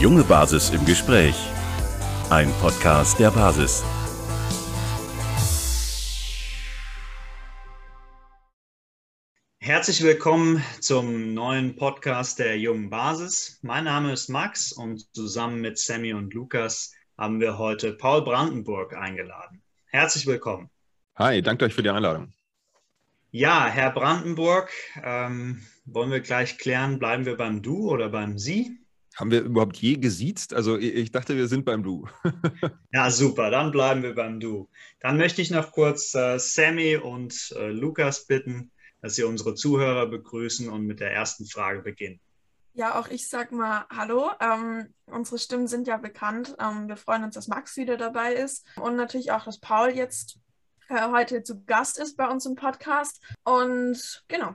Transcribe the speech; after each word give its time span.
junge 0.00 0.22
Basis 0.22 0.70
im 0.70 0.84
Gespräch. 0.84 1.34
Ein 2.30 2.52
Podcast 2.60 3.18
der 3.18 3.32
Basis. 3.32 3.82
Herzlich 9.58 10.02
willkommen 10.04 10.62
zum 10.80 11.34
neuen 11.34 11.74
Podcast 11.74 12.38
der 12.38 12.58
jungen 12.58 12.90
Basis. 12.90 13.58
Mein 13.62 13.84
Name 13.84 14.12
ist 14.12 14.28
Max 14.28 14.70
und 14.70 15.12
zusammen 15.16 15.60
mit 15.60 15.78
Sammy 15.78 16.12
und 16.12 16.32
Lukas 16.32 16.94
haben 17.18 17.40
wir 17.40 17.58
heute 17.58 17.92
Paul 17.92 18.22
Brandenburg 18.22 18.94
eingeladen. 18.94 19.62
Herzlich 19.86 20.26
willkommen. 20.26 20.70
Hi, 21.16 21.42
danke 21.42 21.64
euch 21.64 21.74
für 21.74 21.82
die 21.82 21.90
Einladung. 21.90 22.32
Ja, 23.32 23.66
Herr 23.66 23.90
Brandenburg, 23.90 24.70
ähm, 25.02 25.66
wollen 25.86 26.12
wir 26.12 26.20
gleich 26.20 26.56
klären, 26.56 27.00
bleiben 27.00 27.26
wir 27.26 27.36
beim 27.36 27.62
Du 27.62 27.90
oder 27.90 28.08
beim 28.08 28.38
Sie? 28.38 28.77
Haben 29.18 29.32
wir 29.32 29.42
überhaupt 29.42 29.76
je 29.78 29.96
gesiezt? 29.96 30.54
Also 30.54 30.78
ich 30.78 31.10
dachte, 31.10 31.36
wir 31.36 31.48
sind 31.48 31.64
beim 31.64 31.82
Du. 31.82 32.06
ja, 32.92 33.10
super, 33.10 33.50
dann 33.50 33.72
bleiben 33.72 34.04
wir 34.04 34.14
beim 34.14 34.38
Du. 34.38 34.68
Dann 35.00 35.16
möchte 35.16 35.42
ich 35.42 35.50
noch 35.50 35.72
kurz 35.72 36.14
äh, 36.14 36.38
Sammy 36.38 36.96
und 36.96 37.52
äh, 37.58 37.70
Lukas 37.70 38.26
bitten, 38.26 38.70
dass 39.02 39.16
sie 39.16 39.24
unsere 39.24 39.56
Zuhörer 39.56 40.06
begrüßen 40.06 40.68
und 40.68 40.86
mit 40.86 41.00
der 41.00 41.12
ersten 41.12 41.46
Frage 41.46 41.82
beginnen. 41.82 42.20
Ja, 42.74 42.96
auch 43.00 43.08
ich 43.08 43.28
sag 43.28 43.50
mal 43.50 43.86
Hallo. 43.90 44.30
Ähm, 44.40 44.94
unsere 45.06 45.40
Stimmen 45.40 45.66
sind 45.66 45.88
ja 45.88 45.96
bekannt. 45.96 46.54
Ähm, 46.60 46.86
wir 46.86 46.96
freuen 46.96 47.24
uns, 47.24 47.34
dass 47.34 47.48
Max 47.48 47.76
wieder 47.76 47.96
dabei 47.96 48.34
ist 48.34 48.64
und 48.76 48.94
natürlich 48.94 49.32
auch, 49.32 49.44
dass 49.44 49.58
Paul 49.58 49.88
jetzt 49.88 50.38
äh, 50.90 51.10
heute 51.10 51.42
zu 51.42 51.64
Gast 51.64 51.98
ist 51.98 52.16
bei 52.16 52.28
uns 52.28 52.46
im 52.46 52.54
Podcast. 52.54 53.20
Und 53.42 54.22
genau. 54.28 54.54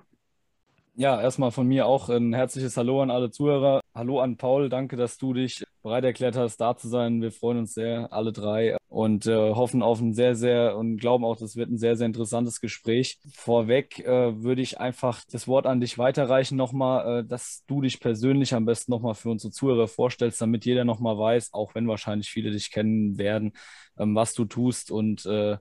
Ja, 0.95 1.20
erstmal 1.22 1.52
von 1.52 1.67
mir 1.67 1.86
auch 1.86 2.08
ein 2.08 2.33
herzliches 2.33 2.77
Hallo 2.77 3.02
an 3.02 3.11
alle 3.11 3.30
Zuhörer. 3.30 3.83
Hallo 3.95 4.19
an 4.22 4.38
Paul, 4.38 4.69
danke, 4.69 4.95
dass 4.95 5.17
du 5.17 5.33
dich 5.33 5.63
bereit 5.83 6.03
erklärt 6.03 6.36
hast, 6.36 6.58
da 6.58 6.75
zu 6.75 6.88
sein. 6.89 7.22
Wir 7.22 7.31
freuen 7.31 7.59
uns 7.59 7.73
sehr, 7.73 8.11
alle 8.11 8.31
drei, 8.31 8.75
und 8.94 9.25
äh, 9.25 9.53
hoffen 9.55 9.81
auf 9.81 9.99
ein 10.02 10.13
sehr, 10.13 10.36
sehr 10.36 10.77
und 10.77 10.97
glauben 10.97 11.25
auch, 11.25 11.36
das 11.36 11.55
wird 11.55 11.72
ein 11.72 11.80
sehr, 11.80 11.97
sehr 11.97 12.05
interessantes 12.05 12.61
Gespräch. 12.61 13.17
Vorweg 13.33 13.97
äh, 14.05 14.44
würde 14.44 14.61
ich 14.61 14.80
einfach 14.80 15.23
das 15.31 15.47
Wort 15.47 15.66
an 15.66 15.81
dich 15.81 15.97
weiterreichen 15.97 16.58
nochmal, 16.58 17.21
äh, 17.21 17.25
dass 17.25 17.64
du 17.66 17.81
dich 17.81 17.99
persönlich 17.99 18.53
am 18.53 18.66
besten 18.66 18.91
nochmal 18.91 19.16
für 19.16 19.31
unsere 19.31 19.52
Zuhörer 19.52 19.88
vorstellst, 19.88 20.39
damit 20.39 20.66
jeder 20.66 20.86
nochmal 20.86 21.17
weiß, 21.17 21.55
auch 21.55 21.73
wenn 21.73 21.88
wahrscheinlich 21.88 22.30
viele 22.30 22.52
dich 22.52 22.69
kennen 22.69 23.17
werden, 23.17 23.53
ähm, 23.97 24.14
was 24.14 24.36
du 24.36 24.45
tust 24.45 24.91
und 24.91 25.25
äh, 25.25 25.58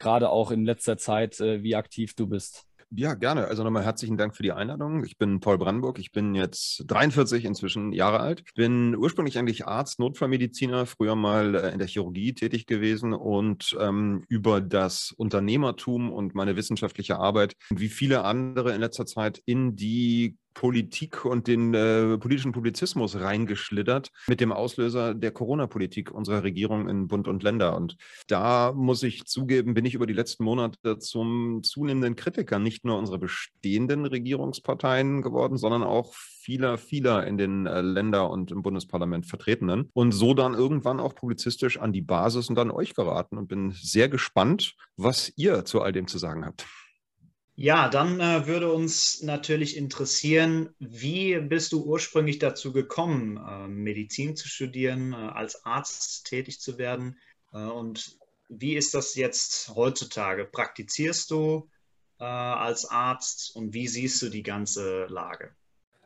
gerade 0.00 0.30
auch 0.30 0.50
in 0.50 0.64
letzter 0.64 0.98
Zeit, 0.98 1.38
äh, 1.38 1.62
wie 1.62 1.76
aktiv 1.76 2.14
du 2.16 2.26
bist. 2.26 2.66
Ja, 2.94 3.14
gerne. 3.14 3.46
Also 3.46 3.64
nochmal 3.64 3.84
herzlichen 3.84 4.18
Dank 4.18 4.36
für 4.36 4.42
die 4.42 4.52
Einladung. 4.52 5.02
Ich 5.02 5.16
bin 5.16 5.40
Paul 5.40 5.56
Brandenburg. 5.56 5.98
Ich 5.98 6.12
bin 6.12 6.34
jetzt 6.34 6.84
43 6.86 7.46
inzwischen 7.46 7.92
Jahre 7.92 8.20
alt. 8.20 8.44
Bin 8.54 8.94
ursprünglich 8.94 9.38
eigentlich 9.38 9.66
Arzt, 9.66 9.98
Notfallmediziner, 9.98 10.84
früher 10.84 11.16
mal 11.16 11.54
äh, 11.54 11.72
in 11.72 11.78
der 11.78 11.88
Chirurgie 11.88 12.34
tätig 12.34 12.66
gewesen 12.66 13.14
und 13.14 13.74
ähm, 13.80 14.24
über 14.28 14.60
das 14.60 15.10
Unternehmertum 15.16 16.12
und 16.12 16.34
meine 16.34 16.54
wissenschaftliche 16.54 17.18
Arbeit, 17.18 17.54
wie 17.70 17.88
viele 17.88 18.24
andere 18.24 18.74
in 18.74 18.80
letzter 18.82 19.06
Zeit, 19.06 19.40
in 19.46 19.74
die 19.74 20.36
Politik 20.54 21.24
und 21.24 21.46
den 21.46 21.74
äh, 21.74 22.18
politischen 22.18 22.52
Publizismus 22.52 23.18
reingeschlittert 23.18 24.10
mit 24.26 24.40
dem 24.40 24.52
Auslöser 24.52 25.14
der 25.14 25.30
Corona-Politik 25.30 26.10
unserer 26.10 26.42
Regierung 26.42 26.88
in 26.88 27.08
Bund 27.08 27.28
und 27.28 27.42
Länder. 27.42 27.76
Und 27.76 27.96
da 28.28 28.72
muss 28.72 29.02
ich 29.02 29.24
zugeben, 29.24 29.74
bin 29.74 29.84
ich 29.84 29.94
über 29.94 30.06
die 30.06 30.12
letzten 30.12 30.44
Monate 30.44 30.98
zum 30.98 31.62
zunehmenden 31.62 32.16
Kritiker 32.16 32.58
nicht 32.58 32.84
nur 32.84 32.98
unserer 32.98 33.18
bestehenden 33.18 34.06
Regierungsparteien 34.06 35.22
geworden, 35.22 35.56
sondern 35.56 35.82
auch 35.82 36.14
vieler, 36.14 36.78
vieler 36.78 37.26
in 37.26 37.38
den 37.38 37.66
äh, 37.66 37.80
Länder 37.80 38.30
und 38.30 38.50
im 38.50 38.62
Bundesparlament 38.62 39.26
vertretenen 39.26 39.90
und 39.92 40.12
so 40.12 40.34
dann 40.34 40.54
irgendwann 40.54 41.00
auch 41.00 41.14
publizistisch 41.14 41.78
an 41.78 41.92
die 41.92 42.02
Basis 42.02 42.48
und 42.48 42.58
an 42.58 42.70
euch 42.70 42.94
geraten 42.94 43.38
und 43.38 43.48
bin 43.48 43.70
sehr 43.70 44.08
gespannt, 44.08 44.74
was 44.96 45.32
ihr 45.36 45.64
zu 45.64 45.80
all 45.82 45.92
dem 45.92 46.06
zu 46.06 46.18
sagen 46.18 46.44
habt. 46.44 46.66
Ja, 47.54 47.88
dann 47.88 48.18
äh, 48.20 48.46
würde 48.46 48.72
uns 48.72 49.22
natürlich 49.22 49.76
interessieren, 49.76 50.70
wie 50.78 51.38
bist 51.38 51.72
du 51.72 51.84
ursprünglich 51.84 52.38
dazu 52.38 52.72
gekommen, 52.72 53.36
äh, 53.36 53.68
Medizin 53.68 54.36
zu 54.36 54.48
studieren, 54.48 55.12
äh, 55.12 55.16
als 55.16 55.64
Arzt 55.66 56.26
tätig 56.26 56.60
zu 56.60 56.78
werden? 56.78 57.18
Äh, 57.52 57.58
und 57.58 58.18
wie 58.48 58.74
ist 58.74 58.94
das 58.94 59.14
jetzt 59.16 59.72
heutzutage? 59.74 60.46
Praktizierst 60.46 61.30
du 61.30 61.68
äh, 62.18 62.24
als 62.24 62.86
Arzt 62.86 63.54
und 63.54 63.74
wie 63.74 63.86
siehst 63.86 64.22
du 64.22 64.30
die 64.30 64.42
ganze 64.42 65.06
Lage? 65.06 65.54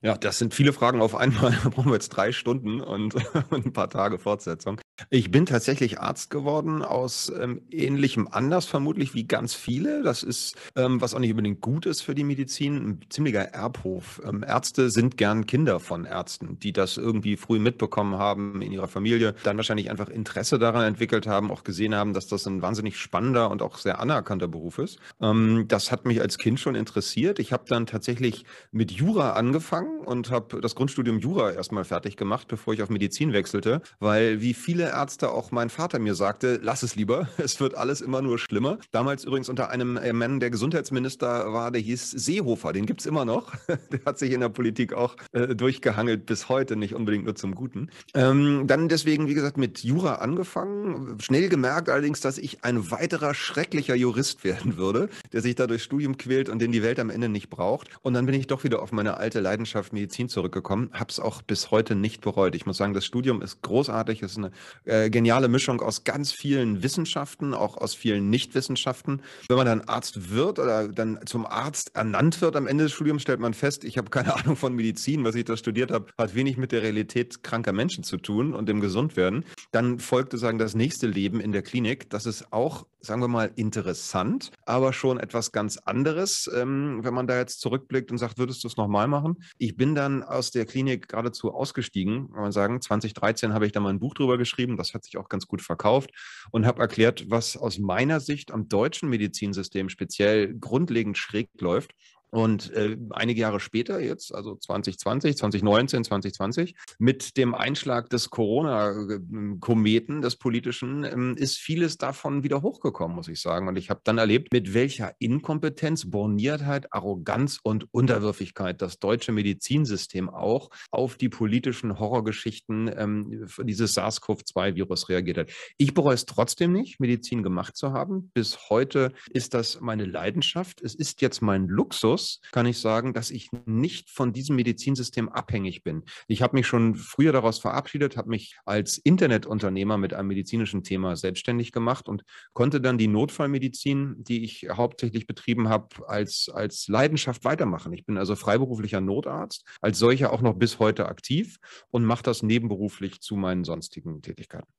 Ja, 0.02 0.16
das 0.16 0.38
sind 0.38 0.52
viele 0.52 0.72
Fragen 0.72 1.00
auf 1.00 1.14
einmal. 1.14 1.52
Da 1.62 1.68
brauchen 1.68 1.90
wir 1.90 1.94
jetzt 1.94 2.08
drei 2.08 2.32
Stunden 2.32 2.80
und, 2.80 3.14
ein 3.50 3.72
paar 3.72 3.88
Tage 3.88 4.18
Fortsetzung. 4.18 4.80
Ich 5.10 5.30
bin 5.30 5.44
tatsächlich 5.44 6.00
Arzt 6.00 6.30
geworden 6.30 6.82
aus 6.82 7.30
ähm, 7.38 7.60
ähnlichem 7.70 8.28
Anlass 8.30 8.64
vermutlich 8.64 9.14
wie 9.14 9.24
ganz 9.24 9.54
viele. 9.54 10.02
Das 10.02 10.22
ist, 10.22 10.56
ähm, 10.74 11.00
was 11.02 11.14
auch 11.14 11.18
nicht 11.18 11.30
unbedingt 11.30 11.60
gut 11.60 11.84
ist 11.84 12.00
für 12.00 12.14
die 12.14 12.24
Medizin, 12.24 12.76
ein 12.76 13.00
ziemlicher 13.10 13.42
Erbhof. 13.42 14.22
Ähm, 14.24 14.42
Ärzte 14.46 14.90
sind 14.90 15.18
gern 15.18 15.46
Kinder 15.46 15.80
von 15.80 16.06
Ärzten, 16.06 16.58
die 16.60 16.72
das 16.72 16.96
irgendwie 16.96 17.36
früh 17.36 17.58
mitbekommen 17.58 18.16
haben 18.16 18.62
in 18.62 18.72
ihrer 18.72 18.88
Familie, 18.88 19.34
dann 19.42 19.58
wahrscheinlich 19.58 19.90
einfach 19.90 20.08
Interesse 20.08 20.58
daran 20.58 20.84
entwickelt 20.84 21.26
haben, 21.26 21.50
auch 21.50 21.62
gesehen 21.62 21.94
haben, 21.94 22.14
dass 22.14 22.26
das 22.26 22.46
ein 22.46 22.62
wahnsinnig 22.62 22.96
spannender 22.96 23.50
und 23.50 23.60
auch 23.60 23.76
sehr 23.76 24.00
anerkannter 24.00 24.48
Beruf 24.48 24.78
ist. 24.78 24.98
Ähm, 25.20 25.66
das 25.68 25.92
hat 25.92 26.06
mich 26.06 26.22
als 26.22 26.38
Kind 26.38 26.58
schon 26.58 26.74
interessiert. 26.74 27.38
Ich 27.38 27.52
habe 27.52 27.64
dann 27.68 27.84
tatsächlich 27.84 28.44
mit 28.72 28.92
Jura 28.92 29.34
angefangen 29.34 30.00
und 30.00 30.30
habe 30.30 30.60
das 30.62 30.74
Grundstudium 30.74 31.18
Jura 31.18 31.52
erstmal 31.52 31.84
fertig 31.84 32.16
gemacht, 32.16 32.48
bevor 32.48 32.72
ich 32.72 32.82
auf 32.82 32.88
Medizin 32.88 33.34
wechselte, 33.34 33.82
weil 33.98 34.40
wie 34.40 34.54
viele 34.54 34.85
Ärzte 34.88 35.30
auch 35.30 35.50
mein 35.50 35.70
Vater 35.70 35.98
mir 35.98 36.14
sagte, 36.14 36.60
lass 36.62 36.82
es 36.82 36.96
lieber, 36.96 37.28
es 37.38 37.60
wird 37.60 37.74
alles 37.74 38.00
immer 38.00 38.22
nur 38.22 38.38
schlimmer. 38.38 38.78
Damals 38.90 39.24
übrigens 39.24 39.48
unter 39.48 39.70
einem 39.70 39.96
äh, 39.96 40.12
Mann, 40.12 40.40
der 40.40 40.50
Gesundheitsminister 40.50 41.52
war, 41.52 41.70
der 41.70 41.80
hieß 41.80 42.10
Seehofer, 42.10 42.72
den 42.72 42.86
gibt 42.86 43.00
es 43.00 43.06
immer 43.06 43.24
noch. 43.24 43.52
der 43.68 44.00
hat 44.04 44.18
sich 44.18 44.32
in 44.32 44.40
der 44.40 44.48
Politik 44.48 44.92
auch 44.92 45.16
äh, 45.32 45.54
durchgehangelt 45.54 46.26
bis 46.26 46.48
heute, 46.48 46.76
nicht 46.76 46.94
unbedingt 46.94 47.24
nur 47.24 47.34
zum 47.34 47.54
Guten. 47.54 47.90
Ähm, 48.14 48.66
dann 48.66 48.88
deswegen, 48.88 49.28
wie 49.28 49.34
gesagt, 49.34 49.56
mit 49.56 49.84
Jura 49.84 50.16
angefangen, 50.16 51.18
schnell 51.20 51.48
gemerkt 51.48 51.88
allerdings, 51.88 52.20
dass 52.20 52.38
ich 52.38 52.64
ein 52.64 52.90
weiterer 52.90 53.34
schrecklicher 53.34 53.94
Jurist 53.94 54.44
werden 54.44 54.76
würde, 54.76 55.08
der 55.32 55.42
sich 55.42 55.54
da 55.54 55.66
durchs 55.66 55.84
Studium 55.84 56.16
quält 56.16 56.48
und 56.48 56.60
den 56.60 56.72
die 56.72 56.82
Welt 56.82 56.98
am 56.98 57.10
Ende 57.10 57.28
nicht 57.28 57.50
braucht. 57.50 57.88
Und 58.02 58.14
dann 58.14 58.26
bin 58.26 58.34
ich 58.34 58.46
doch 58.46 58.64
wieder 58.64 58.82
auf 58.82 58.92
meine 58.92 59.16
alte 59.16 59.40
Leidenschaft 59.40 59.92
Medizin 59.92 60.28
zurückgekommen, 60.28 60.90
habe 60.92 61.10
es 61.10 61.20
auch 61.20 61.42
bis 61.42 61.70
heute 61.70 61.94
nicht 61.94 62.20
bereut. 62.20 62.54
Ich 62.54 62.66
muss 62.66 62.76
sagen, 62.76 62.94
das 62.94 63.04
Studium 63.04 63.42
ist 63.42 63.62
großartig, 63.62 64.22
es 64.22 64.32
ist 64.32 64.38
eine 64.38 64.52
äh, 64.84 65.10
geniale 65.10 65.48
Mischung 65.48 65.80
aus 65.80 66.04
ganz 66.04 66.32
vielen 66.32 66.82
Wissenschaften, 66.82 67.54
auch 67.54 67.76
aus 67.76 67.94
vielen 67.94 68.30
Nichtwissenschaften. 68.30 69.22
Wenn 69.48 69.56
man 69.56 69.66
dann 69.66 69.80
Arzt 69.82 70.30
wird 70.30 70.58
oder 70.58 70.88
dann 70.88 71.20
zum 71.26 71.46
Arzt 71.46 71.94
ernannt 71.94 72.40
wird 72.40 72.56
am 72.56 72.66
Ende 72.66 72.84
des 72.84 72.92
Studiums, 72.92 73.22
stellt 73.22 73.40
man 73.40 73.54
fest, 73.54 73.84
ich 73.84 73.98
habe 73.98 74.10
keine 74.10 74.34
Ahnung 74.36 74.56
von 74.56 74.74
Medizin, 74.74 75.24
was 75.24 75.34
ich 75.34 75.44
da 75.44 75.56
studiert 75.56 75.90
habe, 75.90 76.06
hat 76.18 76.34
wenig 76.34 76.56
mit 76.56 76.72
der 76.72 76.82
Realität 76.82 77.42
kranker 77.42 77.72
Menschen 77.72 78.04
zu 78.04 78.16
tun 78.16 78.54
und 78.54 78.68
dem 78.68 78.80
Gesundwerden. 78.80 79.44
Dann 79.72 79.98
folgte 79.98 80.38
sagen 80.38 80.58
das 80.58 80.74
nächste 80.74 81.06
Leben 81.06 81.40
in 81.40 81.52
der 81.52 81.62
Klinik. 81.62 82.10
Das 82.10 82.26
ist 82.26 82.52
auch, 82.52 82.86
sagen 83.00 83.20
wir 83.20 83.28
mal, 83.28 83.50
interessant, 83.56 84.50
aber 84.64 84.92
schon 84.92 85.18
etwas 85.18 85.52
ganz 85.52 85.78
anderes, 85.78 86.50
ähm, 86.54 87.00
wenn 87.02 87.14
man 87.14 87.26
da 87.26 87.38
jetzt 87.38 87.60
zurückblickt 87.60 88.10
und 88.10 88.18
sagt, 88.18 88.38
würdest 88.38 88.64
du 88.64 88.68
es 88.68 88.76
nochmal 88.76 89.08
machen? 89.08 89.36
Ich 89.58 89.76
bin 89.76 89.94
dann 89.94 90.22
aus 90.22 90.50
der 90.50 90.66
Klinik 90.66 91.08
geradezu 91.08 91.52
ausgestiegen, 91.52 92.32
kann 92.32 92.42
man 92.42 92.52
sagen. 92.52 92.80
2013 92.80 93.52
habe 93.52 93.66
ich 93.66 93.72
da 93.72 93.80
mal 93.80 93.90
ein 93.90 94.00
Buch 94.00 94.14
drüber 94.14 94.38
geschrieben 94.38 94.65
das 94.74 94.94
hat 94.94 95.04
sich 95.04 95.18
auch 95.18 95.28
ganz 95.28 95.46
gut 95.46 95.60
verkauft 95.60 96.10
und 96.50 96.66
habe 96.66 96.80
erklärt, 96.80 97.28
was 97.28 97.56
aus 97.56 97.78
meiner 97.78 98.20
Sicht 98.20 98.50
am 98.50 98.68
deutschen 98.68 99.10
Medizinsystem 99.10 99.90
speziell 99.90 100.54
grundlegend 100.58 101.18
schräg 101.18 101.50
läuft 101.60 101.92
und 102.30 102.72
äh, 102.72 102.96
einige 103.10 103.40
Jahre 103.40 103.60
später, 103.60 104.00
jetzt, 104.00 104.34
also 104.34 104.56
2020, 104.56 105.36
2019, 105.36 106.04
2020, 106.04 106.74
mit 106.98 107.36
dem 107.36 107.54
Einschlag 107.54 108.10
des 108.10 108.30
Corona-Kometen, 108.30 110.22
des 110.22 110.36
politischen, 110.36 111.04
ähm, 111.04 111.36
ist 111.36 111.58
vieles 111.58 111.98
davon 111.98 112.42
wieder 112.42 112.62
hochgekommen, 112.62 113.16
muss 113.16 113.28
ich 113.28 113.40
sagen. 113.40 113.68
Und 113.68 113.76
ich 113.76 113.90
habe 113.90 114.00
dann 114.04 114.18
erlebt, 114.18 114.52
mit 114.52 114.74
welcher 114.74 115.14
Inkompetenz, 115.18 116.10
Borniertheit, 116.10 116.92
Arroganz 116.92 117.60
und 117.62 117.86
Unterwürfigkeit 117.92 118.82
das 118.82 118.98
deutsche 118.98 119.32
Medizinsystem 119.32 120.28
auch 120.28 120.70
auf 120.90 121.16
die 121.16 121.28
politischen 121.28 121.98
Horrorgeschichten 121.98 122.90
ähm, 122.96 123.46
dieses 123.62 123.94
SARS-CoV-2-Virus 123.94 125.08
reagiert 125.08 125.38
hat. 125.38 125.50
Ich 125.78 125.94
bereue 125.94 126.14
es 126.14 126.26
trotzdem 126.26 126.72
nicht, 126.72 126.98
Medizin 126.98 127.42
gemacht 127.44 127.76
zu 127.76 127.92
haben. 127.92 128.30
Bis 128.34 128.68
heute 128.68 129.12
ist 129.30 129.54
das 129.54 129.80
meine 129.80 130.04
Leidenschaft. 130.04 130.82
Es 130.82 130.94
ist 130.94 131.22
jetzt 131.22 131.40
mein 131.40 131.68
Luxus 131.68 132.15
Schluss 132.16 132.40
kann 132.50 132.66
ich 132.66 132.78
sagen, 132.78 133.12
dass 133.12 133.30
ich 133.30 133.50
nicht 133.66 134.10
von 134.10 134.32
diesem 134.32 134.56
Medizinsystem 134.56 135.28
abhängig 135.28 135.82
bin. 135.82 136.04
Ich 136.28 136.40
habe 136.40 136.56
mich 136.56 136.66
schon 136.66 136.94
früher 136.94 137.32
daraus 137.32 137.58
verabschiedet, 137.58 138.16
habe 138.16 138.30
mich 138.30 138.56
als 138.64 138.96
Internetunternehmer 138.96 139.98
mit 139.98 140.14
einem 140.14 140.28
medizinischen 140.28 140.82
Thema 140.82 141.16
selbstständig 141.16 141.72
gemacht 141.72 142.08
und 142.08 142.22
konnte 142.54 142.80
dann 142.80 142.96
die 142.96 143.08
Notfallmedizin, 143.08 144.16
die 144.24 144.44
ich 144.44 144.68
hauptsächlich 144.70 145.26
betrieben 145.26 145.68
habe, 145.68 145.88
als, 146.08 146.48
als 146.52 146.88
Leidenschaft 146.88 147.44
weitermachen. 147.44 147.92
Ich 147.92 148.06
bin 148.06 148.16
also 148.16 148.34
freiberuflicher 148.34 149.02
Notarzt, 149.02 149.64
als 149.82 149.98
solcher 149.98 150.32
auch 150.32 150.40
noch 150.40 150.54
bis 150.54 150.78
heute 150.78 151.06
aktiv 151.06 151.58
und 151.90 152.04
mache 152.04 152.22
das 152.22 152.42
nebenberuflich 152.42 153.20
zu 153.20 153.36
meinen 153.36 153.64
sonstigen 153.64 154.22
Tätigkeiten. 154.22 154.72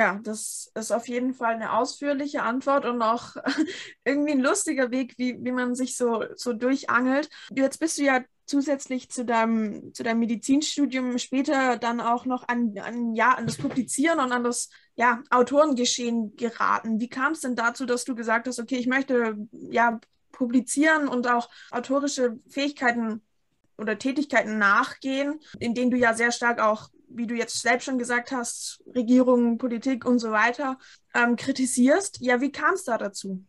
Ja, 0.00 0.18
das 0.22 0.72
ist 0.74 0.92
auf 0.92 1.08
jeden 1.08 1.34
Fall 1.34 1.56
eine 1.56 1.74
ausführliche 1.74 2.42
Antwort 2.42 2.86
und 2.86 3.02
auch 3.02 3.36
irgendwie 4.04 4.32
ein 4.32 4.40
lustiger 4.40 4.90
Weg, 4.90 5.12
wie, 5.18 5.36
wie 5.44 5.52
man 5.52 5.74
sich 5.74 5.94
so, 5.94 6.24
so 6.36 6.54
durchangelt. 6.54 7.28
Jetzt 7.54 7.80
bist 7.80 7.98
du 7.98 8.04
ja 8.04 8.22
zusätzlich 8.46 9.10
zu 9.10 9.26
deinem, 9.26 9.92
zu 9.92 10.02
deinem 10.02 10.20
Medizinstudium 10.20 11.18
später 11.18 11.76
dann 11.76 12.00
auch 12.00 12.24
noch 12.24 12.48
an, 12.48 12.78
an, 12.78 13.14
ja, 13.14 13.34
an 13.34 13.44
das 13.44 13.58
Publizieren 13.58 14.20
und 14.20 14.32
an 14.32 14.42
das 14.42 14.70
ja, 14.94 15.22
Autorengeschehen 15.28 16.34
geraten. 16.34 16.98
Wie 16.98 17.10
kam 17.10 17.32
es 17.32 17.40
denn 17.40 17.54
dazu, 17.54 17.84
dass 17.84 18.06
du 18.06 18.14
gesagt 18.14 18.48
hast, 18.48 18.58
okay, 18.58 18.76
ich 18.76 18.86
möchte 18.86 19.36
ja 19.52 20.00
publizieren 20.32 21.08
und 21.08 21.28
auch 21.28 21.50
autorische 21.72 22.38
Fähigkeiten 22.48 23.20
oder 23.76 23.98
Tätigkeiten 23.98 24.56
nachgehen, 24.56 25.40
in 25.58 25.74
denen 25.74 25.90
du 25.90 25.98
ja 25.98 26.14
sehr 26.14 26.32
stark 26.32 26.58
auch 26.58 26.88
wie 27.10 27.26
du 27.26 27.34
jetzt 27.34 27.60
selbst 27.60 27.84
schon 27.84 27.98
gesagt 27.98 28.32
hast, 28.32 28.82
Regierung, 28.94 29.58
Politik 29.58 30.04
und 30.04 30.18
so 30.18 30.30
weiter 30.30 30.78
ähm, 31.14 31.36
kritisierst. 31.36 32.20
Ja, 32.20 32.40
wie 32.40 32.52
kam 32.52 32.74
es 32.74 32.84
da 32.84 32.98
dazu? 32.98 33.44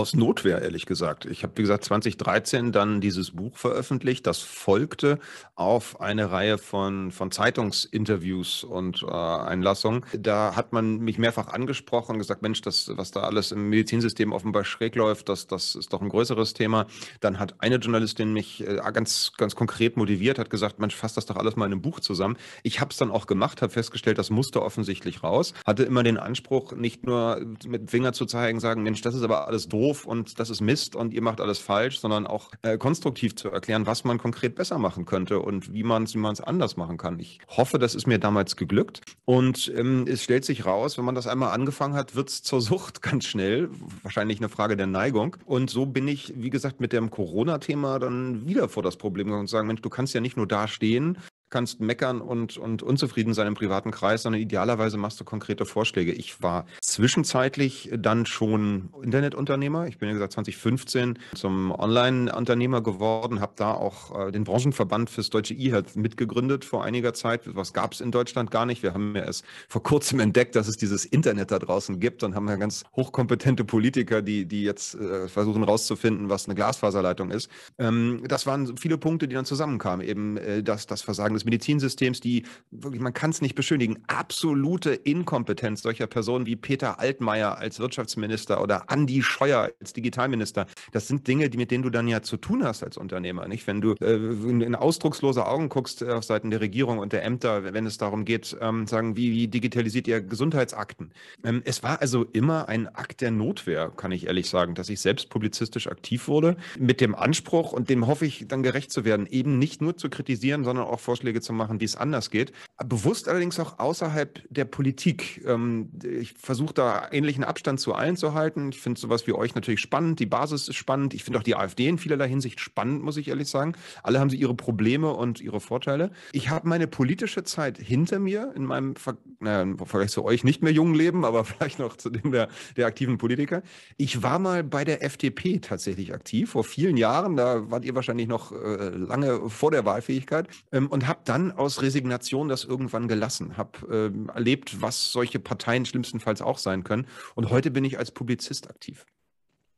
Aus 0.00 0.14
Notwehr, 0.14 0.62
ehrlich 0.62 0.86
gesagt. 0.86 1.26
Ich 1.26 1.42
habe, 1.42 1.52
wie 1.56 1.60
gesagt, 1.60 1.84
2013 1.84 2.72
dann 2.72 3.02
dieses 3.02 3.32
Buch 3.32 3.58
veröffentlicht. 3.58 4.26
Das 4.26 4.38
folgte 4.38 5.18
auf 5.56 6.00
eine 6.00 6.30
Reihe 6.30 6.56
von, 6.56 7.10
von 7.10 7.30
Zeitungsinterviews 7.30 8.64
und 8.64 9.02
äh, 9.02 9.10
Einlassungen. 9.10 10.06
Da 10.18 10.56
hat 10.56 10.72
man 10.72 11.00
mich 11.00 11.18
mehrfach 11.18 11.48
angesprochen 11.48 12.12
und 12.12 12.18
gesagt, 12.18 12.40
Mensch, 12.40 12.62
das, 12.62 12.90
was 12.94 13.10
da 13.10 13.24
alles 13.24 13.52
im 13.52 13.68
Medizinsystem 13.68 14.32
offenbar 14.32 14.64
schräg 14.64 14.94
läuft, 14.94 15.28
das, 15.28 15.46
das 15.46 15.74
ist 15.74 15.92
doch 15.92 16.00
ein 16.00 16.08
größeres 16.08 16.54
Thema. 16.54 16.86
Dann 17.20 17.38
hat 17.38 17.56
eine 17.58 17.76
Journalistin 17.76 18.32
mich 18.32 18.66
äh, 18.66 18.80
ganz, 18.94 19.32
ganz 19.36 19.54
konkret 19.54 19.98
motiviert, 19.98 20.38
hat 20.38 20.48
gesagt, 20.48 20.78
Mensch, 20.78 20.96
fass 20.96 21.12
das 21.12 21.26
doch 21.26 21.36
alles 21.36 21.56
mal 21.56 21.66
in 21.66 21.72
einem 21.72 21.82
Buch 21.82 22.00
zusammen. 22.00 22.38
Ich 22.62 22.80
habe 22.80 22.90
es 22.90 22.96
dann 22.96 23.10
auch 23.10 23.26
gemacht, 23.26 23.60
habe 23.60 23.70
festgestellt, 23.70 24.16
das 24.16 24.30
musste 24.30 24.62
offensichtlich 24.62 25.22
raus. 25.22 25.52
Hatte 25.66 25.82
immer 25.82 26.02
den 26.02 26.16
Anspruch, 26.16 26.72
nicht 26.72 27.04
nur 27.04 27.38
mit 27.66 27.82
dem 27.82 27.88
Finger 27.88 28.14
zu 28.14 28.24
zeigen, 28.24 28.60
sagen, 28.60 28.82
Mensch, 28.82 29.02
das 29.02 29.14
ist 29.14 29.24
aber 29.24 29.46
alles 29.46 29.68
doof 29.68 29.89
doof 29.90 30.06
und 30.06 30.38
das 30.38 30.50
ist 30.50 30.60
Mist 30.60 30.94
und 30.96 31.12
ihr 31.12 31.22
macht 31.22 31.40
alles 31.40 31.58
falsch, 31.58 31.98
sondern 31.98 32.26
auch 32.26 32.50
äh, 32.62 32.78
konstruktiv 32.78 33.34
zu 33.34 33.50
erklären, 33.50 33.86
was 33.86 34.04
man 34.04 34.18
konkret 34.18 34.54
besser 34.54 34.78
machen 34.78 35.04
könnte 35.04 35.40
und 35.40 35.72
wie 35.72 35.82
man 35.82 36.04
es 36.04 36.14
wie 36.14 36.20
anders 36.44 36.76
machen 36.76 36.96
kann. 36.96 37.18
Ich 37.18 37.40
hoffe, 37.48 37.78
das 37.78 37.94
ist 37.94 38.06
mir 38.06 38.18
damals 38.18 38.56
geglückt 38.56 39.00
und 39.24 39.72
ähm, 39.76 40.04
es 40.06 40.22
stellt 40.22 40.44
sich 40.44 40.64
raus, 40.64 40.96
wenn 40.96 41.04
man 41.04 41.14
das 41.14 41.26
einmal 41.26 41.52
angefangen 41.52 41.94
hat, 41.94 42.14
wird 42.14 42.28
es 42.28 42.42
zur 42.42 42.60
Sucht 42.60 43.02
ganz 43.10 43.24
schnell. 43.24 43.68
Wahrscheinlich 44.02 44.38
eine 44.38 44.48
Frage 44.48 44.76
der 44.76 44.86
Neigung. 44.86 45.36
Und 45.44 45.70
so 45.70 45.86
bin 45.86 46.06
ich, 46.06 46.32
wie 46.36 46.50
gesagt, 46.50 46.80
mit 46.80 46.92
dem 46.92 47.10
Corona-Thema 47.10 47.98
dann 47.98 48.46
wieder 48.46 48.68
vor 48.68 48.82
das 48.82 48.96
Problem 48.96 49.26
gekommen 49.26 49.42
und 49.42 49.48
sagen, 49.48 49.66
Mensch, 49.66 49.82
du 49.82 49.90
kannst 49.90 50.14
ja 50.14 50.20
nicht 50.20 50.36
nur 50.36 50.46
da 50.46 50.68
stehen 50.68 51.18
kannst 51.50 51.80
meckern 51.80 52.20
und, 52.20 52.56
und 52.56 52.82
unzufrieden 52.82 53.34
sein 53.34 53.46
im 53.46 53.54
privaten 53.54 53.90
Kreis, 53.90 54.22
sondern 54.22 54.40
idealerweise 54.40 54.96
machst 54.96 55.20
du 55.20 55.24
konkrete 55.24 55.66
Vorschläge. 55.66 56.12
Ich 56.12 56.42
war 56.42 56.66
zwischenzeitlich 56.80 57.90
dann 57.96 58.26
schon 58.26 58.90
Internetunternehmer. 59.02 59.86
Ich 59.86 59.98
bin 59.98 60.08
ja 60.08 60.14
gesagt 60.14 60.32
2015 60.34 61.18
zum 61.34 61.72
Online-Unternehmer 61.72 62.82
geworden, 62.82 63.40
habe 63.40 63.52
da 63.56 63.72
auch 63.72 64.28
äh, 64.28 64.32
den 64.32 64.44
Branchenverband 64.44 65.10
fürs 65.10 65.30
deutsche 65.30 65.54
E-Health 65.54 65.96
mitgegründet 65.96 66.64
vor 66.64 66.84
einiger 66.84 67.14
Zeit. 67.14 67.42
Was 67.54 67.72
gab 67.72 67.92
es 67.92 68.00
in 68.00 68.10
Deutschland 68.10 68.50
gar 68.50 68.66
nicht. 68.66 68.82
Wir 68.82 68.94
haben 68.94 69.14
ja 69.16 69.24
erst 69.24 69.44
vor 69.68 69.82
kurzem 69.82 70.20
entdeckt, 70.20 70.56
dass 70.56 70.68
es 70.68 70.76
dieses 70.76 71.04
Internet 71.04 71.50
da 71.50 71.58
draußen 71.58 72.00
gibt 72.00 72.22
und 72.22 72.34
haben 72.34 72.48
ja 72.48 72.56
ganz 72.56 72.84
hochkompetente 72.94 73.64
Politiker, 73.64 74.22
die, 74.22 74.46
die 74.46 74.62
jetzt 74.62 74.94
äh, 74.94 75.28
versuchen 75.28 75.62
rauszufinden, 75.62 76.28
was 76.28 76.46
eine 76.46 76.54
Glasfaserleitung 76.54 77.30
ist. 77.30 77.50
Ähm, 77.78 78.22
das 78.26 78.46
waren 78.46 78.76
viele 78.76 78.98
Punkte, 78.98 79.28
die 79.28 79.34
dann 79.34 79.44
zusammenkamen. 79.44 80.06
Eben 80.06 80.36
äh, 80.36 80.62
das, 80.62 80.86
das 80.86 81.02
Versagen 81.02 81.34
des 81.34 81.39
Medizinsystems, 81.44 82.20
die 82.20 82.44
wirklich, 82.70 83.00
man 83.00 83.12
kann 83.12 83.30
es 83.30 83.40
nicht 83.40 83.54
beschönigen, 83.54 84.02
absolute 84.06 84.92
Inkompetenz 84.92 85.82
solcher 85.82 86.06
Personen 86.06 86.46
wie 86.46 86.56
Peter 86.56 86.98
Altmaier 86.98 87.58
als 87.58 87.78
Wirtschaftsminister 87.78 88.62
oder 88.62 88.90
Andi 88.90 89.22
Scheuer 89.22 89.70
als 89.80 89.92
Digitalminister. 89.92 90.66
Das 90.92 91.08
sind 91.08 91.26
Dinge, 91.26 91.50
die, 91.50 91.58
mit 91.58 91.70
denen 91.70 91.82
du 91.82 91.90
dann 91.90 92.08
ja 92.08 92.22
zu 92.22 92.36
tun 92.36 92.64
hast 92.64 92.82
als 92.82 92.96
Unternehmer. 92.96 93.46
Nicht? 93.48 93.66
Wenn 93.66 93.80
du 93.80 93.94
äh, 94.00 94.14
in, 94.14 94.60
in, 94.60 94.74
ausdruckslose 94.74 95.46
Augen 95.46 95.68
guckst 95.68 96.02
äh, 96.02 96.10
auf 96.10 96.24
Seiten 96.24 96.50
der 96.50 96.60
Regierung 96.60 96.98
und 96.98 97.12
der 97.12 97.24
Ämter, 97.24 97.72
wenn 97.72 97.86
es 97.86 97.98
darum 97.98 98.24
geht, 98.24 98.56
ähm, 98.60 98.86
sagen, 98.86 99.16
wie, 99.16 99.30
wie 99.32 99.48
digitalisiert 99.48 100.08
ihr 100.08 100.20
Gesundheitsakten? 100.20 101.12
Ähm, 101.44 101.62
es 101.64 101.82
war 101.82 102.00
also 102.00 102.24
immer 102.32 102.68
ein 102.68 102.88
Akt 102.88 103.20
der 103.20 103.30
Notwehr, 103.30 103.92
kann 103.96 104.12
ich 104.12 104.26
ehrlich 104.26 104.48
sagen, 104.48 104.74
dass 104.74 104.88
ich 104.88 105.00
selbst 105.00 105.30
publizistisch 105.30 105.86
aktiv 105.86 106.28
wurde, 106.28 106.56
mit 106.78 107.00
dem 107.00 107.14
Anspruch 107.14 107.72
und 107.72 107.88
dem 107.90 108.06
hoffe 108.06 108.26
ich 108.26 108.46
dann 108.48 108.62
gerecht 108.62 108.90
zu 108.90 109.04
werden, 109.04 109.26
eben 109.26 109.58
nicht 109.58 109.80
nur 109.80 109.96
zu 109.96 110.10
kritisieren, 110.10 110.64
sondern 110.64 110.86
auch 110.86 111.00
Vorschläge 111.00 111.29
Vorschläge 111.30 111.40
zu 111.40 111.52
machen, 111.52 111.80
wie 111.80 111.84
es 111.84 111.96
anders 111.96 112.30
geht. 112.30 112.52
Bewusst 112.84 113.28
allerdings 113.28 113.58
auch 113.60 113.78
außerhalb 113.78 114.42
der 114.50 114.64
Politik. 114.64 115.42
Ähm, 115.46 115.90
ich 116.02 116.34
versuche 116.34 116.74
da 116.74 117.08
ähnlichen 117.12 117.44
Abstand 117.44 117.78
zu 117.80 117.94
allen 117.94 118.16
zu 118.16 118.34
halten. 118.34 118.70
Ich 118.70 118.80
finde 118.80 119.00
sowas 119.00 119.26
wie 119.26 119.32
euch 119.32 119.54
natürlich 119.54 119.80
spannend. 119.80 120.18
Die 120.18 120.26
Basis 120.26 120.68
ist 120.68 120.76
spannend. 120.76 121.14
Ich 121.14 121.24
finde 121.24 121.38
auch 121.38 121.42
die 121.42 121.56
AfD 121.56 121.88
in 121.88 121.98
vielerlei 121.98 122.28
Hinsicht 122.28 122.60
spannend, 122.60 123.02
muss 123.02 123.16
ich 123.16 123.28
ehrlich 123.28 123.48
sagen. 123.48 123.74
Alle 124.02 124.18
haben 124.18 124.30
sie 124.30 124.36
ihre 124.36 124.54
Probleme 124.54 125.12
und 125.12 125.40
ihre 125.40 125.60
Vorteile. 125.60 126.10
Ich 126.32 126.50
habe 126.50 126.68
meine 126.68 126.86
politische 126.86 127.44
Zeit 127.44 127.78
hinter 127.78 128.18
mir 128.18 128.52
in 128.56 128.64
meinem, 128.64 128.96
Ver 128.96 129.16
naja, 129.40 129.62
im 129.62 129.78
Vergleich 129.78 130.10
zu 130.10 130.24
euch 130.24 130.44
nicht 130.44 130.62
mehr 130.62 130.72
jungen 130.72 130.94
Leben, 130.94 131.24
aber 131.24 131.44
vielleicht 131.50 131.78
noch 131.78 131.96
zu 131.96 132.10
dem 132.10 132.32
der, 132.32 132.48
der 132.76 132.86
aktiven 132.86 133.18
Politiker. 133.18 133.62
Ich 133.96 134.22
war 134.22 134.38
mal 134.38 134.64
bei 134.64 134.84
der 134.84 135.02
FDP 135.02 135.60
tatsächlich 135.60 136.12
aktiv, 136.12 136.50
vor 136.50 136.64
vielen 136.64 136.96
Jahren. 136.96 137.36
Da 137.36 137.70
wart 137.70 137.84
ihr 137.84 137.94
wahrscheinlich 137.94 138.28
noch 138.28 138.52
äh, 138.52 138.88
lange 138.88 139.48
vor 139.48 139.70
der 139.70 139.84
Wahlfähigkeit 139.84 140.48
ähm, 140.72 140.88
und 140.88 141.06
habe 141.06 141.19
dann 141.24 141.52
aus 141.52 141.82
Resignation 141.82 142.48
das 142.48 142.64
irgendwann 142.64 143.08
gelassen, 143.08 143.56
habe 143.56 144.12
äh, 144.12 144.32
erlebt, 144.32 144.80
was 144.80 145.12
solche 145.12 145.38
Parteien 145.38 145.86
schlimmstenfalls 145.86 146.42
auch 146.42 146.58
sein 146.58 146.84
können. 146.84 147.06
Und 147.34 147.50
heute 147.50 147.70
bin 147.70 147.84
ich 147.84 147.98
als 147.98 148.10
Publizist 148.10 148.68
aktiv. 148.70 149.06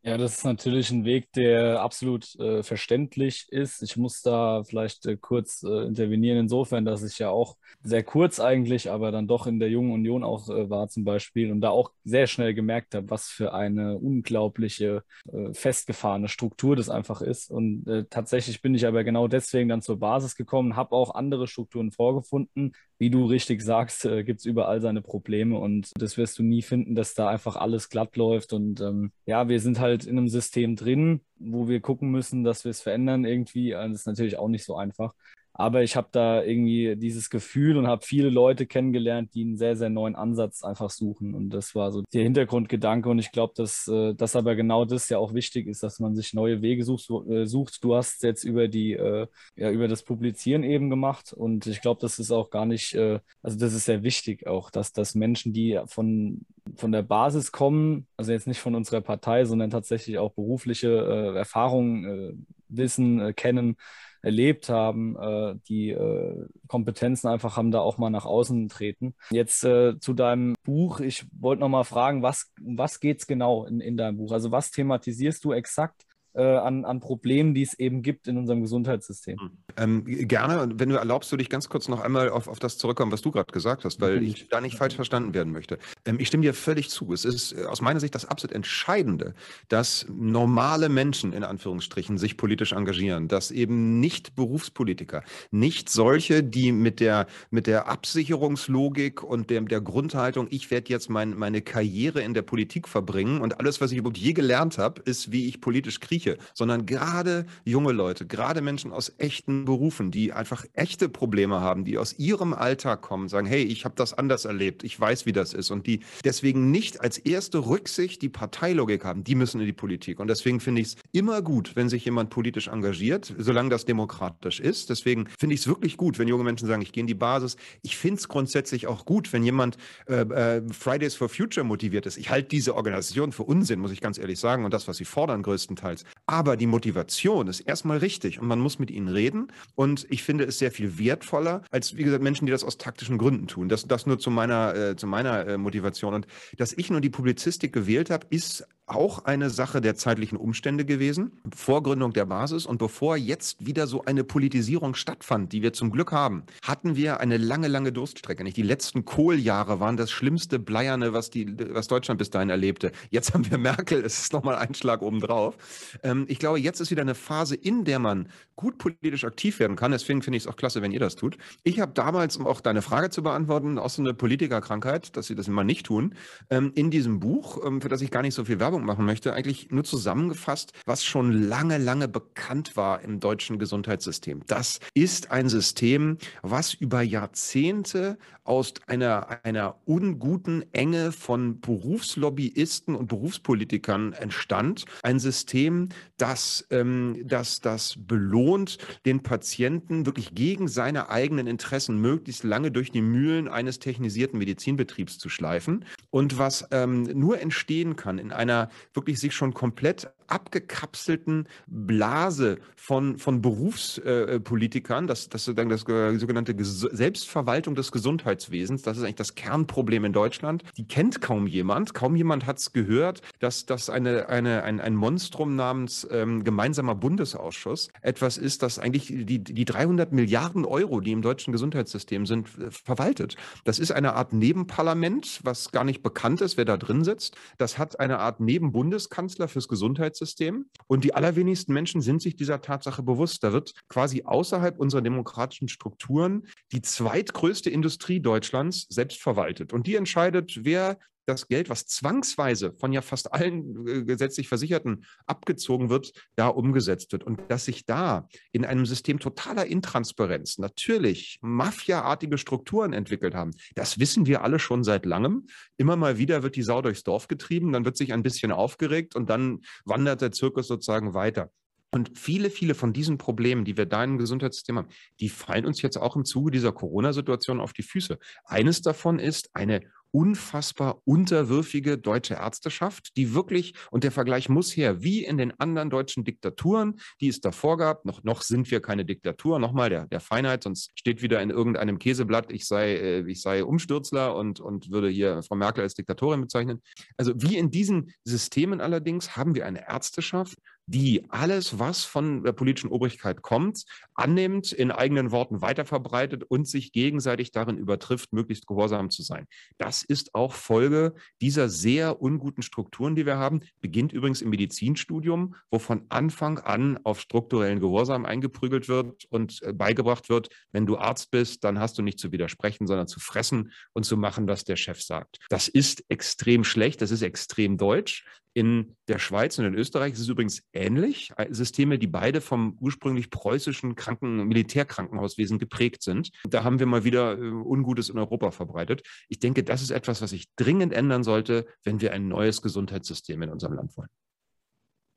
Ja, 0.05 0.17
das 0.19 0.39
ist 0.39 0.45
natürlich 0.45 0.91
ein 0.91 1.05
Weg, 1.05 1.33
der 1.33 1.81
absolut 1.81 2.35
äh, 2.41 2.65
verständlich 2.65 3.47
ist. 3.51 3.83
Ich 3.85 3.97
muss 3.97 4.21
da 4.21 4.65
vielleicht 4.65 5.07
äh, 5.07 5.17
kurz 5.17 5.63
äh, 5.63 5.87
intervenieren, 5.87 6.39
insofern, 6.39 6.85
dass 6.85 7.05
ich 7.05 7.21
ja 7.21 7.31
auch 7.31 7.57
sehr 7.85 8.03
kurz 8.03 8.41
eigentlich, 8.41 8.91
aber 8.91 9.13
dann 9.13 9.29
doch 9.29 9.47
in 9.47 9.61
der 9.61 9.71
Jungen 9.71 9.93
Union 9.93 10.25
auch 10.25 10.49
äh, 10.49 10.69
war 10.69 10.89
zum 10.89 11.05
Beispiel 11.05 11.53
und 11.53 11.61
da 11.61 11.71
auch 11.71 11.93
sehr 12.03 12.27
schnell 12.27 12.53
gemerkt 12.53 12.97
habe, 12.97 13.11
was 13.11 13.29
für 13.29 13.55
eine 13.55 13.97
unglaubliche, 13.97 15.05
äh, 15.33 15.55
festgefahrene 15.55 16.27
Struktur 16.29 16.75
das 16.75 16.89
einfach 16.91 17.21
ist. 17.23 17.49
Und 17.53 17.87
äh, 17.87 18.05
tatsächlich 18.11 18.61
bin 18.61 18.75
ich 18.75 18.85
aber 18.89 19.05
genau 19.05 19.29
deswegen 19.29 19.69
dann 19.69 19.83
zur 19.83 20.01
Basis 20.01 20.35
gekommen, 20.35 20.75
habe 20.75 20.97
auch 20.97 21.15
andere 21.15 21.47
Strukturen 21.47 21.93
vorgefunden. 21.93 22.73
Wie 22.99 23.11
du 23.11 23.25
richtig 23.25 23.63
sagst, 23.63 24.03
gibt 24.03 24.39
es 24.41 24.45
überall 24.47 24.81
seine 24.81 25.03
Probleme 25.03 25.59
und 25.59 25.91
das 25.97 26.17
wirst 26.17 26.39
du 26.39 26.45
nie 26.45 26.63
finden, 26.63 26.95
dass 26.95 27.15
da 27.15 27.29
einfach 27.29 27.57
alles 27.57 27.89
glatt 27.89 28.17
läuft. 28.17 28.53
Und 28.53 28.81
ähm, 28.81 29.11
ja, 29.27 29.49
wir 29.49 29.59
sind 29.59 29.81
halt 29.81 29.92
halt 29.93 30.05
in 30.07 30.19
einem 30.19 30.29
System 30.29 30.77
drin, 30.77 31.21
wo 31.39 31.69
wir 31.69 31.81
gucken 31.81 32.11
müssen, 32.11 32.45
dass 32.45 32.65
wir 32.65 32.71
es 32.71 32.81
verändern 32.81 33.25
irgendwie. 33.25 33.71
Das 33.71 33.93
ist 33.93 34.07
natürlich 34.07 34.39
auch 34.39 34.49
nicht 34.49 34.65
so 34.65 34.77
einfach. 34.77 35.15
Aber 35.55 35.83
ich 35.83 35.97
habe 35.97 36.09
da 36.13 36.43
irgendwie 36.43 36.97
dieses 36.97 37.29
Gefühl 37.29 37.77
und 37.77 37.87
habe 37.87 38.05
viele 38.05 38.31
Leute 38.31 38.67
kennengelernt, 38.67 39.35
die 39.35 39.43
einen 39.43 39.59
sehr, 39.59 39.77
sehr 39.77 39.91
neuen 39.91 40.17
Ansatz 40.17 40.63
einfach 40.63 40.89
suchen. 40.89 41.35
Und 41.35 41.51
das 41.51 41.75
war 41.75 41.93
so 41.93 42.03
der 42.13 42.23
Hintergrundgedanke. 42.23 43.09
Und 43.11 43.19
ich 43.19 43.33
glaube, 43.33 43.53
dass, 43.55 43.87
äh, 43.87 44.15
dass 44.15 44.35
aber 44.35 44.55
genau 44.55 44.87
das 44.87 45.11
ja 45.11 45.19
auch 45.19 45.35
wichtig 45.35 45.67
ist, 45.67 45.83
dass 45.83 46.01
man 46.01 46.15
sich 46.15 46.33
neue 46.33 46.63
Wege 46.63 46.85
sucht. 46.85 47.11
Äh, 47.29 47.45
sucht. 47.45 47.85
Du 47.85 47.95
hast 47.95 48.23
jetzt 48.23 48.45
über 48.45 48.67
die, 48.69 48.95
äh, 48.95 49.27
ja, 49.57 49.71
über 49.71 49.89
das 49.89 50.03
Publizieren 50.05 50.63
eben 50.63 50.89
gemacht. 50.89 51.35
Und 51.35 51.67
ich 51.67 51.83
glaube, 51.83 52.01
das 52.01 52.19
ist 52.19 52.31
auch 52.31 52.51
gar 52.51 52.67
nicht, 52.67 52.97
also 52.97 53.59
das 53.59 53.75
ist 53.75 53.85
sehr 53.85 54.03
wichtig 54.03 54.47
auch, 54.47 54.71
dass, 54.71 54.93
dass 54.93 55.15
Menschen, 55.15 55.53
die 55.53 55.81
von, 55.87 56.45
von 56.77 56.93
der 56.93 57.03
Basis 57.03 57.53
kommen, 57.53 58.07
also 58.17 58.33
jetzt 58.33 58.47
nicht 58.47 58.61
von 58.61 58.75
unserer 58.75 59.01
Partei, 59.01 59.45
sondern 59.45 59.71
tatsächlich 59.71 60.19
auch 60.19 60.33
berufliche 60.33 61.35
Erfahrungen 61.37 62.47
wissen, 62.69 63.35
kennen, 63.35 63.77
erlebt 64.23 64.69
haben, 64.69 65.17
äh, 65.17 65.57
die 65.69 65.91
äh, 65.91 66.47
Kompetenzen 66.69 67.29
einfach 67.29 67.57
haben, 67.57 67.71
da 67.71 67.81
auch 67.81 67.99
mal 67.99 68.11
nach 68.11 68.25
außen 68.25 68.69
treten. 68.69 69.15
Jetzt 69.31 69.65
äh, 69.65 69.99
zu 69.99 70.15
deinem 70.15 70.55
Buch. 70.65 71.01
Ich 71.01 71.27
wollte 71.39 71.61
noch 71.61 71.69
mal 71.69 71.85
fragen, 71.85 72.23
was, 72.23 72.53
was 72.61 73.01
geht 73.01 73.21
es 73.21 73.27
genau 73.27 73.65
in, 73.65 73.81
in 73.81 73.97
deinem 73.97 74.17
Buch? 74.17 74.33
Also 74.33 74.51
was 74.51 74.71
thematisierst 74.71 75.45
du 75.45 75.53
exakt? 75.53 76.07
Äh, 76.35 76.43
an, 76.43 76.85
an 76.85 77.01
Problemen, 77.01 77.55
die 77.55 77.63
es 77.63 77.79
eben 77.79 78.03
gibt 78.03 78.29
in 78.29 78.39
unserem 78.39 78.63
Gesundheitssystem. 78.63 79.39
Hm. 79.39 79.51
Ähm, 79.77 80.05
gerne, 80.05 80.69
wenn 80.79 80.89
du 80.89 80.97
erlaubst, 80.97 81.31
würde 81.33 81.43
ich 81.43 81.51
ganz 81.51 81.69
kurz 81.69 81.89
noch 81.89 82.01
einmal 82.01 82.31
auf, 82.31 82.49
auf 82.49 82.59
das 82.59 82.79
zurückkommen, 82.79 83.13
was 83.13 83.23
du 83.23 83.31
gerade 83.31 83.53
gesagt 83.53 83.85
hast, 83.85 84.01
weil 84.01 84.23
ich 84.23 84.49
da 84.49 84.61
nicht 84.61 84.77
falsch 84.77 84.95
verstanden 84.95 85.35
werden 85.35 85.53
möchte. 85.53 85.79
Ähm, 86.05 86.19
ich 86.21 86.29
stimme 86.29 86.43
dir 86.43 86.55
völlig 86.55 86.91
zu. 86.91 87.13
Es 87.13 87.25
ist 87.25 87.53
äh, 87.53 87.65
aus 87.65 87.81
meiner 87.81 88.01
Sicht 88.01 88.15
das 88.15 88.25
absolut 88.25 88.55
Entscheidende, 88.55 89.35
dass 89.69 90.07
normale 90.11 90.89
Menschen 90.89 91.33
in 91.33 91.45
Anführungsstrichen 91.45 92.19
sich 92.19 92.37
politisch 92.37 92.73
engagieren, 92.73 93.29
dass 93.29 93.51
eben 93.51 94.01
nicht 94.01 94.35
Berufspolitiker, 94.35 95.23
nicht 95.51 95.89
solche, 95.89 96.43
die 96.43 96.73
mit 96.73 97.01
der, 97.01 97.27
mit 97.51 97.67
der 97.67 97.89
Absicherungslogik 97.89 99.23
und 99.23 99.51
der, 99.51 99.61
der 99.63 99.81
Grundhaltung, 99.81 100.47
ich 100.51 100.71
werde 100.71 100.91
jetzt 100.91 101.09
mein, 101.11 101.37
meine 101.37 101.63
Karriere 101.63 102.23
in 102.23 102.35
der 102.35 102.43
Politik 102.43 102.89
verbringen 102.89 103.41
und 103.41 103.61
alles, 103.61 103.81
was 103.81 103.93
ich 103.93 103.99
überhaupt 103.99 104.19
je 104.19 104.33
gelernt 104.33 104.79
habe, 104.79 105.03
ist, 105.03 105.33
wie 105.33 105.49
ich 105.49 105.61
politisch 105.61 106.01
krieche, 106.23 106.39
sondern 106.55 106.87
gerade 106.87 107.47
junge 107.65 107.93
Leute, 107.93 108.27
gerade 108.27 108.61
Menschen 108.61 108.93
aus 108.93 109.13
echten 109.19 109.65
Berufen, 109.65 110.11
die 110.11 110.33
einfach 110.33 110.65
echte 110.75 111.09
Probleme 111.09 111.61
haben, 111.61 111.85
die 111.85 111.99
aus 111.99 112.19
ihrem 112.19 112.55
Alltag 112.55 113.03
kommen, 113.03 113.29
sagen, 113.29 113.47
hey, 113.47 113.63
ich 113.63 113.85
habe 113.85 113.95
das 113.97 114.15
anders 114.15 114.45
erlebt, 114.45 114.85
ich 114.85 114.99
weiß, 114.99 115.27
wie 115.27 115.33
das 115.33 115.53
ist 115.53 115.71
und 115.71 115.87
die 115.87 116.01
deswegen 116.25 116.71
nicht 116.71 117.01
als 117.01 117.19
erste 117.19 117.59
Rücksicht 117.59 118.23
die 118.23 118.29
Parteilogik 118.29 119.05
haben, 119.05 119.25
die 119.25 119.35
müssen 119.35 119.61
in 119.61 119.67
die 119.67 119.73
Politik. 119.73 120.21
Und 120.21 120.29
deswegen 120.29 120.61
finde 120.61 120.81
ich 120.81 120.89
es 120.89 120.97
immer 121.13 121.43
gut, 121.43 121.77
wenn 121.77 121.89
sich 121.89 122.05
jemand 122.05 122.31
politisch 122.31 122.69
engagiert, 122.69 123.35
solange 123.39 123.71
das 123.71 123.85
demokratisch 123.85 124.61
ist. 124.61 124.91
Deswegen 124.91 125.29
finde 125.39 125.55
ich 125.55 125.63
es 125.63 125.67
wirklich 125.67 125.97
gut, 125.97 126.19
wenn 126.19 126.29
junge 126.29 126.45
Menschen 126.45 126.69
sagen, 126.69 126.83
ich 126.83 126.93
gehe 126.93 127.03
in 127.03 127.07
die 127.07 127.15
Basis. 127.15 127.57
Ich 127.83 127.97
finde 127.97 128.19
es 128.19 128.29
grundsätzlich 128.29 128.87
auch 128.87 129.05
gut, 129.05 129.33
wenn 129.33 129.43
jemand 129.43 129.77
äh, 130.07 130.23
äh, 130.23 130.63
Fridays 130.73 131.15
for 131.15 131.29
Future 131.29 131.65
motiviert 131.65 132.07
ist. 132.07 132.17
Ich 132.17 132.31
halte 132.31 132.49
diese 132.49 132.75
Organisation 132.75 133.33
für 133.33 133.43
Unsinn, 133.43 133.81
muss 133.81 133.93
ich 133.93 134.01
ganz 134.01 134.19
ehrlich 134.19 134.39
sagen, 134.39 134.65
und 134.65 134.73
das, 134.73 134.89
was 134.89 134.97
sie 134.97 135.05
fordern, 135.05 135.43
größtenteils. 135.43 136.05
Aber 136.27 136.57
die 136.57 136.67
Motivation 136.67 137.49
ist 137.49 137.61
erstmal 137.61 137.99
richtig 137.99 138.39
und 138.41 138.47
man 138.47 138.61
muss 138.61 138.79
mit 138.79 138.91
ihnen 138.91 139.09
reden. 139.09 139.49
Und 139.75 140.07
ich 140.09 140.23
finde 140.23 140.45
es 140.45 140.59
sehr 140.59 140.71
viel 140.71 140.99
wertvoller, 140.99 141.63
als, 141.71 141.97
wie 141.97 142.05
gesagt, 142.05 142.23
Menschen, 142.23 142.47
die 142.47 142.53
das 142.53 142.65
aus 142.65 142.79
taktischen 142.79 143.19
Gründen 143.19 143.49
tun. 143.49 143.69
Das, 143.69 143.87
das 143.87 144.07
nur 144.07 144.19
zu 144.19 144.31
meiner, 144.31 144.75
äh, 144.75 144.97
zu 144.97 145.07
meiner 145.07 145.47
äh, 145.47 145.59
Motivation. 145.59 146.15
Und 146.15 146.27
dass 146.59 146.73
ich 146.73 146.91
nur 146.91 147.01
die 147.01 147.11
Publizistik 147.11 147.73
gewählt 147.73 148.11
habe, 148.11 148.27
ist 148.31 148.67
auch 148.87 149.25
eine 149.25 149.51
Sache 149.51 149.81
der 149.81 149.95
zeitlichen 149.95 150.37
Umstände 150.37 150.85
gewesen, 150.85 151.33
Vorgründung 151.55 152.13
der 152.13 152.27
Basis. 152.27 152.67
Und 152.67 152.79
bevor 152.79 153.17
jetzt 153.17 153.65
wieder 153.65 153.87
so 153.87 154.05
eine 154.05 154.25
Politisierung 154.25 154.95
stattfand, 154.95 155.53
die 155.53 155.63
wir 155.63 155.73
zum 155.73 155.91
Glück 155.91 156.13
haben, 156.13 156.45
hatten 156.63 156.97
wir 156.97 157.21
eine 157.21 157.37
lange, 157.37 157.69
lange 157.69 157.93
Durststrecke. 157.93 158.43
Nicht 158.43 158.57
die 158.57 158.63
letzten 158.63 159.05
Kohljahre 159.05 159.81
waren 159.81 159.97
das 159.97 160.11
schlimmste 160.11 160.59
Bleierne, 160.59 161.13
was, 161.13 161.31
die, 161.31 161.57
was 161.73 161.87
Deutschland 161.87 162.19
bis 162.19 162.31
dahin 162.31 162.51
erlebte. 162.51 162.93
Jetzt 163.11 163.35
haben 163.35 163.49
wir 163.51 163.59
Merkel, 163.59 164.05
es 164.05 164.19
ist 164.19 164.33
nochmal 164.33 164.57
ein 164.57 164.75
Schlag 164.75 165.03
obendrauf. 165.03 165.57
Ähm, 166.03 166.27
ich 166.29 166.39
glaube, 166.39 166.59
jetzt 166.59 166.81
ist 166.81 166.91
wieder 166.91 167.03
eine 167.03 167.15
Phase, 167.15 167.55
in 167.55 167.85
der 167.85 167.99
man 167.99 168.29
gut 168.57 168.79
politisch 168.79 169.25
aktiv 169.25 169.61
werden 169.61 169.77
kann. 169.77 169.93
Deswegen 169.93 170.23
finde 170.23 170.37
ich 170.37 170.45
es 170.45 170.47
auch 170.49 170.57
klasse, 170.57 170.83
wenn 170.83 170.93
ihr 170.93 171.01
das 171.01 171.17
tut. 171.17 171.39
Ich 171.63 171.81
habe 171.81 171.93
damals, 171.93 172.37
um 172.37 172.47
auch 172.47 172.61
deine 172.61 172.83
Frage 172.83 173.11
zu 173.11 173.23
beantworten, 173.23 173.79
auch 173.79 173.91
so 173.91 174.03
eine 174.03 174.13
Politikerkrankheit, 174.13 175.17
dass 175.17 175.29
sie 175.29 175.35
das 175.35 175.49
immer 175.49 175.65
nicht 175.65 175.87
tun, 175.87 176.15
ähm, 176.51 176.73
in 176.75 176.91
diesem 176.91 177.21
Buch, 177.21 177.65
ähm, 177.65 177.81
für 177.81 177.89
das 177.89 178.03
ich 178.03 178.11
gar 178.11 178.23
nicht 178.23 178.35
so 178.35 178.45
viel 178.45 178.61
Werbung 178.61 178.72
machen 178.81 179.05
möchte, 179.05 179.35
eigentlich 179.35 179.71
nur 179.71 179.85
zusammengefasst, 179.85 180.73
was 180.87 181.05
schon 181.05 181.33
lange, 181.33 181.79
lange 181.79 182.09
bekannt 182.09 182.77
war 182.77 183.03
im 183.03 183.21
deutschen 183.21 183.59
Gesundheitssystem. 183.59 184.43
Das 184.47 184.81
ist 184.95 185.31
ein 185.31 185.49
System, 185.49 186.19
was 186.43 186.75
über 186.75 187.03
Jahrzehnte 187.03 188.19
aus 188.45 188.75
einer, 188.87 189.45
einer 189.45 189.77
unguten 189.85 190.65
Enge 190.73 191.13
von 191.13 191.61
Berufslobbyisten 191.61 192.95
und 192.95 193.07
Berufspolitikern 193.07 194.13
entstand. 194.15 194.85
Ein 195.03 195.21
System, 195.21 195.91
das, 196.17 196.67
ähm, 196.71 197.23
das, 197.25 197.61
das 197.61 197.95
belohnt, 197.99 198.79
den 199.07 199.23
Patienten 199.23 200.07
wirklich 200.07 200.35
gegen 200.35 200.67
seine 200.69 201.09
eigenen 201.09 201.47
Interessen 201.47 201.99
möglichst 201.99 202.43
lange 202.43 202.71
durch 202.71 202.91
die 202.91 203.03
Mühlen 203.03 203.49
eines 203.49 203.79
technisierten 203.79 204.39
Medizinbetriebs 204.39 205.19
zu 205.19 205.29
schleifen 205.29 205.85
und 206.11 206.39
was 206.39 206.67
ähm, 206.71 207.05
nur 207.05 207.41
entstehen 207.41 207.97
kann 207.97 208.19
in 208.19 208.33
einer 208.33 208.62
wirklich 208.95 209.21
sich 209.21 209.35
schon 209.35 209.55
komplett 209.55 210.11
abgekapselten 210.27 211.49
Blase 211.67 212.59
von, 212.77 213.19
von 213.19 213.43
Berufspolitikern, 213.43 215.07
das, 215.07 215.29
das, 215.29 215.45
das, 215.45 215.85
das 215.85 215.85
sogenannte 216.21 216.55
Selbstverwaltung 216.65 217.75
des 217.75 217.93
Gesundheitswesens, 217.93 218.83
das 218.83 218.97
ist 218.99 219.05
eigentlich 219.05 219.17
das 219.17 219.35
Kernproblem 219.35 220.05
in 220.05 220.13
Deutschland. 220.13 220.65
Die 220.77 220.87
kennt 220.87 221.21
kaum 221.21 221.47
jemand, 221.47 221.95
kaum 221.95 222.17
jemand 222.17 222.47
hat 222.47 222.59
es 222.59 222.73
gehört, 222.73 223.23
dass 223.39 223.67
das 223.67 223.91
eine, 223.91 224.29
eine, 224.29 224.63
ein, 224.63 224.81
ein 224.81 224.97
Monstrum 224.97 225.57
namens 225.57 226.07
ähm, 226.11 226.45
gemeinsamer 226.45 226.95
Bundesausschuss 226.95 227.89
etwas 228.01 228.39
ist, 228.39 228.63
das 228.63 228.79
eigentlich 228.79 229.07
die, 229.07 229.39
die 229.39 229.65
300 229.65 230.13
Milliarden 230.13 230.65
Euro, 230.65 231.01
die 231.01 231.13
im 231.13 231.23
deutschen 231.23 231.53
Gesundheitssystem 231.53 232.27
sind, 232.27 232.49
äh, 232.59 232.71
verwaltet. 232.71 233.37
Das 233.65 233.79
ist 233.79 233.93
eine 233.93 234.15
Art 234.15 234.33
Nebenparlament, 234.33 235.41
was 235.45 235.71
gar 235.71 235.85
nicht 235.85 236.03
bekannt 236.03 236.41
ist, 236.41 236.57
wer 236.57 236.65
da 236.65 236.77
drin 236.77 237.05
sitzt. 237.05 237.37
Das 237.59 237.79
hat 237.79 238.01
eine 238.01 238.19
Art 238.19 238.41
Nebenbundeskanzler 238.41 239.49
fürs 239.49 239.69
Gesundheitssystem 239.69 240.22
Gesundheitssystem. 240.23 240.67
Und 240.87 241.05
die 241.05 241.15
allerwenigsten 241.15 241.73
Menschen 241.73 242.01
sind 242.01 242.23
sich 242.23 242.37
dieser 242.37 242.61
Tatsache 242.61 243.03
bewusst. 243.03 243.43
Da 243.43 243.53
wird 243.53 243.73
quasi 243.89 244.23
außerhalb 244.25 244.79
unserer 244.79 245.03
demokratischen 245.03 245.69
Strukturen 245.69 246.47
die 246.73 246.83
zweitgrößte 246.83 247.71
Industrie 247.71 248.21
Deutschlands 248.21 248.87
selbst 248.89 249.21
verwaltet. 249.21 249.73
Und 249.73 249.87
die 249.87 249.97
entscheidet, 249.97 250.65
wer 250.65 250.99
das 251.27 251.49
Geld, 251.49 251.69
was 251.69 251.87
zwangsweise 251.87 252.73
von 252.79 252.93
ja 252.93 253.03
fast 253.03 253.33
allen 253.33 253.87
äh, 253.87 254.05
gesetzlich 254.05 254.49
Versicherten 254.49 255.05
abgezogen 255.27 255.91
wird, 255.91 256.13
da 256.37 256.49
umgesetzt 256.49 257.13
wird. 257.13 257.25
Und 257.25 257.41
dass 257.49 257.65
sich 257.65 257.87
da 257.87 258.29
in 258.53 258.65
einem 258.65 258.87
System 258.87 259.19
totaler 259.19 259.67
Intransparenz 259.67 260.59
natürlich 260.59 261.39
mafiaartige 261.43 262.39
Strukturen 262.39 262.93
entwickelt 262.93 263.35
haben, 263.35 263.53
das 263.75 263.99
wissen 263.99 264.27
wir 264.27 264.43
alle 264.43 264.59
schon 264.59 264.85
seit 264.85 265.07
langem. 265.07 265.47
Immer 265.77 265.97
mal 265.97 266.19
wieder 266.19 266.43
wird 266.43 266.57
die 266.57 266.63
Sau 266.63 266.83
durchs 266.83 267.05
Dorf 267.05 267.29
getrieben, 267.29 267.73
dann 267.73 267.85
wird 267.85 267.97
sich 267.97 268.13
ein 268.13 268.23
bisschen 268.23 268.53
aufgeregt 268.53 269.15
und 269.15 269.31
dann 269.31 269.61
wandert 269.85 270.21
der 270.21 270.33
Zirkus 270.33 270.67
sozusagen 270.67 271.15
weiter. 271.15 271.51
Und 271.95 272.19
viele, 272.19 272.49
viele 272.49 272.75
von 272.75 272.95
diesen 272.95 273.19
Problemen, 273.19 273.67
die 273.67 273.77
wir 273.77 273.85
da 273.85 274.03
im 274.03 274.17
Gesundheitssystem 274.17 274.79
haben, 274.79 274.89
die 275.21 275.29
fallen 275.29 275.67
uns 275.67 275.83
jetzt 275.83 275.99
auch 275.99 276.17
im 276.17 276.25
Zuge 276.25 276.51
dieser 276.51 276.73
Corona-Situation 276.73 277.61
auf 277.61 277.75
die 277.75 277.83
Füße. 277.83 278.19
Eines 278.47 278.81
davon 278.81 279.19
ist 279.19 279.51
eine 279.53 279.83
unfassbar 280.13 281.01
unterwürfige 281.05 281.99
deutsche 281.99 282.35
Ärzteschaft, 282.35 283.17
die 283.17 283.35
wirklich, 283.35 283.75
und 283.91 284.05
der 284.05 284.13
Vergleich 284.13 284.49
muss 284.49 284.77
her, 284.77 285.03
wie 285.03 285.25
in 285.25 285.39
den 285.39 285.59
anderen 285.59 285.91
deutschen 285.91 286.25
Diktaturen, 286.25 287.01
die 287.21 287.29
es 287.29 287.41
davor 287.41 287.79
gab, 287.79 288.05
noch, 288.05 288.23
noch 288.23 288.43
sind 288.43 288.71
wir 288.71 288.81
keine 288.81 289.05
Diktatur, 289.05 289.59
nochmal 289.59 289.91
der, 289.91 290.07
der 290.07 290.21
Feinheit, 290.21 290.63
sonst 290.63 290.91
steht 290.95 291.23
wieder 291.23 291.43
in 291.43 291.51
irgendeinem 291.51 291.99
Käseblatt, 291.99 292.53
ich 292.53 292.67
sei, 292.67 292.95
äh, 292.95 293.31
ich 293.31 293.43
sei 293.43 293.65
Umstürzler 293.65 294.37
und, 294.37 294.61
und 294.61 294.91
würde 294.91 295.09
hier 295.09 295.43
Frau 295.43 295.57
Merkel 295.57 295.83
als 295.83 295.95
Diktatorin 295.95 296.43
bezeichnen. 296.43 296.83
Also 297.17 297.33
wie 297.37 297.57
in 297.57 297.71
diesen 297.71 298.13
Systemen 298.25 298.81
allerdings 298.81 299.37
haben 299.37 299.55
wir 299.55 299.67
eine 299.67 299.89
Ärzteschaft, 299.89 300.59
die 300.87 301.25
alles, 301.29 301.79
was 301.79 302.05
von 302.05 302.43
der 302.43 302.53
politischen 302.53 302.91
Obrigkeit 302.91 303.43
kommt, 303.43 303.85
annimmt, 304.15 304.73
in 304.73 304.91
eigenen 304.91 305.31
Worten 305.31 305.61
weiterverbreitet 305.61 306.45
und 306.45 306.67
sich 306.67 306.93
gegenseitig 306.93 307.53
darin 307.53 307.79
übertrifft, 307.79 308.33
möglichst 308.33 308.67
gehorsam 308.67 309.11
zu 309.11 309.23
sein. 309.23 309.47
Das 309.79 310.03
ist 310.03 310.35
auch 310.35 310.53
Folge 310.55 311.15
dieser 311.41 311.69
sehr 311.69 312.21
unguten 312.21 312.63
Strukturen, 312.63 313.15
die 313.15 313.27
wir 313.27 313.37
haben. 313.37 313.61
Beginnt 313.81 314.13
übrigens 314.13 314.43
im 314.43 314.51
Medizinstudium, 314.51 315.55
wo 315.71 315.79
von 315.79 316.05
Anfang 316.09 316.59
an 316.59 316.99
auf 317.05 317.21
strukturellen 317.21 317.81
Gehorsam 317.81 318.25
eingeprügelt 318.25 318.89
wird 318.89 319.25
und 319.27 319.63
äh, 319.63 319.73
beigebracht 319.73 320.29
wird, 320.29 320.49
wenn 320.73 320.87
du 320.87 320.99
Arzt 320.99 321.31
bist, 321.31 321.65
dann 321.65 321.79
hast 321.79 321.99
du 321.99 322.03
nicht 322.03 322.19
zu 322.19 322.33
widersprechen, 322.33 322.87
sondern 322.87 323.07
zu 323.07 323.21
fressen 323.21 323.73
und 323.93 324.05
zu 324.05 324.17
machen, 324.17 324.47
was 324.49 324.65
der 324.65 324.77
Chef 324.77 325.01
sagt. 325.01 325.39
Das 325.49 325.69
ist 325.69 326.05
extrem 326.09 326.65
schlecht, 326.65 327.03
das 327.03 327.11
ist 327.11 327.23
extrem 327.23 327.79
deutsch. 327.79 328.25
In 328.55 328.97
der 329.09 329.19
Schweiz 329.19 329.59
und 329.59 329.65
in 329.65 329.75
Österreich 329.75 330.13
ist 330.13 330.21
es 330.21 330.29
übrigens 330.29 330.63
ähnlich. 330.73 331.33
Äh, 331.37 331.53
Systeme, 331.53 331.99
die 331.99 332.07
beide 332.07 332.41
vom 332.41 332.77
ursprünglich 332.81 333.31
preußischen 333.31 333.95
Kranken 333.95 334.47
Militärkrankenhauswesen 334.47 335.59
geprägt 335.59 336.03
sind. 336.03 336.31
Da 336.49 336.63
haben 336.63 336.79
wir 336.79 336.87
mal 336.87 337.05
wieder 337.05 337.39
äh, 337.39 337.41
Ungutes 337.41 338.11
in 338.11 338.19
Europa 338.19 338.51
verbreitet. 338.51 339.03
Ich 339.29 339.39
denke, 339.39 339.65
das 339.65 339.83
ist 339.83 339.91
etwas, 339.91 340.21
was 340.21 340.31
sich 340.31 340.55
dringend 340.57 340.93
ändern 340.93 341.25
sollte, 341.25 341.67
wenn 341.83 342.01
wir 342.01 342.13
ein 342.13 342.29
neues 342.29 342.61
Gesundheitssystem 342.61 343.41
in 343.43 343.51
unserem 343.51 343.75
Land 343.75 343.97
wollen. 343.97 344.11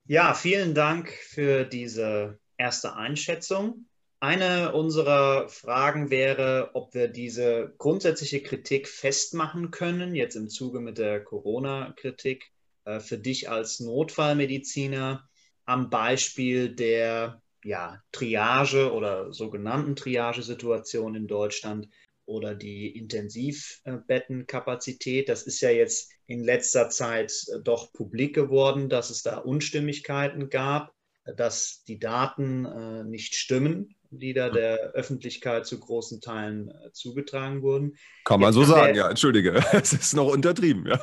Ja, 0.08 0.34
vielen 0.34 0.76
Dank 0.76 1.10
für 1.10 1.66
diese 1.66 2.40
erste 2.58 2.96
Einschätzung. 2.96 3.88
Eine 4.20 4.74
unserer 4.74 5.50
Fragen 5.50 6.10
wäre, 6.10 6.72
ob 6.74 6.94
wir 6.94 7.08
diese 7.08 7.74
grundsätzliche 7.78 8.42
Kritik 8.42 8.88
festmachen 8.88 9.72
können, 9.72 10.16
jetzt 10.16 10.36
im 10.36 10.48
Zuge 10.48 10.80
mit 10.80 10.98
der 10.98 11.24
Corona-Kritik, 11.24 12.52
für 13.00 13.18
dich 13.18 13.50
als 13.50 13.80
Notfallmediziner 13.80 15.28
am 15.66 15.90
Beispiel 15.90 16.76
der 16.76 17.42
ja, 17.64 18.04
Triage 18.12 18.94
oder 18.94 19.34
sogenannten 19.34 19.96
Triagesituation 19.96 21.16
in 21.16 21.28
Deutschland 21.28 21.88
oder 22.26 22.54
die 22.56 22.96
Intensivbettenkapazität. 22.96 25.30
Das 25.30 25.44
ist 25.44 25.62
ja 25.62 25.70
jetzt 25.72 26.12
in 26.28 26.44
letzter 26.44 26.90
Zeit 26.90 27.34
äh, 27.54 27.62
doch 27.62 27.94
publik 27.94 28.36
geworden, 28.36 28.90
dass 28.90 29.10
es 29.10 29.24
da 29.24 29.38
Unstimmigkeiten 29.38 30.50
gab. 30.50 30.94
dass 31.38 31.84
die 31.88 31.98
Daten 31.98 32.66
äh, 32.66 33.04
nicht 33.04 33.34
stimmen, 33.34 33.95
die 34.12 34.34
da 34.34 34.50
der 34.50 34.92
Öffentlichkeit 34.94 35.66
zu 35.66 35.80
großen 35.80 36.22
Teilen 36.22 36.70
äh, 36.70 36.92
zugetragen 36.92 37.62
wurden. 37.62 37.98
Kann 38.24 38.40
man 38.40 38.54
jetzt 38.54 38.56
so 38.56 38.64
sagen, 38.64 38.94
wir, 38.94 39.02
ja, 39.02 39.10
entschuldige, 39.10 39.54
es 39.74 39.94
ist 39.94 40.14
noch 40.16 40.28
untertrieben. 40.28 40.88
Ja. 40.88 41.00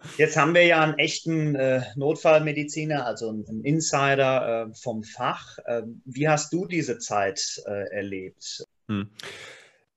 Jetzt 0.18 0.36
haben 0.36 0.54
wir 0.54 0.64
ja 0.64 0.82
einen 0.82 0.98
echten 0.98 1.54
äh, 1.54 1.82
Notfallmediziner, 1.96 3.06
also 3.06 3.28
einen 3.28 3.64
Insider 3.64 4.68
äh, 4.68 4.74
vom 4.74 5.04
Fach. 5.04 5.58
Ähm, 5.66 6.02
wie 6.04 6.28
hast 6.28 6.52
du 6.52 6.66
diese 6.66 6.98
Zeit 6.98 7.62
äh, 7.66 7.88
erlebt? 7.94 8.64
Hm. 8.88 9.10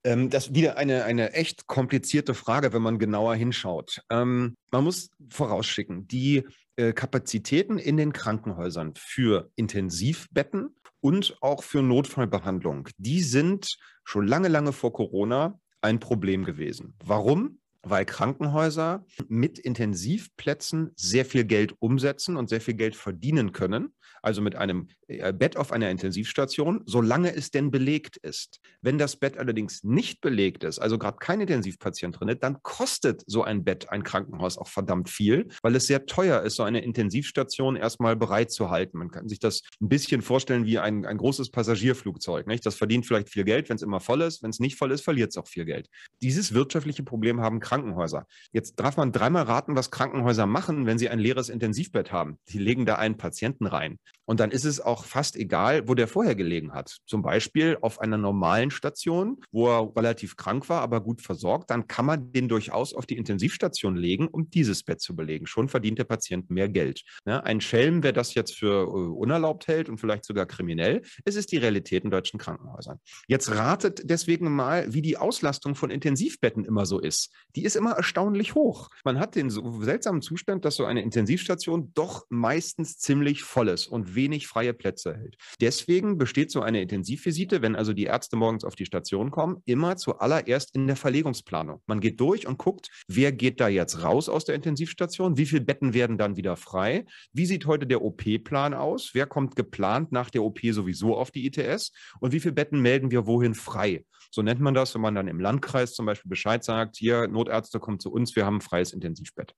Ähm, 0.04 0.30
das 0.30 0.48
ist 0.48 0.56
wieder 0.56 0.78
eine, 0.78 1.04
eine 1.04 1.34
echt 1.34 1.68
komplizierte 1.68 2.34
Frage, 2.34 2.72
wenn 2.74 2.82
man 2.82 3.00
genauer 3.00 3.36
hinschaut. 3.36 4.02
Ähm, 4.10 4.56
man 4.72 4.84
muss 4.84 5.10
vorausschicken, 5.30 6.08
die 6.08 6.46
äh, 6.78 6.94
Kapazitäten 6.94 7.78
in 7.78 7.98
den 7.98 8.14
Krankenhäusern 8.14 8.94
für 8.96 9.50
Intensivbetten 9.56 10.76
und 11.08 11.38
auch 11.40 11.64
für 11.64 11.82
Notfallbehandlung, 11.82 12.90
die 12.98 13.22
sind 13.22 13.78
schon 14.04 14.28
lange, 14.28 14.50
lange 14.50 14.74
vor 14.74 14.92
Corona 14.92 15.58
ein 15.80 16.02
Problem 16.02 16.44
gewesen. 16.44 16.96
Warum? 17.02 17.60
weil 17.90 18.04
Krankenhäuser 18.04 19.06
mit 19.30 19.60
Intensivplätzen 19.60 20.92
sehr 20.98 21.24
viel 21.24 21.46
Geld 21.46 21.74
umsetzen 21.80 22.36
und 22.36 22.50
sehr 22.50 22.60
viel 22.60 22.74
Geld 22.74 22.98
verdienen 22.98 23.54
können. 23.54 23.94
Also 24.22 24.42
mit 24.42 24.56
einem 24.56 24.90
Bett 25.08 25.58
auf 25.58 25.72
einer 25.72 25.90
Intensivstation, 25.90 26.82
solange 26.86 27.36
es 27.36 27.52
denn 27.52 27.72
belegt 27.72 28.18
ist. 28.18 28.60
Wenn 28.82 28.98
das 28.98 29.16
Bett 29.16 29.38
allerdings 29.38 29.84
nicht 29.84 30.22
belegt 30.22 30.64
ist, 30.64 30.80
also 30.80 30.98
gerade 30.98 31.18
kein 31.18 31.42
Intensivpatient 31.42 32.20
drin 32.20 32.30
ist, 32.30 32.44
dann 32.44 32.62
kostet 32.64 33.24
so 33.26 33.44
ein 33.44 33.64
Bett 33.64 33.90
ein 33.90 34.04
Krankenhaus 34.04 34.58
auch 34.58 34.68
verdammt 34.68 35.10
viel, 35.10 35.48
weil 35.62 35.76
es 35.76 35.88
sehr 35.88 36.06
teuer 36.06 36.42
ist, 36.42 36.56
so 36.56 36.64
eine 36.64 36.82
Intensivstation 36.82 37.76
erstmal 37.76 38.16
bereit 38.16 38.52
zu 38.52 38.70
halten. 38.70 38.98
Man 38.98 39.12
kann 39.12 39.28
sich 39.28 39.40
das 39.40 39.62
ein 39.82 39.90
bisschen 39.90 40.22
vorstellen 40.22 40.66
wie 40.66 40.80
ein, 40.80 41.06
ein 41.06 41.18
großes 41.18 41.52
Passagierflugzeug. 41.52 42.48
Nicht? 42.48 42.66
Das 42.66 42.76
verdient 42.76 43.06
vielleicht 43.06 43.30
viel 43.30 43.44
Geld, 43.44 43.70
wenn 43.70 43.76
es 43.76 43.82
immer 43.82 44.00
voll 44.00 44.22
ist. 44.22 44.44
Wenn 44.44 44.50
es 44.50 44.60
nicht 44.60 44.78
voll 44.78 44.92
ist, 44.92 45.02
verliert 45.02 45.32
es 45.32 45.38
auch 45.38 45.48
viel 45.48 45.66
Geld. 45.66 45.90
Dieses 46.22 46.54
wirtschaftliche 46.54 47.04
Problem 47.04 47.42
haben 47.42 47.60
Krankenhäuser 47.60 47.88
Krankenhäuser. 47.88 48.26
Jetzt 48.52 48.80
darf 48.80 48.98
man 48.98 49.12
dreimal 49.12 49.44
raten, 49.44 49.76
was 49.76 49.92
Krankenhäuser 49.92 50.46
machen, 50.46 50.86
wenn 50.86 50.98
sie 50.98 51.10
ein 51.10 51.20
leeres 51.20 51.50
Intensivbett 51.50 52.12
haben. 52.12 52.38
Die 52.50 52.60
legen 52.60 52.86
da 52.86 52.96
einen 52.96 53.18
Patienten 53.18 53.66
rein. 53.68 54.00
Und 54.26 54.40
dann 54.40 54.52
ist 54.52 54.66
es 54.66 54.82
auch 54.82 54.97
fast 55.06 55.36
egal, 55.36 55.88
wo 55.88 55.94
der 55.94 56.08
vorher 56.08 56.36
gelegen 56.36 56.74
hat. 56.74 56.98
Zum 57.06 57.22
Beispiel 57.22 57.78
auf 57.82 58.00
einer 58.00 58.18
normalen 58.18 58.72
Station, 58.72 59.42
wo 59.52 59.68
er 59.68 59.96
relativ 59.96 60.36
krank 60.36 60.70
war, 60.70 60.82
aber 60.82 61.02
gut 61.02 61.22
versorgt. 61.22 61.70
Dann 61.70 61.88
kann 61.88 62.06
man 62.06 62.32
den 62.32 62.48
durchaus 62.48 62.94
auf 62.94 63.06
die 63.06 63.18
Intensivstation 63.18 63.96
legen, 63.96 64.28
um 64.28 64.50
dieses 64.50 64.84
Bett 64.84 65.02
zu 65.02 65.16
belegen. 65.16 65.48
Schon 65.48 65.70
verdient 65.70 66.00
der 66.00 66.06
Patient 66.06 66.50
mehr 66.50 66.70
Geld. 66.70 67.04
Ja, 67.26 67.40
ein 67.42 67.62
Schelm, 67.62 68.04
wer 68.04 68.14
das 68.14 68.34
jetzt 68.34 68.56
für 68.56 68.84
äh, 68.84 68.86
unerlaubt 68.86 69.68
hält 69.68 69.90
und 69.90 70.00
vielleicht 70.00 70.26
sogar 70.26 70.46
kriminell, 70.46 71.02
es 71.26 71.36
ist 71.36 71.52
die 71.52 71.58
Realität 71.58 72.04
in 72.04 72.12
deutschen 72.12 72.40
Krankenhäusern. 72.40 73.00
Jetzt 73.28 73.52
ratet 73.52 74.02
deswegen 74.06 74.54
mal, 74.54 74.94
wie 74.94 75.02
die 75.02 75.18
Auslastung 75.18 75.76
von 75.76 75.90
Intensivbetten 75.90 76.66
immer 76.66 76.86
so 76.86 77.00
ist. 77.00 77.32
Die 77.56 77.64
ist 77.64 77.76
immer 77.76 77.92
erstaunlich 77.92 78.56
hoch. 78.56 78.90
Man 79.04 79.20
hat 79.20 79.36
den 79.36 79.50
so 79.50 79.82
seltsamen 79.82 80.22
Zustand, 80.22 80.66
dass 80.66 80.76
so 80.76 80.86
eine 80.86 81.02
Intensivstation 81.02 81.92
doch 81.94 82.26
meistens 82.30 82.98
ziemlich 82.98 83.44
voll 83.44 83.68
ist 83.68 83.88
und 83.88 84.16
wenig 84.16 84.48
freie 84.48 84.74
Plätze 84.74 84.87
hält. 85.06 85.36
Deswegen 85.62 86.18
besteht 86.18 86.52
so 86.52 86.62
eine 86.62 86.82
Intensivvisite, 86.82 87.62
wenn 87.62 87.76
also 87.76 87.94
die 87.94 88.06
Ärzte 88.06 88.36
morgens 88.36 88.64
auf 88.64 88.76
die 88.76 88.86
Station 88.86 89.32
kommen, 89.32 89.62
immer 89.66 89.98
zuallererst 89.98 90.76
in 90.76 90.88
der 90.88 90.96
Verlegungsplanung. 90.96 91.82
Man 91.86 92.00
geht 92.00 92.20
durch 92.20 92.48
und 92.48 92.58
guckt, 92.58 92.90
wer 93.08 93.32
geht 93.32 93.60
da 93.60 93.68
jetzt 93.68 94.04
raus 94.04 94.30
aus 94.30 94.46
der 94.46 94.56
Intensivstation, 94.56 95.38
wie 95.38 95.46
viele 95.46 95.62
Betten 95.62 95.94
werden 95.94 96.18
dann 96.18 96.38
wieder 96.38 96.56
frei, 96.56 97.06
wie 97.34 97.46
sieht 97.46 97.66
heute 97.66 97.88
der 97.88 98.02
OP-Plan 98.02 98.74
aus, 98.74 99.12
wer 99.14 99.26
kommt 99.26 99.56
geplant 99.56 100.12
nach 100.12 100.30
der 100.30 100.44
OP 100.44 100.60
sowieso 100.72 101.18
auf 101.18 101.32
die 101.32 101.46
ITS 101.46 101.92
und 102.20 102.32
wie 102.32 102.40
viele 102.40 102.54
Betten 102.54 102.82
melden 102.82 103.12
wir 103.12 103.28
wohin 103.28 103.56
frei. 103.56 104.04
So 104.32 104.42
nennt 104.42 104.60
man 104.60 104.74
das, 104.74 104.94
wenn 104.94 105.02
man 105.02 105.16
dann 105.16 105.28
im 105.28 105.40
Landkreis 105.40 105.94
zum 105.94 106.06
Beispiel 106.06 106.30
Bescheid 106.30 106.64
sagt, 106.64 106.98
hier 106.98 107.28
Notärzte 107.28 107.80
kommen 107.80 108.00
zu 108.00 108.12
uns, 108.12 108.36
wir 108.36 108.46
haben 108.46 108.58
ein 108.58 108.62
freies 108.62 108.94
Intensivbett. 108.94 109.54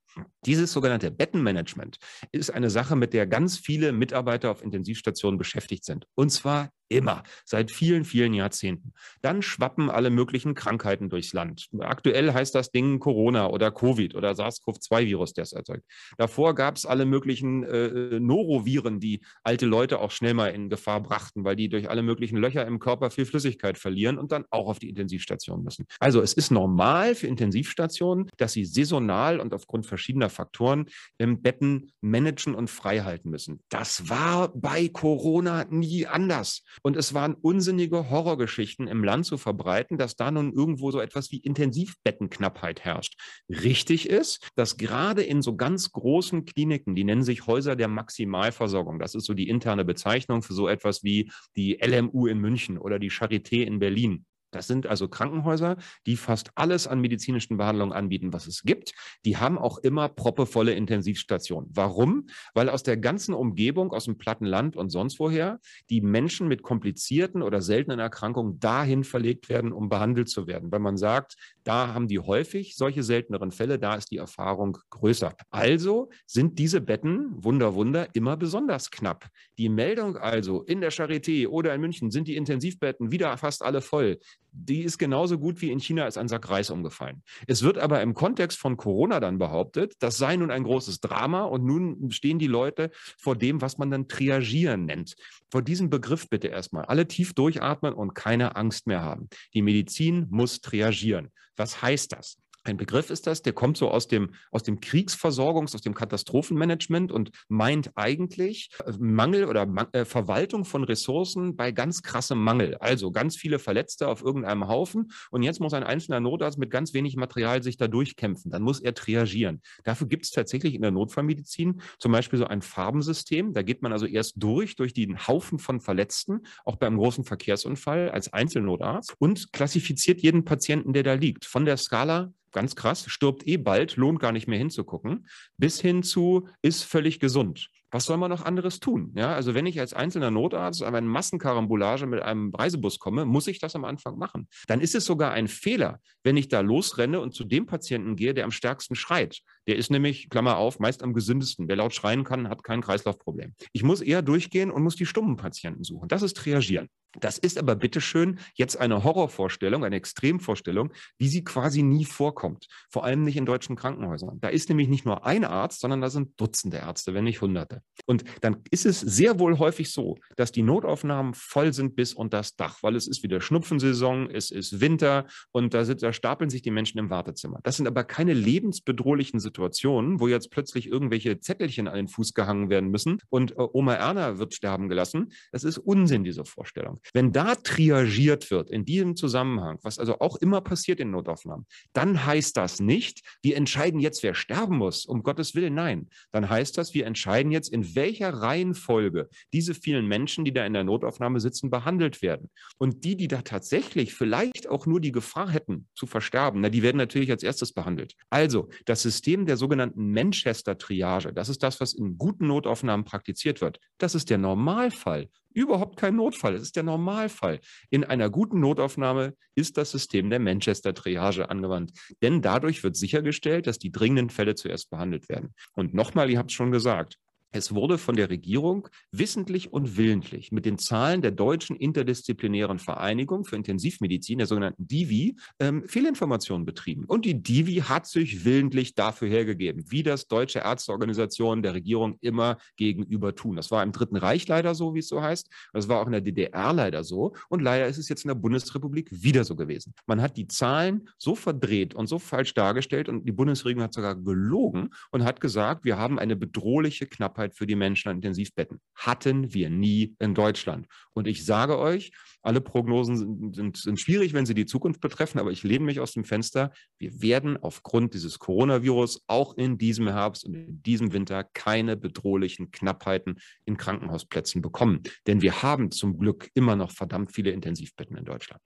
Dieses 0.46 0.72
sogenannte 0.72 1.12
Bettenmanagement 1.12 1.98
ist 2.32 2.50
eine 2.52 2.70
Sache, 2.70 2.96
mit 2.96 3.14
der 3.14 3.28
ganz 3.28 3.58
viele 3.58 3.92
Mitarbeiter 3.92 4.52
auf 4.52 4.64
Intensivstationen 4.64 5.38
beschäftigt 5.38 5.86
sind. 5.86 6.08
Und 6.16 6.30
zwar 6.30 6.70
Immer, 6.90 7.24
seit 7.46 7.72
vielen, 7.72 8.04
vielen 8.04 8.34
Jahrzehnten. 8.34 8.94
Dann 9.22 9.44
schwappen 9.44 9.92
alle 9.92 10.10
möglichen 10.10 10.56
Krankheiten 10.56 11.10
durchs 11.10 11.34
Land. 11.34 11.70
Aktuell 11.80 12.34
heißt 12.34 12.56
das 12.56 12.72
Ding 12.72 13.00
Corona 13.00 13.48
oder 13.48 13.72
Covid 13.72 14.16
oder 14.16 14.32
SARS-CoV-2-Virus, 14.32 15.34
der 15.34 15.44
es 15.44 15.54
erzeugt. 15.54 15.84
Davor 16.18 16.56
gab 16.56 16.78
es 16.78 16.88
alle 16.88 17.06
möglichen 17.06 17.64
äh, 17.64 18.20
Noroviren, 18.20 19.00
die 19.00 19.22
alte 19.44 19.68
Leute 19.68 20.00
auch 20.00 20.10
schnell 20.10 20.34
mal 20.34 20.48
in 20.48 20.70
Gefahr 20.70 21.02
brachten, 21.02 21.44
weil 21.44 21.56
die 21.56 21.70
durch 21.70 21.90
alle 21.90 22.02
möglichen 22.02 22.38
Löcher 22.38 22.66
im 22.66 22.80
Körper 22.80 23.12
viel 23.12 23.26
Flüssigkeit 23.26 23.78
verlieren 23.78 24.18
und 24.18 24.32
dann 24.32 24.46
auch 24.50 24.68
auf 24.68 24.80
die 24.80 24.90
Intensivstation 24.90 25.64
müssen. 25.64 25.86
Also 26.00 26.22
es 26.22 26.34
ist 26.34 26.50
normal 26.50 27.14
für 27.14 27.28
Intensivstationen, 27.28 28.30
dass 28.38 28.54
sie 28.54 28.66
saisonal 28.66 29.40
und 29.40 29.54
aufgrund 29.54 29.86
verschiedener 29.86 30.30
Faktoren 30.30 30.88
im 31.20 31.44
Betten 31.44 31.92
managen 32.02 32.56
und 32.56 32.70
frei 32.70 33.02
halten 33.02 33.30
müssen. 33.30 33.62
Das 33.70 34.10
war 34.10 34.52
bei 34.56 34.88
Corona 34.88 35.66
nie 35.70 36.08
anders. 36.08 36.64
Und 36.82 36.96
es 36.96 37.14
waren 37.14 37.34
unsinnige 37.34 38.10
Horrorgeschichten 38.10 38.88
im 38.88 39.04
Land 39.04 39.26
zu 39.26 39.38
verbreiten, 39.38 39.98
dass 39.98 40.16
da 40.16 40.32
nun 40.32 40.54
irgendwo 40.54 40.92
so 40.92 41.00
etwas 41.00 41.32
wie 41.32 41.38
Intensivbettenknappheit 41.38 42.82
herrscht. 42.86 43.20
Richtig 43.50 44.10
ist, 44.10 44.48
dass 44.56 44.78
gerade 44.78 45.24
in 45.24 45.42
so 45.42 45.56
ganz 45.56 45.92
großen 45.92 46.46
Kliniken, 46.46 46.96
die 46.96 47.04
nennen 47.04 47.24
sich 47.24 47.48
Häuser 47.48 47.76
der 47.76 47.88
Maximalversorgung, 47.88 49.00
das 49.00 49.16
ist 49.16 49.26
so 49.26 49.34
die 49.34 49.50
interne 49.50 49.86
Bezeichnung 49.86 50.42
für 50.42 50.54
so 50.54 50.68
etwas 50.68 51.04
wie 51.04 51.32
die 51.56 51.80
LMU 51.82 52.28
in 52.28 52.40
München 52.40 52.78
oder 52.78 53.00
die 53.00 53.12
Charité 53.12 53.64
in 53.64 53.80
Berlin, 53.80 54.26
das 54.52 54.68
sind 54.68 54.88
also 54.88 55.08
Krankenhäuser, 55.08 55.78
die 56.06 56.18
fast 56.18 56.52
alles 56.56 56.88
an 56.88 57.00
medizinischen 57.00 57.58
Behandlungen 57.58 57.94
anbieten, 57.94 58.34
was 58.34 58.48
es 58.48 58.64
gibt. 58.64 58.94
Die 59.26 59.38
haben 59.38 59.58
auch 59.58 59.78
immer 59.80 60.10
proppevolle 60.10 60.74
Intensivstationen. 60.74 61.70
Warum? 61.74 62.28
Weil 62.54 62.70
aus 62.70 62.84
der 62.84 62.98
ganzen 62.98 63.34
Umgebung, 63.34 63.92
aus 63.92 64.06
dem 64.06 64.18
platten 64.18 64.46
Land 64.46 64.76
und 64.76 64.90
sonst 64.90 65.20
woher, 65.20 65.60
die 65.90 66.02
Menschen 66.02 66.48
mit 66.48 66.64
komplizierten 66.64 67.42
oder 67.42 67.62
seltenen 67.62 68.00
Erkrankungen 68.00 68.60
dahin 68.60 69.04
verlegt 69.04 69.50
werden, 69.50 69.72
um 69.72 69.90
behandelt 69.90 70.30
zu 70.30 70.48
werden. 70.48 70.72
Weil 70.72 70.80
man 70.80 70.98
sagt, 70.98 71.36
da 71.64 71.94
haben 71.94 72.08
die 72.08 72.20
häufig 72.20 72.76
solche 72.76 73.04
selteneren 73.04 73.52
Fälle, 73.52 73.80
da 73.80 73.96
ist 73.96 74.12
die 74.12 74.18
Erfahrung 74.18 74.78
größer. 74.90 75.34
Also 75.50 76.10
sind 76.26 76.60
diese 76.60 76.82
Betten, 76.82 77.44
Wunder, 77.44 77.76
Wunder, 77.76 78.08
immer 78.14 78.38
besonders 78.38 78.92
knapp. 78.92 79.28
Die 79.58 79.70
Meldung 79.70 80.18
also 80.18 80.64
in 80.64 80.82
der 80.82 80.92
Charité 80.92 81.48
oder 81.48 81.74
in 81.74 81.82
München 81.82 82.12
sind 82.12 82.28
die 82.28 82.36
Intensivbetten 82.36 83.12
wieder 83.12 83.38
fast 83.38 83.64
alle 83.64 83.82
voll 83.82 84.20
die 84.52 84.84
ist 84.84 84.98
genauso 84.98 85.38
gut 85.38 85.62
wie 85.62 85.72
in 85.72 85.80
China 85.80 86.08
ist 86.08 86.18
ein 86.18 86.28
Sack 86.28 86.50
Reis 86.50 86.70
umgefallen. 86.70 87.24
Es 87.48 87.64
wird 87.64 87.78
aber 87.78 88.02
im 88.02 88.14
Kontext 88.14 88.58
von 88.58 88.78
Corona 88.78 89.20
dann 89.20 89.38
behauptet, 89.38 89.94
das 90.00 90.18
sei 90.18 90.36
nun 90.36 90.52
ein 90.52 90.64
großes 90.64 91.00
Drama 91.00 91.44
und 91.44 91.66
nun 91.66 92.12
stehen 92.12 92.40
die 92.40 92.48
Leute 92.48 92.92
vor 93.18 93.36
dem, 93.36 93.62
was 93.62 93.78
man 93.78 93.92
dann 93.92 94.08
Triagieren 94.08 94.86
nennt. 94.86 95.16
Vor 95.52 95.62
diesem 95.62 95.90
Begriff 95.90 96.30
bitte 96.30 96.48
erstmal 96.48 96.86
alle 96.86 97.08
tief 97.08 97.34
durchatmen 97.34 97.94
und 97.94 98.16
keine 98.16 98.56
Angst 98.56 98.88
mehr 98.88 99.02
haben. 99.02 99.30
Die 99.54 99.62
Medizin 99.62 100.28
muss 100.30 100.62
triagieren. 100.62 101.32
Was 101.56 101.82
heißt 101.82 102.14
das? 102.14 102.38
Ein 102.64 102.78
Begriff 102.78 103.10
ist 103.10 103.26
das, 103.26 103.42
der 103.42 103.54
kommt 103.54 103.78
so 103.78 103.90
aus 103.90 104.08
dem, 104.08 104.32
aus 104.52 104.64
dem 104.64 104.80
Kriegsversorgungs-, 104.82 105.76
aus 105.76 105.82
dem 105.82 105.94
Katastrophenmanagement 105.94 107.12
und 107.12 107.32
meint 107.48 107.92
eigentlich 107.96 108.70
äh, 108.86 108.92
Mangel 109.00 109.46
oder 109.46 109.68
äh, 109.94 110.04
Verwaltung 110.04 110.66
von 110.66 110.84
Ressourcen 110.84 111.56
bei 111.56 111.72
ganz 111.72 112.02
krassem 112.02 112.38
Mangel. 112.38 112.76
Also 112.76 113.12
ganz 113.12 113.38
viele 113.38 113.60
Verletzte 113.60 114.10
auf 114.10 114.22
irgendeinem 114.22 114.68
Haufen 114.68 115.12
und 115.32 115.44
jetzt 115.44 115.62
muss 115.62 115.74
ein 115.74 115.84
einzelner 115.84 116.20
Notarzt 116.20 116.58
mit 116.58 116.70
ganz 116.70 116.94
wenig 116.94 117.16
Material 117.16 117.64
sich 117.64 117.78
da 117.78 117.88
durchkämpfen. 117.88 118.52
Dann 118.52 118.62
muss 118.62 118.82
er 118.82 118.94
triagieren. 118.94 119.62
Dafür 119.86 120.08
gibt 120.08 120.26
es 120.26 120.32
tatsächlich 120.32 120.76
in 120.76 120.82
der 120.82 120.92
Notfallmedizin 120.92 121.82
zum 121.98 122.12
Beispiel 122.12 122.40
so 122.40 122.46
ein 122.46 122.62
Farbensystem. 122.62 123.54
Da 123.54 123.62
geht 123.62 123.82
man 123.82 123.94
also 123.94 124.06
erst 124.06 124.34
durch, 124.36 124.76
durch 124.76 124.94
den 124.94 125.28
Haufen 125.28 125.60
von 125.60 125.80
Verletzten, 125.80 126.42
auch 126.66 126.76
beim 126.76 126.98
großen 126.98 127.24
Verkehrsunfall 127.24 128.10
als 128.10 128.34
Einzelnotarzt 128.34 129.16
und 129.18 129.54
klassifiziert 129.54 130.22
jeden 130.22 130.44
Patienten, 130.44 130.92
der 130.92 131.04
da 131.04 131.14
liegt. 131.14 131.46
Von 131.46 131.66
der 131.66 131.78
Skala 131.78 132.34
ganz 132.52 132.76
krass, 132.76 133.06
stirbt 133.08 133.48
eh 133.48 133.58
bald, 133.58 133.96
lohnt 133.96 134.20
gar 134.20 134.32
nicht 134.32 134.48
mehr 134.48 134.60
hinzugucken, 134.60 135.28
bis 135.58 135.80
hin 135.80 136.04
zu 136.04 136.48
ist 136.62 136.84
völlig 136.84 137.20
gesund. 137.20 137.70
Was 137.92 138.06
soll 138.06 138.18
man 138.18 138.30
noch 138.30 138.46
anderes 138.46 138.80
tun? 138.80 139.14
Ja, 139.16 139.34
also 139.34 139.56
wenn 139.56 139.66
ich 139.66 139.80
als 139.80 139.94
einzelner 139.94 140.30
Notarzt 140.30 140.84
an 140.84 140.94
eine 140.94 141.08
Massenkarambolage 141.08 142.06
mit 142.06 142.22
einem 142.22 142.54
Reisebus 142.54 143.00
komme, 143.00 143.26
muss 143.26 143.48
ich 143.48 143.60
das 143.60 143.76
am 143.76 143.84
Anfang 143.84 144.18
machen. 144.18 144.48
Dann 144.68 144.80
ist 144.80 144.94
es 144.94 145.06
sogar 145.06 145.32
ein 145.32 145.48
Fehler, 145.48 146.00
wenn 146.24 146.38
ich 146.38 146.50
da 146.50 146.60
losrenne 146.60 147.20
und 147.20 147.34
zu 147.34 147.44
dem 147.44 147.66
Patienten 147.66 148.16
gehe, 148.16 148.36
der 148.36 148.44
am 148.44 148.52
stärksten 148.52 148.96
schreit. 148.96 149.40
Der 149.68 149.78
ist 149.78 149.90
nämlich, 149.90 150.30
Klammer 150.30 150.58
auf, 150.58 150.80
meist 150.80 151.02
am 151.02 151.14
gesündesten. 151.14 151.68
Wer 151.68 151.78
laut 151.78 151.96
schreien 151.96 152.24
kann, 152.24 152.48
hat 152.48 152.64
kein 152.64 152.82
Kreislaufproblem. 152.82 153.56
Ich 153.74 153.82
muss 153.82 154.02
eher 154.02 154.22
durchgehen 154.22 154.70
und 154.70 154.84
muss 154.84 154.96
die 154.96 155.08
stummen 155.08 155.38
Patienten 155.38 155.84
suchen. 155.84 156.08
Das 156.10 156.22
ist 156.22 156.38
Triagieren. 156.38 156.90
Das 157.20 157.38
ist 157.38 157.58
aber 157.58 157.76
bitteschön 157.76 158.40
jetzt 158.56 158.80
eine 158.80 159.04
Horrorvorstellung, 159.04 159.84
eine 159.84 159.96
Extremvorstellung, 159.96 160.92
wie 161.18 161.28
sie 161.28 161.44
quasi 161.44 161.84
nie 161.84 162.06
vorkommt. 162.06 162.68
Vor 162.90 163.04
allem 163.04 163.24
nicht 163.24 163.38
in 163.38 163.46
deutschen 163.46 163.76
Krankenhäusern. 163.76 164.40
Da 164.42 164.50
ist 164.50 164.70
nämlich 164.70 164.88
nicht 164.88 165.06
nur 165.06 165.26
ein 165.26 165.44
Arzt, 165.44 165.82
sondern 165.82 166.02
da 166.02 166.10
sind 166.10 166.40
Dutzende 166.40 166.78
Ärzte, 166.78 167.14
wenn 167.14 167.24
nicht 167.24 167.42
Hunderte. 167.42 167.82
Und 168.06 168.24
dann 168.42 168.64
ist 168.72 168.86
es 168.86 169.00
sehr 169.00 169.40
wohl 169.40 169.60
häufig 169.60 169.92
so, 169.92 170.18
dass 170.36 170.52
die 170.52 170.62
Notaufnahmen 170.62 171.34
voll 171.34 171.74
sind 171.74 171.96
bis 171.96 172.14
unter 172.14 172.40
das 172.40 172.56
Dach, 172.56 172.78
weil 172.82 172.96
es 172.96 173.08
ist 173.08 173.22
wieder 173.24 173.42
Schnupfensaison, 173.42 174.30
es 174.30 174.52
ist 174.52 174.80
Winter 174.80 175.26
und 175.52 175.74
da, 175.74 175.84
sind, 175.84 176.02
da 176.02 176.14
stapeln 176.14 176.50
sich 176.50 176.62
die 176.62 176.72
Menschen 176.72 177.00
im 177.00 177.10
Wartezimmer. 177.10 177.60
Das 177.64 177.78
sind 177.78 177.88
aber 177.88 178.04
keine 178.04 178.34
lebensbedrohlichen 178.34 179.40
Situationen, 179.40 180.20
wo 180.20 180.28
jetzt 180.28 180.52
plötzlich 180.52 180.88
irgendwelche 180.88 181.40
Zettelchen 181.40 181.88
an 181.88 181.96
den 181.96 182.08
Fuß 182.08 182.34
gehangen 182.34 182.70
werden 182.70 182.90
müssen 182.90 183.20
und 183.30 183.52
äh, 183.52 183.56
Oma 183.58 183.96
Erna 183.96 184.38
wird 184.40 184.54
sterben 184.54 184.90
gelassen. 184.90 185.34
Das 185.52 185.64
ist 185.64 185.78
Unsinn, 185.78 186.24
diese 186.24 186.46
Vorstellung. 186.46 186.99
Wenn 187.14 187.32
da 187.32 187.56
triagiert 187.56 188.52
wird 188.52 188.70
in 188.70 188.86
diesem 188.86 189.16
Zusammenhang, 189.16 189.80
was 189.84 190.00
also 190.00 190.20
auch 190.20 190.36
immer 190.38 190.62
passiert 190.62 191.00
in 191.00 191.12
Notaufnahmen, 191.12 191.66
dann 191.94 192.26
heißt 192.26 192.58
das 192.58 192.80
nicht, 192.80 193.22
wir 193.42 193.58
entscheiden 193.58 194.00
jetzt, 194.00 194.24
wer 194.24 194.34
sterben 194.34 194.78
muss, 194.78 195.06
um 195.06 195.24
Gottes 195.24 195.56
Willen, 195.56 195.74
nein. 195.74 196.10
Dann 196.32 196.50
heißt 196.50 196.78
das, 196.78 196.94
wir 196.94 197.06
entscheiden 197.06 197.52
jetzt, 197.52 197.70
in 197.72 197.96
welcher 197.96 198.34
Reihenfolge 198.34 199.30
diese 199.54 199.74
vielen 199.74 200.08
Menschen, 200.08 200.46
die 200.46 200.54
da 200.54 200.66
in 200.66 200.74
der 200.74 200.84
Notaufnahme 200.84 201.40
sitzen, 201.40 201.70
behandelt 201.70 202.22
werden. 202.22 202.50
Und 202.78 203.04
die, 203.04 203.16
die 203.16 203.28
da 203.28 203.42
tatsächlich 203.42 204.14
vielleicht 204.14 204.68
auch 204.70 204.86
nur 204.86 205.00
die 205.00 205.12
Gefahr 205.12 205.50
hätten 205.50 205.88
zu 205.96 206.06
versterben, 206.06 206.62
na, 206.62 206.70
die 206.70 206.84
werden 206.84 206.98
natürlich 206.98 207.32
als 207.32 207.44
erstes 207.44 207.74
behandelt. 207.74 208.16
Also 208.30 208.70
das 208.86 209.02
System 209.02 209.46
der 209.46 209.58
sogenannten 209.58 210.12
Manchester-Triage, 210.12 211.34
das 211.34 211.50
ist 211.50 211.64
das, 211.64 211.80
was 211.80 211.94
in 211.94 212.18
guten 212.18 212.48
Notaufnahmen 212.48 213.06
praktiziert 213.06 213.62
wird. 213.62 213.80
Das 213.98 214.16
ist 214.16 214.30
der 214.30 214.38
Normalfall 214.38 215.30
überhaupt 215.54 215.98
kein 215.98 216.16
Notfall. 216.16 216.56
Es 216.56 216.64
ist 216.64 216.76
der 216.76 216.84
Normalfall. 216.84 217.60
In 217.90 218.04
einer 218.04 218.30
guten 218.30 218.60
Notaufnahme 218.60 219.34
ist 219.56 219.78
das 219.78 219.92
System 219.92 220.30
der 220.30 220.40
Manchester-Triage 220.40 221.50
angewandt. 221.50 221.92
Denn 222.22 222.42
dadurch 222.42 222.84
wird 222.84 222.96
sichergestellt, 222.96 223.68
dass 223.68 223.80
die 223.80 223.92
dringenden 223.92 224.30
Fälle 224.30 224.56
zuerst 224.56 224.90
behandelt 224.90 225.30
werden. 225.30 225.54
Und 225.74 225.94
nochmal, 225.94 226.30
ihr 226.30 226.38
habt 226.38 226.52
es 226.52 226.56
schon 226.56 226.72
gesagt, 226.72 227.18
es 227.52 227.74
wurde 227.74 227.98
von 227.98 228.16
der 228.16 228.30
Regierung 228.30 228.88
wissentlich 229.12 229.74
und 229.74 229.98
willentlich 229.98 230.52
mit 230.52 230.66
den 230.66 230.78
Zahlen 230.78 231.22
der 231.22 231.32
Deutschen 231.32 231.76
Interdisziplinären 231.76 232.78
Vereinigung 232.78 233.44
für 233.44 233.56
Intensivmedizin, 233.56 234.38
der 234.38 234.48
sogenannten 234.48 234.88
DIVI, 234.88 235.36
ähm, 235.60 235.84
Fehlinformationen 235.88 236.66
betrieben. 236.66 237.06
Und 237.06 237.26
die 237.26 237.42
DIVI 237.42 237.82
hat 237.88 238.06
sich 238.06 238.46
willentlich 238.46 238.94
dafür 238.94 239.28
hergegeben, 239.28 239.84
wie 239.88 240.04
das 240.04 240.28
deutsche 240.28 240.60
Ärzteorganisationen 240.60 241.64
der 241.64 241.74
Regierung 241.74 242.18
immer 242.22 242.58
gegenüber 242.78 243.34
tun. 243.34 243.56
Das 243.56 243.72
war 243.72 243.82
im 243.82 243.94
Dritten 243.94 244.18
Reich 244.18 244.48
leider 244.48 244.76
so, 244.76 244.94
wie 244.94 245.00
es 245.00 245.08
so 245.08 245.22
heißt. 245.22 245.50
Das 245.74 245.88
war 245.88 246.02
auch 246.02 246.06
in 246.06 246.12
der 246.12 246.22
DDR 246.22 246.72
leider 246.72 247.04
so. 247.04 247.34
Und 247.50 247.62
leider 247.62 247.88
ist 247.88 247.98
es 247.98 248.10
jetzt 248.10 248.26
in 248.26 248.28
der 248.28 248.36
Bundesrepublik 248.36 249.10
wieder 249.12 249.44
so 249.44 249.56
gewesen. 249.56 249.96
Man 250.06 250.22
hat 250.22 250.38
die 250.38 250.48
Zahlen 250.48 251.10
so 251.18 251.34
verdreht 251.34 251.96
und 251.96 252.08
so 252.08 252.20
falsch 252.20 252.54
dargestellt 252.54 253.10
und 253.10 253.28
die 253.28 253.32
Bundesregierung 253.32 253.84
hat 253.84 253.94
sogar 253.94 254.16
gelogen 254.16 254.90
und 255.12 255.24
hat 255.24 255.42
gesagt, 255.42 255.84
wir 255.84 255.98
haben 255.98 256.20
eine 256.20 256.36
bedrohliche 256.36 257.08
Knappheit 257.08 257.39
Knappheit 257.40 257.56
für 257.56 257.68
die 257.68 257.76
Menschen 257.76 258.10
an 258.10 258.18
Intensivbetten. 258.18 258.82
Hatten 258.96 259.54
wir 259.54 259.70
nie 259.70 260.16
in 260.20 260.36
Deutschland. 260.36 260.88
Und 261.14 261.28
ich 261.28 261.46
sage 261.46 261.78
euch, 261.78 262.12
alle 262.42 262.62
Prognosen 262.62 263.18
sind, 263.18 263.56
sind, 263.56 263.78
sind 263.78 264.00
schwierig, 264.00 264.34
wenn 264.34 264.46
sie 264.46 264.54
die 264.54 264.66
Zukunft 264.66 265.02
betreffen, 265.02 265.40
aber 265.40 265.52
ich 265.52 265.64
lehne 265.64 265.86
mich 265.86 266.00
aus 266.00 266.14
dem 266.14 266.24
Fenster. 266.24 266.72
Wir 266.98 267.22
werden 267.22 267.58
aufgrund 267.58 268.14
dieses 268.14 268.40
Coronavirus 268.40 269.24
auch 269.28 269.58
in 269.58 269.78
diesem 269.78 270.08
Herbst 270.08 270.46
und 270.46 270.54
in 270.54 270.84
diesem 270.84 271.14
Winter 271.14 271.44
keine 271.44 271.96
bedrohlichen 271.96 272.72
Knappheiten 272.72 273.40
in 273.66 273.78
Krankenhausplätzen 273.78 274.62
bekommen. 274.62 275.02
Denn 275.28 275.42
wir 275.42 275.62
haben 275.64 275.92
zum 275.92 276.18
Glück 276.18 276.50
immer 276.54 276.76
noch 276.76 276.92
verdammt 276.92 277.34
viele 277.34 277.52
Intensivbetten 277.52 278.18
in 278.18 278.26
Deutschland. 278.26 278.62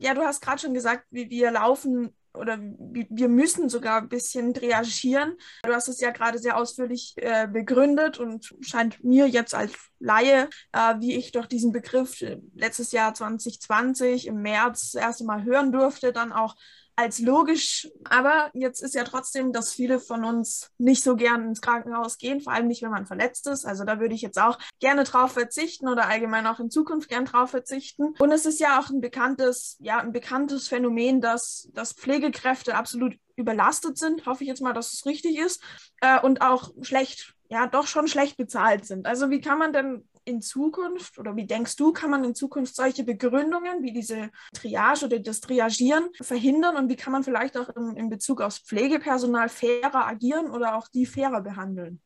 Ja, 0.00 0.14
du 0.14 0.20
hast 0.20 0.42
gerade 0.42 0.60
schon 0.60 0.74
gesagt, 0.74 1.06
wir 1.10 1.50
laufen 1.50 2.10
oder 2.38 2.58
wir 2.58 3.28
müssen 3.28 3.68
sogar 3.68 4.02
ein 4.02 4.08
bisschen 4.08 4.52
reagieren. 4.52 5.36
Du 5.62 5.72
hast 5.72 5.88
es 5.88 6.00
ja 6.00 6.10
gerade 6.10 6.38
sehr 6.38 6.56
ausführlich 6.56 7.14
äh, 7.16 7.46
begründet 7.46 8.18
und 8.18 8.54
scheint 8.60 9.02
mir 9.04 9.26
jetzt 9.26 9.54
als 9.54 9.72
Laie, 9.98 10.48
äh, 10.72 10.94
wie 11.00 11.16
ich 11.16 11.32
doch 11.32 11.46
diesen 11.46 11.72
Begriff 11.72 12.22
äh, 12.22 12.40
letztes 12.54 12.92
Jahr 12.92 13.14
2020 13.14 14.26
im 14.26 14.42
März 14.42 14.92
das 14.92 15.02
erste 15.02 15.24
Mal 15.24 15.44
hören 15.44 15.72
durfte, 15.72 16.12
dann 16.12 16.32
auch 16.32 16.54
als 16.98 17.20
logisch. 17.20 17.88
Aber 18.04 18.50
jetzt 18.54 18.82
ist 18.82 18.96
ja 18.96 19.04
trotzdem, 19.04 19.52
dass 19.52 19.72
viele 19.72 20.00
von 20.00 20.24
uns 20.24 20.72
nicht 20.78 21.04
so 21.04 21.14
gern 21.14 21.44
ins 21.44 21.60
Krankenhaus 21.60 22.18
gehen, 22.18 22.40
vor 22.40 22.52
allem 22.52 22.66
nicht, 22.66 22.82
wenn 22.82 22.90
man 22.90 23.06
verletzt 23.06 23.46
ist. 23.46 23.64
Also 23.64 23.84
da 23.84 24.00
würde 24.00 24.16
ich 24.16 24.20
jetzt 24.20 24.40
auch 24.40 24.58
gerne 24.80 25.04
drauf 25.04 25.30
verzichten 25.30 25.88
oder 25.88 26.08
allgemein 26.08 26.48
auch 26.48 26.58
in 26.58 26.72
Zukunft 26.72 27.08
gern 27.08 27.24
drauf 27.24 27.50
verzichten. 27.50 28.14
Und 28.18 28.32
es 28.32 28.46
ist 28.46 28.58
ja 28.58 28.80
auch 28.80 28.90
ein 28.90 29.00
bekanntes, 29.00 29.76
ja, 29.78 29.98
ein 29.98 30.10
bekanntes 30.10 30.66
Phänomen, 30.66 31.20
dass, 31.20 31.68
dass 31.72 31.92
Pflegekräfte 31.92 32.74
absolut 32.74 33.14
überlastet 33.36 33.96
sind. 33.96 34.26
Hoffe 34.26 34.42
ich 34.42 34.48
jetzt 34.48 34.62
mal, 34.62 34.72
dass 34.72 34.92
es 34.92 35.06
richtig 35.06 35.38
ist. 35.38 35.62
Äh, 36.00 36.20
und 36.20 36.42
auch 36.42 36.72
schlecht 36.82 37.36
ja 37.48 37.66
doch 37.66 37.86
schon 37.86 38.08
schlecht 38.08 38.36
bezahlt 38.36 38.84
sind. 38.84 39.06
Also 39.06 39.30
wie 39.30 39.40
kann 39.40 39.58
man 39.58 39.72
denn 39.72 40.07
in 40.28 40.42
Zukunft 40.42 41.18
oder 41.18 41.34
wie 41.36 41.46
denkst 41.46 41.76
du, 41.76 41.92
kann 41.92 42.10
man 42.10 42.22
in 42.22 42.34
Zukunft 42.34 42.76
solche 42.76 43.02
Begründungen 43.02 43.82
wie 43.82 43.92
diese 43.92 44.30
Triage 44.52 45.06
oder 45.06 45.18
das 45.18 45.40
Triagieren 45.40 46.10
verhindern 46.20 46.76
und 46.76 46.88
wie 46.88 46.96
kann 46.96 47.12
man 47.12 47.24
vielleicht 47.24 47.56
auch 47.56 47.70
in, 47.70 47.96
in 47.96 48.10
Bezug 48.10 48.40
aufs 48.40 48.58
Pflegepersonal 48.58 49.48
fairer 49.48 50.06
agieren 50.06 50.50
oder 50.50 50.76
auch 50.76 50.88
die 50.88 51.06
fairer 51.06 51.40
behandeln? 51.40 52.00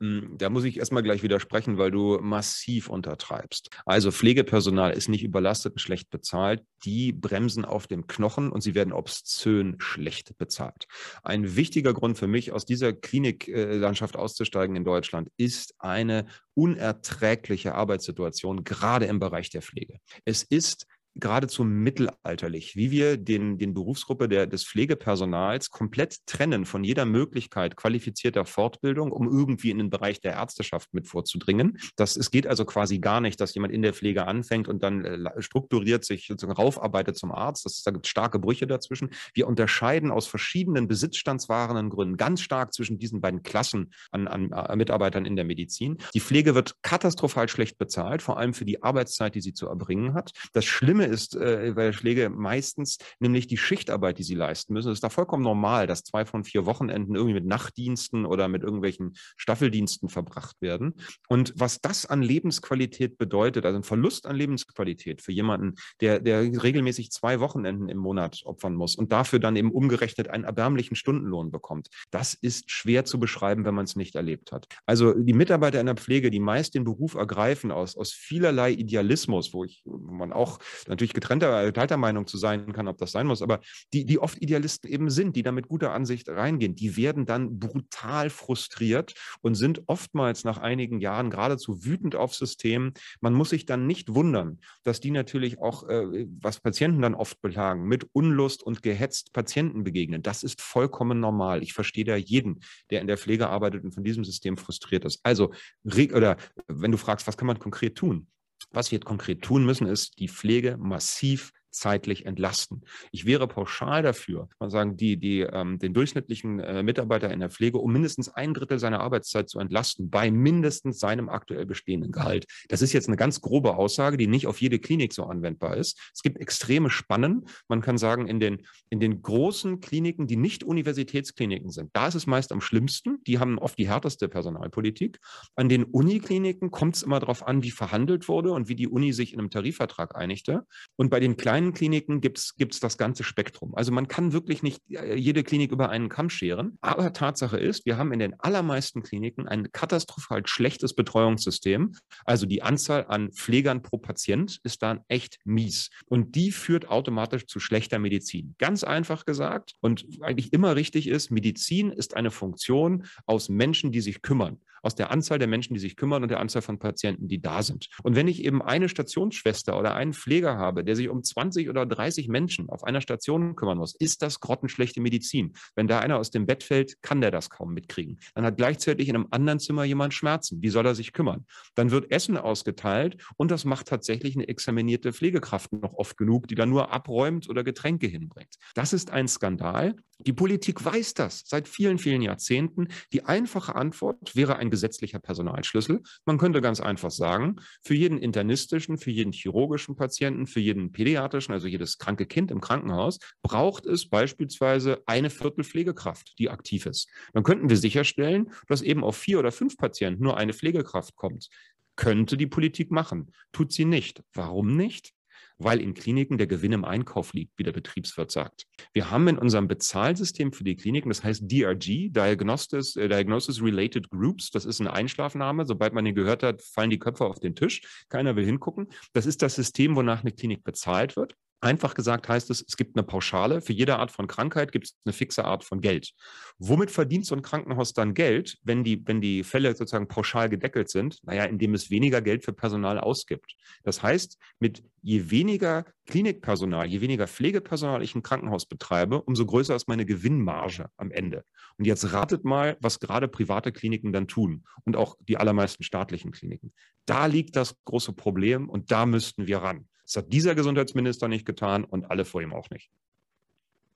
Hm, 0.00 0.34
da 0.36 0.50
muss 0.50 0.64
ich 0.64 0.78
erstmal 0.78 1.02
gleich 1.02 1.22
widersprechen, 1.22 1.78
weil 1.78 1.90
du 1.90 2.18
massiv 2.20 2.90
untertreibst. 2.90 3.70
Also 3.86 4.10
Pflegepersonal 4.10 4.92
ist 4.92 5.08
nicht 5.08 5.24
überlastet 5.24 5.72
und 5.72 5.78
schlecht 5.78 6.10
bezahlt. 6.10 6.62
Die 6.84 7.12
bremsen 7.12 7.64
auf 7.64 7.86
dem 7.86 8.06
Knochen 8.06 8.50
und 8.52 8.60
sie 8.60 8.74
werden 8.74 8.92
obszön 8.92 9.76
schlecht 9.78 10.36
bezahlt. 10.36 10.86
Ein 11.22 11.56
wichtiger 11.56 11.94
Grund 11.94 12.18
für 12.18 12.26
mich, 12.26 12.52
aus 12.52 12.66
dieser 12.66 12.92
Kliniklandschaft 12.92 14.16
auszusteigen 14.16 14.76
in 14.76 14.84
Deutschland, 14.84 15.30
ist 15.38 15.74
eine 15.78 16.26
unerträgliche 16.52 17.74
Arbeitssituation, 17.74 18.64
gerade 18.64 19.06
im 19.06 19.18
Bereich 19.18 19.48
der 19.48 19.62
Pflege. 19.62 19.98
Es 20.26 20.42
ist 20.42 20.86
geradezu 21.18 21.64
mittelalterlich, 21.64 22.76
wie 22.76 22.90
wir 22.90 23.16
den, 23.16 23.58
den 23.58 23.74
Berufsgruppe 23.74 24.28
der, 24.28 24.46
des 24.46 24.64
Pflegepersonals 24.64 25.70
komplett 25.70 26.26
trennen 26.26 26.66
von 26.66 26.84
jeder 26.84 27.04
Möglichkeit 27.04 27.76
qualifizierter 27.76 28.44
Fortbildung, 28.44 29.12
um 29.12 29.28
irgendwie 29.28 29.70
in 29.70 29.78
den 29.78 29.90
Bereich 29.90 30.20
der 30.20 30.32
Ärzteschaft 30.32 30.92
mit 30.92 31.06
vorzudringen. 31.06 31.78
Das, 31.96 32.16
es 32.16 32.30
geht 32.30 32.46
also 32.46 32.64
quasi 32.64 32.98
gar 32.98 33.20
nicht, 33.20 33.40
dass 33.40 33.54
jemand 33.54 33.72
in 33.72 33.82
der 33.82 33.94
Pflege 33.94 34.26
anfängt 34.26 34.68
und 34.68 34.82
dann 34.82 35.04
äh, 35.04 35.42
strukturiert 35.42 36.04
sich 36.04 36.26
sozusagen 36.26 36.56
raufarbeitet 36.56 37.16
zum 37.16 37.32
Arzt. 37.32 37.64
Das, 37.64 37.82
da 37.82 37.90
gibt 37.90 38.06
es 38.06 38.10
starke 38.10 38.38
Brüche 38.38 38.66
dazwischen. 38.66 39.10
Wir 39.32 39.46
unterscheiden 39.46 40.10
aus 40.10 40.26
verschiedenen 40.26 40.86
besitzstandswahrenden 40.88 41.88
Gründen 41.88 42.16
ganz 42.16 42.42
stark 42.42 42.74
zwischen 42.74 42.98
diesen 42.98 43.20
beiden 43.20 43.42
Klassen 43.42 43.92
an, 44.10 44.28
an 44.28 44.52
äh, 44.52 44.76
Mitarbeitern 44.76 45.24
in 45.24 45.36
der 45.36 45.44
Medizin. 45.44 45.96
Die 46.14 46.20
Pflege 46.20 46.54
wird 46.54 46.74
katastrophal 46.82 47.48
schlecht 47.48 47.78
bezahlt, 47.78 48.20
vor 48.20 48.38
allem 48.38 48.52
für 48.52 48.66
die 48.66 48.82
Arbeitszeit, 48.82 49.34
die 49.34 49.40
sie 49.40 49.54
zu 49.54 49.68
erbringen 49.68 50.14
hat. 50.14 50.32
Das 50.52 50.64
Schlimme 50.64 51.05
ist 51.06 51.34
äh, 51.36 51.72
bei 51.74 51.86
der 51.86 51.92
Schläge 51.92 52.30
meistens 52.30 52.98
nämlich 53.18 53.46
die 53.46 53.56
Schichtarbeit, 53.56 54.18
die 54.18 54.22
sie 54.22 54.34
leisten 54.34 54.72
müssen. 54.72 54.90
Es 54.90 54.98
ist 54.98 55.04
da 55.04 55.10
vollkommen 55.10 55.42
normal, 55.42 55.86
dass 55.86 56.04
zwei 56.04 56.24
von 56.24 56.44
vier 56.44 56.66
Wochenenden 56.66 57.14
irgendwie 57.14 57.34
mit 57.34 57.46
Nachtdiensten 57.46 58.26
oder 58.26 58.48
mit 58.48 58.62
irgendwelchen 58.62 59.14
Staffeldiensten 59.36 60.08
verbracht 60.08 60.60
werden. 60.60 60.94
Und 61.28 61.52
was 61.56 61.80
das 61.80 62.06
an 62.06 62.22
Lebensqualität 62.22 63.18
bedeutet, 63.18 63.64
also 63.64 63.78
ein 63.78 63.82
Verlust 63.82 64.26
an 64.26 64.36
Lebensqualität 64.36 65.22
für 65.22 65.32
jemanden, 65.32 65.74
der, 66.00 66.20
der 66.20 66.40
regelmäßig 66.62 67.10
zwei 67.10 67.40
Wochenenden 67.40 67.88
im 67.88 67.98
Monat 67.98 68.42
opfern 68.44 68.74
muss 68.74 68.96
und 68.96 69.12
dafür 69.12 69.38
dann 69.38 69.56
eben 69.56 69.70
umgerechnet 69.70 70.28
einen 70.28 70.44
erbärmlichen 70.44 70.96
Stundenlohn 70.96 71.50
bekommt, 71.50 71.88
das 72.10 72.34
ist 72.34 72.70
schwer 72.70 73.04
zu 73.04 73.18
beschreiben, 73.18 73.64
wenn 73.64 73.74
man 73.74 73.84
es 73.84 73.96
nicht 73.96 74.14
erlebt 74.14 74.52
hat. 74.52 74.66
Also 74.84 75.12
die 75.12 75.32
Mitarbeiter 75.32 75.80
in 75.80 75.86
der 75.86 75.96
Pflege, 75.96 76.30
die 76.30 76.40
meist 76.40 76.74
den 76.74 76.84
Beruf 76.84 77.14
ergreifen 77.14 77.70
aus, 77.70 77.96
aus 77.96 78.12
vielerlei 78.12 78.72
Idealismus, 78.72 79.52
wo 79.52 79.64
ich, 79.64 79.82
wo 79.84 80.12
man 80.12 80.32
auch 80.32 80.58
natürlich 80.96 81.14
getrennter, 81.14 81.64
geteilter 81.66 81.96
Meinung 81.96 82.26
zu 82.26 82.38
sein 82.38 82.72
kann, 82.72 82.88
ob 82.88 82.98
das 82.98 83.12
sein 83.12 83.26
muss, 83.26 83.42
aber 83.42 83.60
die, 83.92 84.06
die 84.06 84.18
oft 84.18 84.40
Idealisten 84.40 84.90
eben 84.90 85.10
sind, 85.10 85.36
die 85.36 85.42
da 85.42 85.52
mit 85.52 85.68
guter 85.68 85.92
Ansicht 85.92 86.28
reingehen, 86.28 86.74
die 86.74 86.96
werden 86.96 87.26
dann 87.26 87.58
brutal 87.58 88.30
frustriert 88.30 89.14
und 89.42 89.54
sind 89.54 89.82
oftmals 89.86 90.44
nach 90.44 90.58
einigen 90.58 91.00
Jahren 91.00 91.30
geradezu 91.30 91.84
wütend 91.84 92.16
aufs 92.16 92.38
System. 92.38 92.92
Man 93.20 93.34
muss 93.34 93.50
sich 93.50 93.66
dann 93.66 93.86
nicht 93.86 94.14
wundern, 94.14 94.60
dass 94.84 95.00
die 95.00 95.10
natürlich 95.10 95.58
auch, 95.58 95.86
äh, 95.88 96.26
was 96.40 96.60
Patienten 96.60 97.02
dann 97.02 97.14
oft 97.14 97.40
beklagen, 97.42 97.84
mit 97.84 98.08
Unlust 98.12 98.62
und 98.62 98.82
gehetzt 98.82 99.32
Patienten 99.32 99.84
begegnen. 99.84 100.22
Das 100.22 100.42
ist 100.42 100.62
vollkommen 100.62 101.20
normal. 101.20 101.62
Ich 101.62 101.74
verstehe 101.74 102.04
da 102.04 102.16
jeden, 102.16 102.60
der 102.90 103.02
in 103.02 103.06
der 103.06 103.18
Pflege 103.18 103.48
arbeitet 103.48 103.84
und 103.84 103.92
von 103.92 104.04
diesem 104.04 104.24
System 104.24 104.56
frustriert 104.56 105.04
ist. 105.04 105.20
Also, 105.22 105.52
oder 105.84 106.36
wenn 106.68 106.90
du 106.90 106.96
fragst, 106.96 107.26
was 107.26 107.36
kann 107.36 107.46
man 107.46 107.58
konkret 107.58 107.96
tun? 107.96 108.28
Was 108.70 108.90
wir 108.90 109.00
konkret 109.00 109.42
tun 109.42 109.64
müssen, 109.64 109.86
ist 109.86 110.18
die 110.18 110.28
Pflege 110.28 110.76
massiv 110.76 111.52
zeitlich 111.76 112.26
entlasten. 112.26 112.82
Ich 113.12 113.26
wäre 113.26 113.46
pauschal 113.46 114.02
dafür, 114.02 114.48
man 114.58 114.70
sagen, 114.70 114.96
die, 114.96 115.16
die, 115.16 115.40
ähm, 115.40 115.78
den 115.78 115.94
durchschnittlichen 115.94 116.60
äh, 116.60 116.82
Mitarbeiter 116.82 117.32
in 117.32 117.40
der 117.40 117.50
Pflege 117.50 117.78
um 117.78 117.92
mindestens 117.92 118.28
ein 118.28 118.54
Drittel 118.54 118.78
seiner 118.78 119.00
Arbeitszeit 119.00 119.48
zu 119.48 119.58
entlasten 119.58 120.10
bei 120.10 120.30
mindestens 120.30 120.98
seinem 120.98 121.28
aktuell 121.28 121.66
bestehenden 121.66 122.12
Gehalt. 122.12 122.46
Das 122.68 122.82
ist 122.82 122.92
jetzt 122.92 123.08
eine 123.08 123.16
ganz 123.16 123.40
grobe 123.40 123.76
Aussage, 123.76 124.16
die 124.16 124.26
nicht 124.26 124.46
auf 124.46 124.60
jede 124.60 124.78
Klinik 124.78 125.12
so 125.12 125.24
anwendbar 125.24 125.76
ist. 125.76 126.10
Es 126.14 126.22
gibt 126.22 126.38
extreme 126.38 126.90
Spannen. 126.90 127.46
Man 127.68 127.80
kann 127.80 127.98
sagen, 127.98 128.26
in 128.26 128.40
den, 128.40 128.66
in 128.90 129.00
den 129.00 129.22
großen 129.22 129.80
Kliniken, 129.80 130.26
die 130.26 130.36
nicht 130.36 130.64
Universitätskliniken 130.64 131.70
sind, 131.70 131.90
da 131.92 132.08
ist 132.08 132.14
es 132.14 132.26
meist 132.26 132.52
am 132.52 132.60
schlimmsten. 132.60 133.22
Die 133.26 133.38
haben 133.38 133.58
oft 133.58 133.78
die 133.78 133.88
härteste 133.88 134.28
Personalpolitik. 134.28 135.18
An 135.54 135.68
den 135.68 135.84
Unikliniken 135.84 136.70
kommt 136.70 136.96
es 136.96 137.02
immer 137.02 137.20
darauf 137.20 137.46
an, 137.46 137.62
wie 137.62 137.70
verhandelt 137.70 138.28
wurde 138.28 138.52
und 138.52 138.68
wie 138.68 138.76
die 138.76 138.88
Uni 138.88 139.12
sich 139.12 139.32
in 139.32 139.40
einem 139.40 139.50
Tarifvertrag 139.50 140.16
einigte. 140.16 140.66
Und 140.96 141.10
bei 141.10 141.20
den 141.20 141.36
kleinen 141.36 141.65
Kliniken 141.72 142.20
gibt 142.20 142.38
es 142.38 142.80
das 142.80 142.98
ganze 142.98 143.24
Spektrum. 143.24 143.74
Also 143.74 143.92
man 143.92 144.08
kann 144.08 144.32
wirklich 144.32 144.62
nicht 144.62 144.82
äh, 144.90 145.14
jede 145.14 145.42
Klinik 145.42 145.72
über 145.72 145.90
einen 145.90 146.08
Kamm 146.08 146.30
scheren. 146.30 146.78
Aber 146.80 147.12
Tatsache 147.12 147.56
ist, 147.56 147.86
wir 147.86 147.96
haben 147.96 148.12
in 148.12 148.18
den 148.18 148.38
allermeisten 148.40 149.02
Kliniken 149.02 149.48
ein 149.48 149.70
katastrophal 149.72 150.46
schlechtes 150.46 150.94
Betreuungssystem. 150.94 151.94
Also 152.24 152.46
die 152.46 152.62
Anzahl 152.62 153.06
an 153.08 153.32
Pflegern 153.32 153.82
pro 153.82 153.98
Patient 153.98 154.60
ist 154.62 154.82
dann 154.82 155.00
echt 155.08 155.38
mies. 155.44 155.90
Und 156.06 156.34
die 156.34 156.52
führt 156.52 156.88
automatisch 156.88 157.46
zu 157.46 157.60
schlechter 157.60 157.98
Medizin. 157.98 158.54
Ganz 158.58 158.84
einfach 158.84 159.24
gesagt 159.24 159.74
und 159.80 160.06
eigentlich 160.20 160.52
immer 160.52 160.76
richtig 160.76 161.08
ist, 161.08 161.30
Medizin 161.30 161.90
ist 161.90 162.16
eine 162.16 162.30
Funktion 162.30 163.06
aus 163.26 163.48
Menschen, 163.48 163.92
die 163.92 164.00
sich 164.00 164.22
kümmern 164.22 164.58
aus 164.86 164.94
der 164.94 165.10
Anzahl 165.10 165.40
der 165.40 165.48
Menschen, 165.48 165.74
die 165.74 165.80
sich 165.80 165.96
kümmern 165.96 166.22
und 166.22 166.30
der 166.30 166.38
Anzahl 166.38 166.62
von 166.62 166.78
Patienten, 166.78 167.26
die 167.26 167.40
da 167.40 167.62
sind. 167.62 167.88
Und 168.04 168.14
wenn 168.14 168.28
ich 168.28 168.44
eben 168.44 168.62
eine 168.62 168.88
Stationsschwester 168.88 169.76
oder 169.76 169.96
einen 169.96 170.12
Pfleger 170.12 170.56
habe, 170.56 170.84
der 170.84 170.94
sich 170.94 171.08
um 171.08 171.24
20 171.24 171.68
oder 171.68 171.84
30 171.84 172.28
Menschen 172.28 172.70
auf 172.70 172.84
einer 172.84 173.00
Station 173.00 173.56
kümmern 173.56 173.78
muss, 173.78 173.96
ist 173.96 174.22
das 174.22 174.38
grottenschlechte 174.38 175.00
Medizin. 175.00 175.54
Wenn 175.74 175.88
da 175.88 175.98
einer 175.98 176.18
aus 176.18 176.30
dem 176.30 176.46
Bett 176.46 176.62
fällt, 176.62 177.02
kann 177.02 177.20
der 177.20 177.32
das 177.32 177.50
kaum 177.50 177.74
mitkriegen. 177.74 178.20
Dann 178.34 178.44
hat 178.44 178.56
gleichzeitig 178.56 179.08
in 179.08 179.16
einem 179.16 179.26
anderen 179.32 179.58
Zimmer 179.58 179.82
jemand 179.82 180.14
Schmerzen. 180.14 180.62
Wie 180.62 180.68
soll 180.68 180.86
er 180.86 180.94
sich 180.94 181.12
kümmern? 181.12 181.46
Dann 181.74 181.90
wird 181.90 182.12
Essen 182.12 182.36
ausgeteilt 182.36 183.16
und 183.36 183.50
das 183.50 183.64
macht 183.64 183.88
tatsächlich 183.88 184.36
eine 184.36 184.46
examinierte 184.46 185.12
Pflegekraft 185.12 185.72
noch 185.72 185.94
oft 185.94 186.16
genug, 186.16 186.46
die 186.46 186.54
dann 186.54 186.70
nur 186.70 186.92
abräumt 186.92 187.48
oder 187.48 187.64
Getränke 187.64 188.06
hinbringt. 188.06 188.54
Das 188.74 188.92
ist 188.92 189.10
ein 189.10 189.26
Skandal. 189.26 189.96
Die 190.18 190.32
Politik 190.32 190.82
weiß 190.82 191.12
das 191.12 191.42
seit 191.44 191.68
vielen, 191.68 191.98
vielen 191.98 192.22
Jahrzehnten. 192.22 192.88
Die 193.12 193.24
einfache 193.24 193.74
Antwort 193.74 194.34
wäre 194.34 194.56
ein 194.56 194.70
gesetzlicher 194.70 195.18
Personalschlüssel. 195.18 196.00
Man 196.24 196.38
könnte 196.38 196.62
ganz 196.62 196.80
einfach 196.80 197.10
sagen, 197.10 197.56
für 197.82 197.94
jeden 197.94 198.16
internistischen, 198.16 198.96
für 198.96 199.10
jeden 199.10 199.32
chirurgischen 199.32 199.94
Patienten, 199.94 200.46
für 200.46 200.60
jeden 200.60 200.90
pädiatrischen, 200.90 201.52
also 201.52 201.68
jedes 201.68 201.98
kranke 201.98 202.24
Kind 202.24 202.50
im 202.50 202.62
Krankenhaus, 202.62 203.18
braucht 203.42 203.84
es 203.84 204.08
beispielsweise 204.08 205.02
eine 205.06 205.28
Viertel 205.28 205.64
Pflegekraft, 205.64 206.38
die 206.38 206.48
aktiv 206.48 206.86
ist. 206.86 207.08
Dann 207.34 207.42
könnten 207.42 207.68
wir 207.68 207.76
sicherstellen, 207.76 208.50
dass 208.68 208.80
eben 208.80 209.04
auf 209.04 209.16
vier 209.16 209.38
oder 209.38 209.52
fünf 209.52 209.76
Patienten 209.76 210.22
nur 210.22 210.38
eine 210.38 210.54
Pflegekraft 210.54 211.14
kommt. 211.16 211.48
Könnte 211.94 212.38
die 212.38 212.46
Politik 212.46 212.90
machen, 212.90 213.32
tut 213.52 213.72
sie 213.72 213.84
nicht. 213.84 214.22
Warum 214.32 214.76
nicht? 214.76 215.15
Weil 215.58 215.80
in 215.80 215.94
Kliniken 215.94 216.38
der 216.38 216.46
Gewinn 216.46 216.72
im 216.72 216.84
Einkauf 216.84 217.32
liegt, 217.32 217.58
wie 217.58 217.62
der 217.62 217.72
Betriebswirt 217.72 218.30
sagt. 218.30 218.66
Wir 218.92 219.10
haben 219.10 219.28
in 219.28 219.38
unserem 219.38 219.68
Bezahlsystem 219.68 220.52
für 220.52 220.64
die 220.64 220.76
Kliniken, 220.76 221.08
das 221.08 221.24
heißt 221.24 221.50
DRG, 221.50 222.10
Diagnosis, 222.10 222.96
äh, 222.96 223.08
Diagnosis 223.08 223.62
Related 223.62 224.10
Groups, 224.10 224.50
das 224.50 224.64
ist 224.64 224.80
ein 224.80 224.88
Einschlafname. 224.88 225.64
Sobald 225.64 225.92
man 225.92 226.04
den 226.04 226.14
gehört 226.14 226.42
hat, 226.42 226.62
fallen 226.62 226.90
die 226.90 226.98
Köpfe 226.98 227.24
auf 227.24 227.40
den 227.40 227.54
Tisch. 227.54 228.04
Keiner 228.08 228.36
will 228.36 228.44
hingucken. 228.44 228.88
Das 229.12 229.26
ist 229.26 229.42
das 229.42 229.54
System, 229.54 229.96
wonach 229.96 230.22
eine 230.22 230.32
Klinik 230.32 230.64
bezahlt 230.64 231.16
wird. 231.16 231.34
Einfach 231.66 231.94
gesagt 231.94 232.28
heißt 232.28 232.48
es, 232.50 232.64
es 232.64 232.76
gibt 232.76 232.96
eine 232.96 233.02
Pauschale. 233.02 233.60
Für 233.60 233.72
jede 233.72 233.98
Art 233.98 234.12
von 234.12 234.28
Krankheit 234.28 234.70
gibt 234.70 234.86
es 234.86 234.96
eine 235.04 235.12
fixe 235.12 235.44
Art 235.44 235.64
von 235.64 235.80
Geld. 235.80 236.12
Womit 236.60 236.92
verdient 236.92 237.26
so 237.26 237.34
ein 237.34 237.42
Krankenhaus 237.42 237.92
dann 237.92 238.14
Geld, 238.14 238.56
wenn 238.62 238.84
die, 238.84 239.02
wenn 239.04 239.20
die 239.20 239.42
Fälle 239.42 239.74
sozusagen 239.74 240.06
pauschal 240.06 240.48
gedeckelt 240.48 240.88
sind? 240.88 241.18
Naja, 241.24 241.42
indem 241.42 241.74
es 241.74 241.90
weniger 241.90 242.22
Geld 242.22 242.44
für 242.44 242.52
Personal 242.52 243.00
ausgibt. 243.00 243.56
Das 243.82 244.00
heißt, 244.00 244.38
mit 244.60 244.84
je 245.02 245.32
weniger 245.32 245.86
Klinikpersonal, 246.06 246.86
je 246.86 247.00
weniger 247.00 247.26
Pflegepersonal 247.26 248.00
ich 248.00 248.14
im 248.14 248.22
Krankenhaus 248.22 248.66
betreibe, 248.66 249.22
umso 249.22 249.44
größer 249.44 249.74
ist 249.74 249.88
meine 249.88 250.06
Gewinnmarge 250.06 250.86
am 250.96 251.10
Ende. 251.10 251.44
Und 251.78 251.84
jetzt 251.84 252.12
ratet 252.12 252.44
mal, 252.44 252.76
was 252.80 253.00
gerade 253.00 253.26
private 253.26 253.72
Kliniken 253.72 254.12
dann 254.12 254.28
tun 254.28 254.62
und 254.84 254.94
auch 254.94 255.16
die 255.18 255.36
allermeisten 255.36 255.82
staatlichen 255.82 256.30
Kliniken. 256.30 256.72
Da 257.06 257.26
liegt 257.26 257.56
das 257.56 257.74
große 257.86 258.12
Problem 258.12 258.68
und 258.68 258.92
da 258.92 259.04
müssten 259.04 259.48
wir 259.48 259.58
ran. 259.58 259.88
Das 260.06 260.16
hat 260.16 260.32
dieser 260.32 260.54
Gesundheitsminister 260.54 261.28
nicht 261.28 261.44
getan 261.44 261.84
und 261.84 262.10
alle 262.10 262.24
vor 262.24 262.40
ihm 262.40 262.52
auch 262.52 262.70
nicht. 262.70 262.90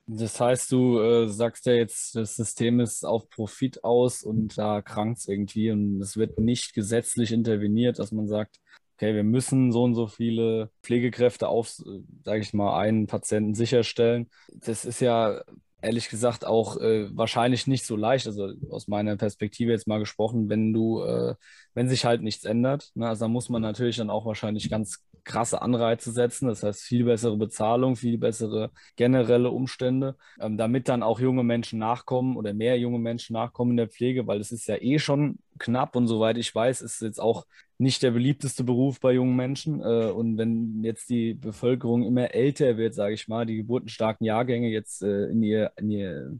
Das 0.07 0.39
heißt, 0.39 0.71
du 0.71 0.99
äh, 0.99 1.29
sagst 1.29 1.65
ja 1.65 1.73
jetzt, 1.73 2.15
das 2.15 2.35
System 2.35 2.81
ist 2.81 3.05
auf 3.05 3.29
Profit 3.29 3.83
aus 3.83 4.23
und 4.23 4.57
da 4.57 4.81
krankt 4.81 5.19
es 5.19 5.27
irgendwie 5.27 5.71
und 5.71 6.01
es 6.01 6.17
wird 6.17 6.37
nicht 6.37 6.73
gesetzlich 6.73 7.31
interveniert, 7.31 7.97
dass 7.99 8.11
man 8.11 8.27
sagt, 8.27 8.59
okay, 8.95 9.15
wir 9.15 9.23
müssen 9.23 9.71
so 9.71 9.83
und 9.83 9.95
so 9.95 10.07
viele 10.07 10.69
Pflegekräfte 10.83 11.47
auf, 11.47 11.69
sage 12.23 12.41
ich 12.41 12.53
mal, 12.53 12.77
einen 12.77 13.07
Patienten 13.07 13.55
sicherstellen. 13.55 14.29
Das 14.53 14.83
ist 14.85 14.99
ja 14.99 15.41
ehrlich 15.81 16.09
gesagt 16.09 16.45
auch 16.45 16.77
äh, 16.77 17.07
wahrscheinlich 17.15 17.67
nicht 17.67 17.85
so 17.85 17.95
leicht, 17.95 18.27
also 18.27 18.51
aus 18.69 18.87
meiner 18.87 19.17
Perspektive 19.17 19.71
jetzt 19.71 19.87
mal 19.87 19.99
gesprochen, 19.99 20.49
wenn 20.49 20.73
du, 20.73 21.01
äh, 21.03 21.35
wenn 21.73 21.89
sich 21.89 22.05
halt 22.05 22.21
nichts 22.21 22.45
ändert. 22.45 22.91
Ne? 22.95 23.07
Also 23.07 23.25
da 23.25 23.29
muss 23.29 23.49
man 23.49 23.61
natürlich 23.61 23.97
dann 23.97 24.09
auch 24.09 24.25
wahrscheinlich 24.25 24.69
ganz 24.69 25.03
krasse 25.23 25.61
Anreize 25.61 26.11
setzen, 26.11 26.47
das 26.47 26.63
heißt 26.63 26.81
viel 26.81 27.05
bessere 27.05 27.37
Bezahlung, 27.37 27.95
viel 27.95 28.17
bessere 28.17 28.71
generelle 28.95 29.51
Umstände, 29.51 30.15
ähm, 30.39 30.57
damit 30.57 30.89
dann 30.89 31.03
auch 31.03 31.19
junge 31.19 31.43
Menschen 31.43 31.79
nachkommen 31.79 32.37
oder 32.37 32.53
mehr 32.53 32.77
junge 32.77 32.99
Menschen 32.99 33.33
nachkommen 33.33 33.71
in 33.71 33.77
der 33.77 33.89
Pflege, 33.89 34.27
weil 34.27 34.39
es 34.39 34.51
ist 34.51 34.67
ja 34.67 34.75
eh 34.79 34.99
schon 34.99 35.39
knapp 35.59 35.95
und 35.95 36.07
soweit 36.07 36.37
ich 36.37 36.53
weiß, 36.53 36.81
ist 36.81 36.95
es 36.95 36.99
jetzt 37.01 37.21
auch 37.21 37.45
nicht 37.77 38.03
der 38.03 38.11
beliebteste 38.11 38.63
Beruf 38.63 38.99
bei 38.99 39.13
jungen 39.13 39.35
Menschen. 39.35 39.81
Äh, 39.81 40.11
und 40.11 40.37
wenn 40.37 40.83
jetzt 40.83 41.09
die 41.09 41.33
Bevölkerung 41.33 42.03
immer 42.03 42.33
älter 42.33 42.77
wird, 42.77 42.93
sage 42.93 43.15
ich 43.15 43.27
mal, 43.27 43.45
die 43.45 43.57
geburtenstarken 43.57 44.25
Jahrgänge 44.25 44.69
jetzt 44.69 45.01
äh, 45.01 45.25
in 45.27 45.41
ihr, 45.43 45.71
in 45.77 45.89
ihr 45.89 46.39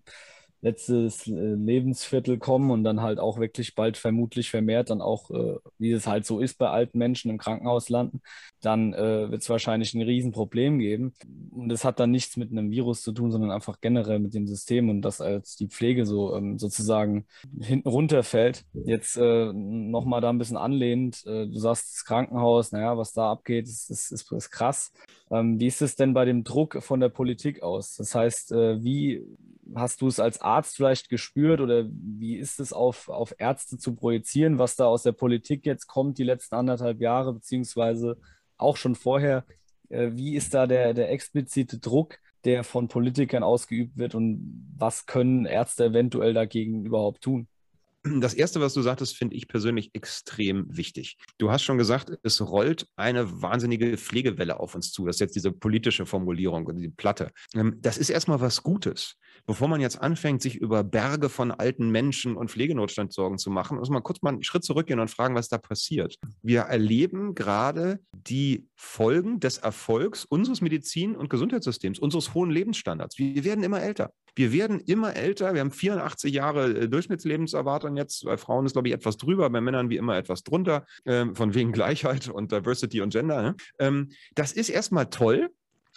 letztes 0.62 1.28
äh, 1.28 1.32
Lebensviertel 1.32 2.38
kommen 2.38 2.70
und 2.70 2.84
dann 2.84 3.02
halt 3.02 3.20
auch 3.20 3.40
wirklich 3.40 3.74
bald 3.76 3.98
vermutlich 3.98 4.52
vermehrt 4.52 4.92
dann 4.92 5.02
auch, 5.02 5.32
äh, 5.32 5.58
wie 5.80 5.92
es 5.92 6.06
halt 6.08 6.26
so 6.26 6.40
ist 6.40 6.58
bei 6.60 6.70
alten 6.70 7.00
Menschen 7.00 7.32
im 7.32 7.40
Krankenhaus 7.40 7.90
landen, 7.90 8.22
dann 8.62 8.94
äh, 8.94 9.32
wird 9.32 9.42
es 9.42 9.50
wahrscheinlich 9.50 9.94
ein 9.94 10.04
Riesenproblem 10.04 10.78
geben. 10.80 11.14
Und 11.52 11.70
das 11.70 11.84
hat 11.84 12.00
dann 12.00 12.12
nichts 12.12 12.38
mit 12.38 12.52
einem 12.52 12.70
Virus 12.70 13.02
zu 13.02 13.12
tun, 13.12 13.32
sondern 13.32 13.52
einfach 13.52 13.82
generell 13.82 14.20
mit 14.20 14.36
dem 14.36 14.48
System 14.48 14.90
und 14.90 15.02
dass 15.02 15.20
als 15.20 15.56
die 15.56 15.68
Pflege 15.68 16.06
so 16.06 16.36
ähm, 16.36 16.60
sozusagen 16.60 17.26
hinten 17.60 17.90
runterfällt. 17.90 18.64
Jetzt 18.74 19.18
äh, 19.18 19.52
nochmal 19.54 20.22
da 20.22 20.30
ein 20.30 20.38
bisschen 20.38 20.58
anlehnend, 20.58 21.26
du 21.26 21.58
sagst 21.58 21.94
das 21.94 22.06
Krankenhaus, 22.06 22.72
naja, 22.72 22.98
was 22.98 23.14
da 23.14 23.32
abgeht, 23.32 23.66
ist, 23.66 23.90
ist, 23.90 24.12
ist, 24.12 24.32
ist 24.32 24.52
krass. 24.52 24.92
Ähm, 25.32 25.60
wie 25.60 25.68
ist 25.68 25.82
es 25.82 25.96
denn 25.96 26.14
bei 26.14 26.26
dem 26.26 26.44
Druck 26.44 26.84
von 26.84 27.00
der 27.00 27.10
Politik 27.10 27.64
aus? 27.64 27.96
Das 27.96 28.14
heißt, 28.14 28.52
äh, 28.52 28.84
wie 28.84 29.26
hast 29.74 30.02
du 30.02 30.08
es 30.08 30.20
als 30.20 30.42
Arzt 30.42 30.76
vielleicht 30.76 31.10
gespürt 31.10 31.62
oder 31.62 31.86
wie 31.90 32.36
ist 32.36 32.60
es 32.60 32.74
auf, 32.74 33.08
auf 33.08 33.34
Ärzte 33.38 33.78
zu 33.78 33.96
projizieren, 33.96 34.60
was 34.60 34.76
da 34.76 34.86
aus 34.86 35.04
der 35.04 35.14
Politik 35.14 35.66
jetzt 35.66 35.88
kommt, 35.88 36.18
die 36.18 36.24
letzten 36.24 36.56
anderthalb 36.56 37.00
Jahre, 37.00 37.34
beziehungsweise 37.34 38.18
auch 38.58 38.76
schon 38.76 38.96
vorher? 38.96 39.46
Äh, 39.90 40.12
wie 40.14 40.36
ist 40.36 40.54
da 40.54 40.68
der, 40.68 40.94
der 40.94 41.12
explizite 41.12 41.80
Druck, 41.80 42.18
der 42.44 42.66
von 42.66 42.90
Politikern 42.90 43.44
ausgeübt 43.44 43.98
wird 43.98 44.16
und 44.16 44.74
was 44.78 45.06
können 45.06 45.46
Ärzte 45.46 45.86
eventuell 45.86 46.34
dagegen 46.34 46.86
überhaupt 46.86 47.22
tun? 47.22 47.48
Das 48.04 48.34
Erste, 48.34 48.60
was 48.62 48.74
du 48.74 48.82
sagtest, 48.82 49.16
finde 49.16 49.36
ich 49.36 49.48
persönlich 49.48 49.92
extrem 49.94 50.66
wichtig. 50.76 51.18
Du 51.38 51.52
hast 51.52 51.64
schon 51.64 51.78
gesagt, 51.78 52.12
es 52.24 52.42
rollt 52.42 52.88
eine 52.96 53.42
wahnsinnige 53.42 53.96
Pflegewelle 53.96 54.60
auf 54.60 54.74
uns 54.74 54.92
zu. 54.92 55.06
Das 55.06 55.18
ist 55.18 55.20
jetzt 55.20 55.36
diese 55.36 55.52
politische 55.52 56.08
Formulierung 56.08 56.66
und 56.66 56.78
die 56.80 56.90
Platte. 56.90 57.32
Ähm, 57.54 57.78
das 57.80 57.98
ist 58.00 58.10
erstmal 58.10 58.42
was 58.42 58.64
Gutes. 58.64 59.18
Bevor 59.46 59.68
man 59.68 59.82
jetzt 59.82 60.02
anfängt, 60.02 60.42
sich 60.42 60.56
über 60.56 60.84
Berge 60.84 61.30
von 61.30 61.52
alten 61.52 61.90
Menschen 61.90 62.36
und 62.36 62.52
Pflegenotstand 62.52 63.14
Sorgen 63.14 63.38
zu 63.38 63.50
machen, 63.50 63.78
muss 63.78 63.90
man 63.90 64.04
kurz 64.04 64.22
mal 64.22 64.30
einen 64.30 64.44
Schritt 64.44 64.64
zurückgehen 64.64 65.00
und 65.00 65.10
fragen, 65.10 65.36
was 65.36 65.48
da 65.48 65.58
passiert. 65.58 66.16
Wir 66.42 66.62
erleben 66.62 67.36
gerade 67.36 68.00
die 68.14 68.68
Folgen 68.76 69.40
des 69.40 69.60
Erfolgs 69.60 70.26
unseres 70.26 70.62
Medizin- 70.62 71.16
und 71.16 71.30
Gesundheitssystems, 71.30 72.00
unseres 72.00 72.34
hohen 72.34 72.52
Lebensstandards. 72.52 73.18
Wir 73.18 73.44
werden 73.44 73.64
immer 73.64 73.82
älter. 73.82 74.12
Wir 74.36 74.54
werden 74.54 74.80
immer 74.80 75.16
älter. 75.16 75.54
Wir 75.54 75.62
haben 75.62 75.72
84 75.72 76.34
Jahre 76.34 76.72
äh, 76.72 76.90
Durchschnittslebenserwartung 76.90 77.98
jetzt. 77.98 78.26
Bei 78.26 78.38
Frauen 78.38 78.66
ist, 78.66 78.74
glaube 78.74 78.88
ich, 78.88 78.94
etwas 78.94 79.18
drüber, 79.18 79.50
bei 79.50 79.62
Männern 79.62 79.90
wie 79.90 79.98
immer 79.98 80.18
etwas 80.18 80.44
drunter, 80.44 80.86
äh, 81.06 81.26
von 81.34 81.54
wegen 81.54 81.72
Gleichheit 81.72 82.30
und 82.30 82.52
Diversity 82.52 83.02
und 83.02 83.12
Gender. 83.12 83.42
Ne? 83.42 83.56
Ähm, 83.80 84.12
das 84.36 84.52
ist 84.54 84.70
erstmal 84.70 85.10
toll, 85.10 85.50